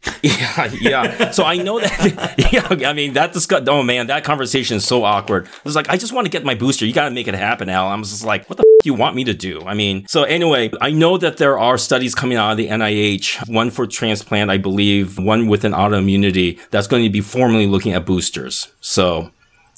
[0.24, 1.32] Yeah, yeah.
[1.32, 2.36] So I know that.
[2.52, 3.64] Yeah, I mean that discuss.
[3.68, 5.46] Oh man, that conversation is so awkward.
[5.46, 6.86] It was like, I just want to get my booster.
[6.86, 7.88] You got to make it happen, Al.
[7.88, 9.62] I was just like, what the you want me to do?
[9.66, 13.48] I mean, so anyway, I know that there are studies coming out of the NIH.
[13.50, 15.20] One for transplant, I believe.
[15.20, 18.70] One with an autoimmunity that's going to be formally looking at boosters.
[18.82, 19.32] So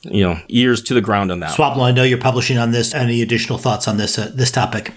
[0.04, 1.58] you know, ears to the ground on that.
[1.58, 2.94] Swapnil, I know you're publishing on this.
[2.94, 4.94] Any additional thoughts on this uh, this topic?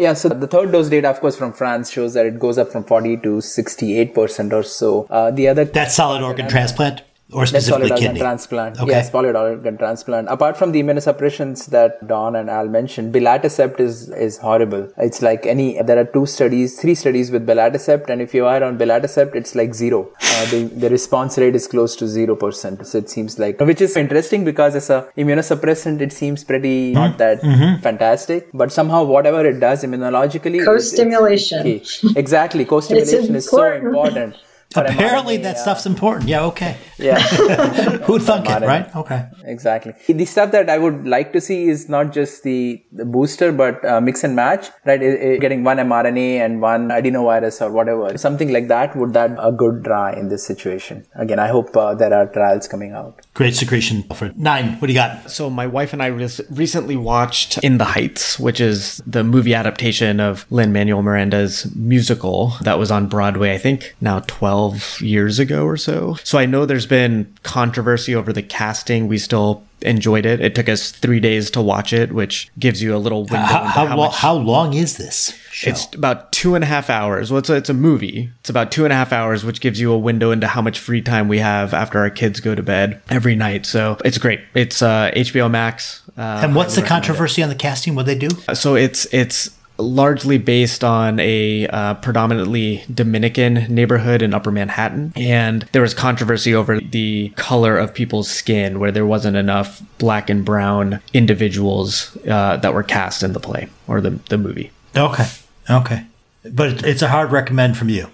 [0.00, 2.72] Yeah, so the third dose data, of course, from France shows that it goes up
[2.72, 5.06] from 40 to 68% or so.
[5.10, 5.66] Uh, the other.
[5.66, 7.02] That's solid organ transplant?
[7.32, 8.80] Or specifically solid kidney organ transplant.
[8.80, 8.90] Okay.
[8.90, 10.28] Yes, solid organ transplant.
[10.28, 14.88] Apart from the immunosuppressions that Dawn and Al mentioned, belatacept is is horrible.
[14.98, 15.80] It's like any.
[15.82, 19.54] There are two studies, three studies with belatacept, and if you are on belatacept, it's
[19.54, 20.10] like zero.
[20.20, 22.86] Uh, the the response rate is close to zero percent.
[22.86, 27.00] So it seems like, which is interesting because as a immunosuppressant, it seems pretty mm-hmm.
[27.00, 27.80] not that mm-hmm.
[27.80, 31.66] fantastic, but somehow whatever it does immunologically, co-stimulation.
[31.66, 34.36] It's, it's exactly, co-stimulation is so important.
[34.76, 36.28] Apparently, that uh, stuff's important.
[36.28, 36.76] Yeah, okay.
[36.96, 37.18] Yeah.
[38.06, 38.94] Who'd thunk it, right?
[38.94, 39.26] Okay.
[39.44, 39.94] Exactly.
[40.06, 43.84] The stuff that I would like to see is not just the, the booster, but
[43.84, 45.02] uh, mix and match, right?
[45.02, 48.16] It, it, getting one mRNA and one adenovirus or whatever.
[48.16, 51.04] Something like that would that a good try in this situation.
[51.16, 53.20] Again, I hope uh, there are trials coming out.
[53.34, 54.04] Great secretion.
[54.14, 55.32] For nine, what do you got?
[55.32, 59.54] So, my wife and I re- recently watched In the Heights, which is the movie
[59.54, 65.00] adaptation of Lin Manuel Miranda's musical that was on Broadway, I think now 12 12
[65.00, 66.14] years ago or so.
[66.22, 69.08] So I know there's been controversy over the casting.
[69.08, 70.40] We still enjoyed it.
[70.40, 73.38] It took us three days to watch it, which gives you a little window.
[73.38, 75.34] How, how, how, much, how long is this?
[75.50, 75.70] Show?
[75.70, 77.30] It's about two and a half hours.
[77.30, 78.30] Well, it's a, it's a movie.
[78.40, 80.78] It's about two and a half hours, which gives you a window into how much
[80.78, 83.64] free time we have after our kids go to bed every night.
[83.64, 84.40] So it's great.
[84.54, 86.02] It's uh, HBO Max.
[86.18, 87.44] Uh, and what's the controversy it.
[87.44, 87.94] on the casting?
[87.94, 88.28] What they do?
[88.52, 89.50] So it's it's
[89.80, 95.12] largely based on a uh, predominantly Dominican neighborhood in Upper Manhattan.
[95.16, 100.30] And there was controversy over the color of people's skin, where there wasn't enough black
[100.30, 104.70] and brown individuals uh, that were cast in the play or the, the movie.
[104.96, 105.26] Okay.
[105.68, 106.06] Okay.
[106.44, 108.08] But it's a hard recommend from you.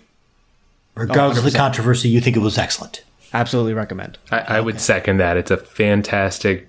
[0.94, 3.05] Regardless of the controversy, you think it was excellent.
[3.32, 4.18] Absolutely recommend.
[4.30, 5.36] I, I would second that.
[5.36, 6.66] It's a fantastic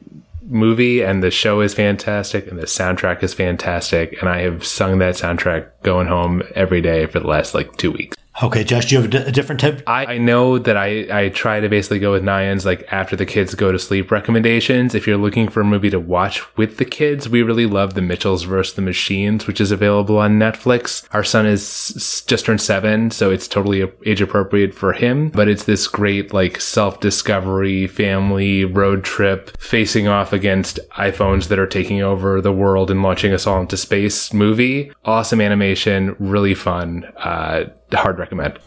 [0.47, 4.19] movie, and the show is fantastic, and the soundtrack is fantastic.
[4.19, 7.91] And I have sung that soundtrack going home every day for the last like two
[7.91, 8.15] weeks.
[8.41, 9.81] Okay, Josh, do you have a, different tip?
[9.87, 13.25] I, I know that I, I try to basically go with Nayan's like after the
[13.25, 14.93] kids go to sleep recommendations.
[14.93, 18.01] If you're looking for a movie to watch with the kids, we really love The
[18.01, 18.75] Mitchells vs.
[18.75, 21.03] the Machines, which is available on Netflix.
[21.15, 25.29] Our son is just turned seven, so it's totally age appropriate for him.
[25.29, 31.57] But it's this great like self discovery family road trip facing off against iPhones that
[31.57, 34.91] are taking over the world and launching us all into space movie.
[35.05, 37.05] Awesome animation, really fun.
[37.17, 38.59] Uh, hard recommend.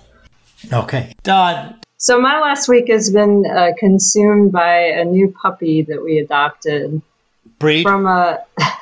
[0.73, 1.15] Okay.
[1.23, 6.19] Dawn, So my last week has been uh, consumed by a new puppy that we
[6.19, 7.03] adopted
[7.59, 7.83] breed.
[7.83, 8.45] from a.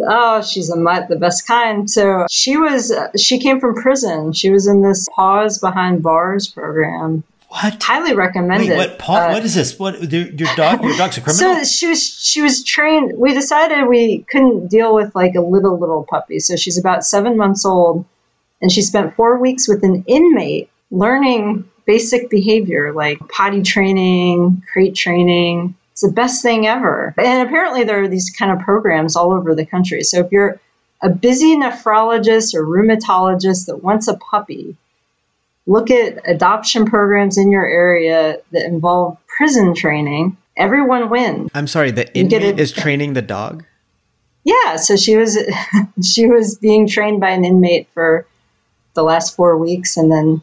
[0.00, 1.90] Oh, she's a mutt, the best kind.
[1.90, 4.32] So she was, uh, she came from prison.
[4.32, 7.24] She was in this Paws Behind Bars program.
[7.48, 7.82] what?
[7.82, 8.68] Highly recommended.
[8.68, 8.98] Wait, what?
[9.00, 9.76] Paul, Uh, what is this?
[9.76, 10.00] What?
[10.12, 10.84] Your your dog?
[10.84, 11.56] Your dog's a criminal?
[11.56, 13.14] So she was she was trained.
[13.18, 16.38] We decided we couldn't deal with like a little little puppy.
[16.38, 18.04] So she's about seven months old,
[18.60, 24.94] and she spent four weeks with an inmate learning basic behavior like potty training, crate
[24.94, 25.74] training.
[25.92, 27.14] It's the best thing ever.
[27.16, 30.02] And apparently there are these kind of programs all over the country.
[30.02, 30.60] So if you're
[31.02, 34.76] a busy nephrologist or rheumatologist that wants a puppy,
[35.66, 40.36] look at adoption programs in your area that involve prison training.
[40.58, 41.50] Everyone wins.
[41.54, 42.60] I'm sorry, the inmate it.
[42.60, 43.64] is training the dog?
[44.44, 45.38] Yeah, so she was
[46.04, 48.26] she was being trained by an inmate for
[48.98, 50.42] the last four weeks, and then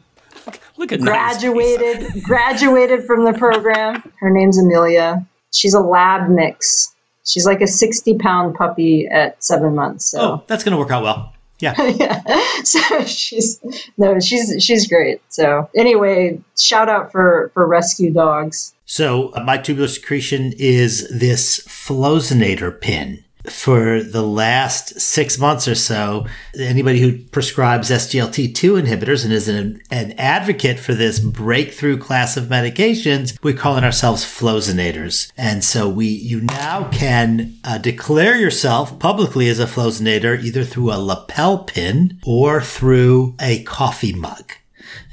[0.78, 4.02] Look at graduated graduated from the program.
[4.18, 5.26] Her name's Amelia.
[5.52, 6.94] She's a lab mix.
[7.24, 10.06] She's like a sixty pound puppy at seven months.
[10.06, 11.32] So oh, that's going to work out well.
[11.58, 11.74] Yeah.
[11.82, 12.22] yeah,
[12.64, 13.60] so she's
[13.96, 15.20] no, she's she's great.
[15.28, 18.74] So anyway, shout out for for rescue dogs.
[18.86, 23.24] So uh, my tubular secretion is this Flozinator pin.
[23.48, 26.26] For the last six months or so,
[26.58, 32.44] anybody who prescribes SGLT2 inhibitors and is an, an advocate for this breakthrough class of
[32.44, 35.30] medications, we're calling ourselves Flozinators.
[35.36, 40.92] And so we, you now can uh, declare yourself publicly as a Flozinator either through
[40.92, 44.52] a lapel pin or through a coffee mug.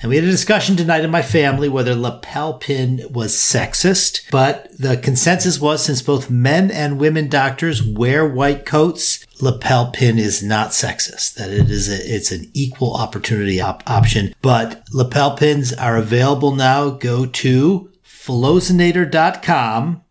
[0.01, 4.69] And we had a discussion tonight in my family whether lapel pin was sexist, but
[4.77, 10.43] the consensus was since both men and women doctors wear white coats, lapel pin is
[10.43, 11.35] not sexist.
[11.35, 14.33] That it is a, it's an equal opportunity op- option.
[14.41, 16.89] But lapel pins are available now.
[16.89, 20.03] Go to flozinator.com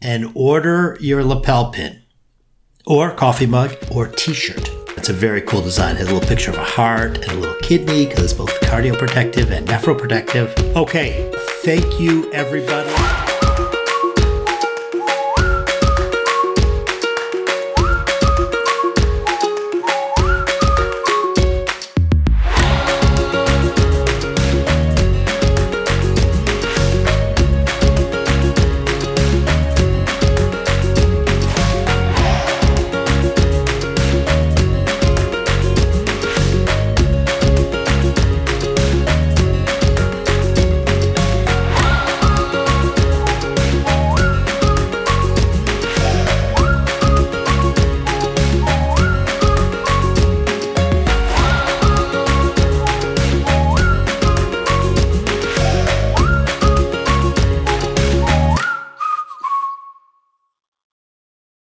[0.00, 2.02] and order your lapel pin
[2.84, 4.81] or coffee mug or t-shirt.
[5.02, 5.96] It's a very cool design.
[5.96, 8.52] It has a little picture of a heart and a little kidney because it's both
[8.60, 10.56] cardioprotective and nephroprotective.
[10.76, 11.28] Okay,
[11.64, 13.21] thank you everybody.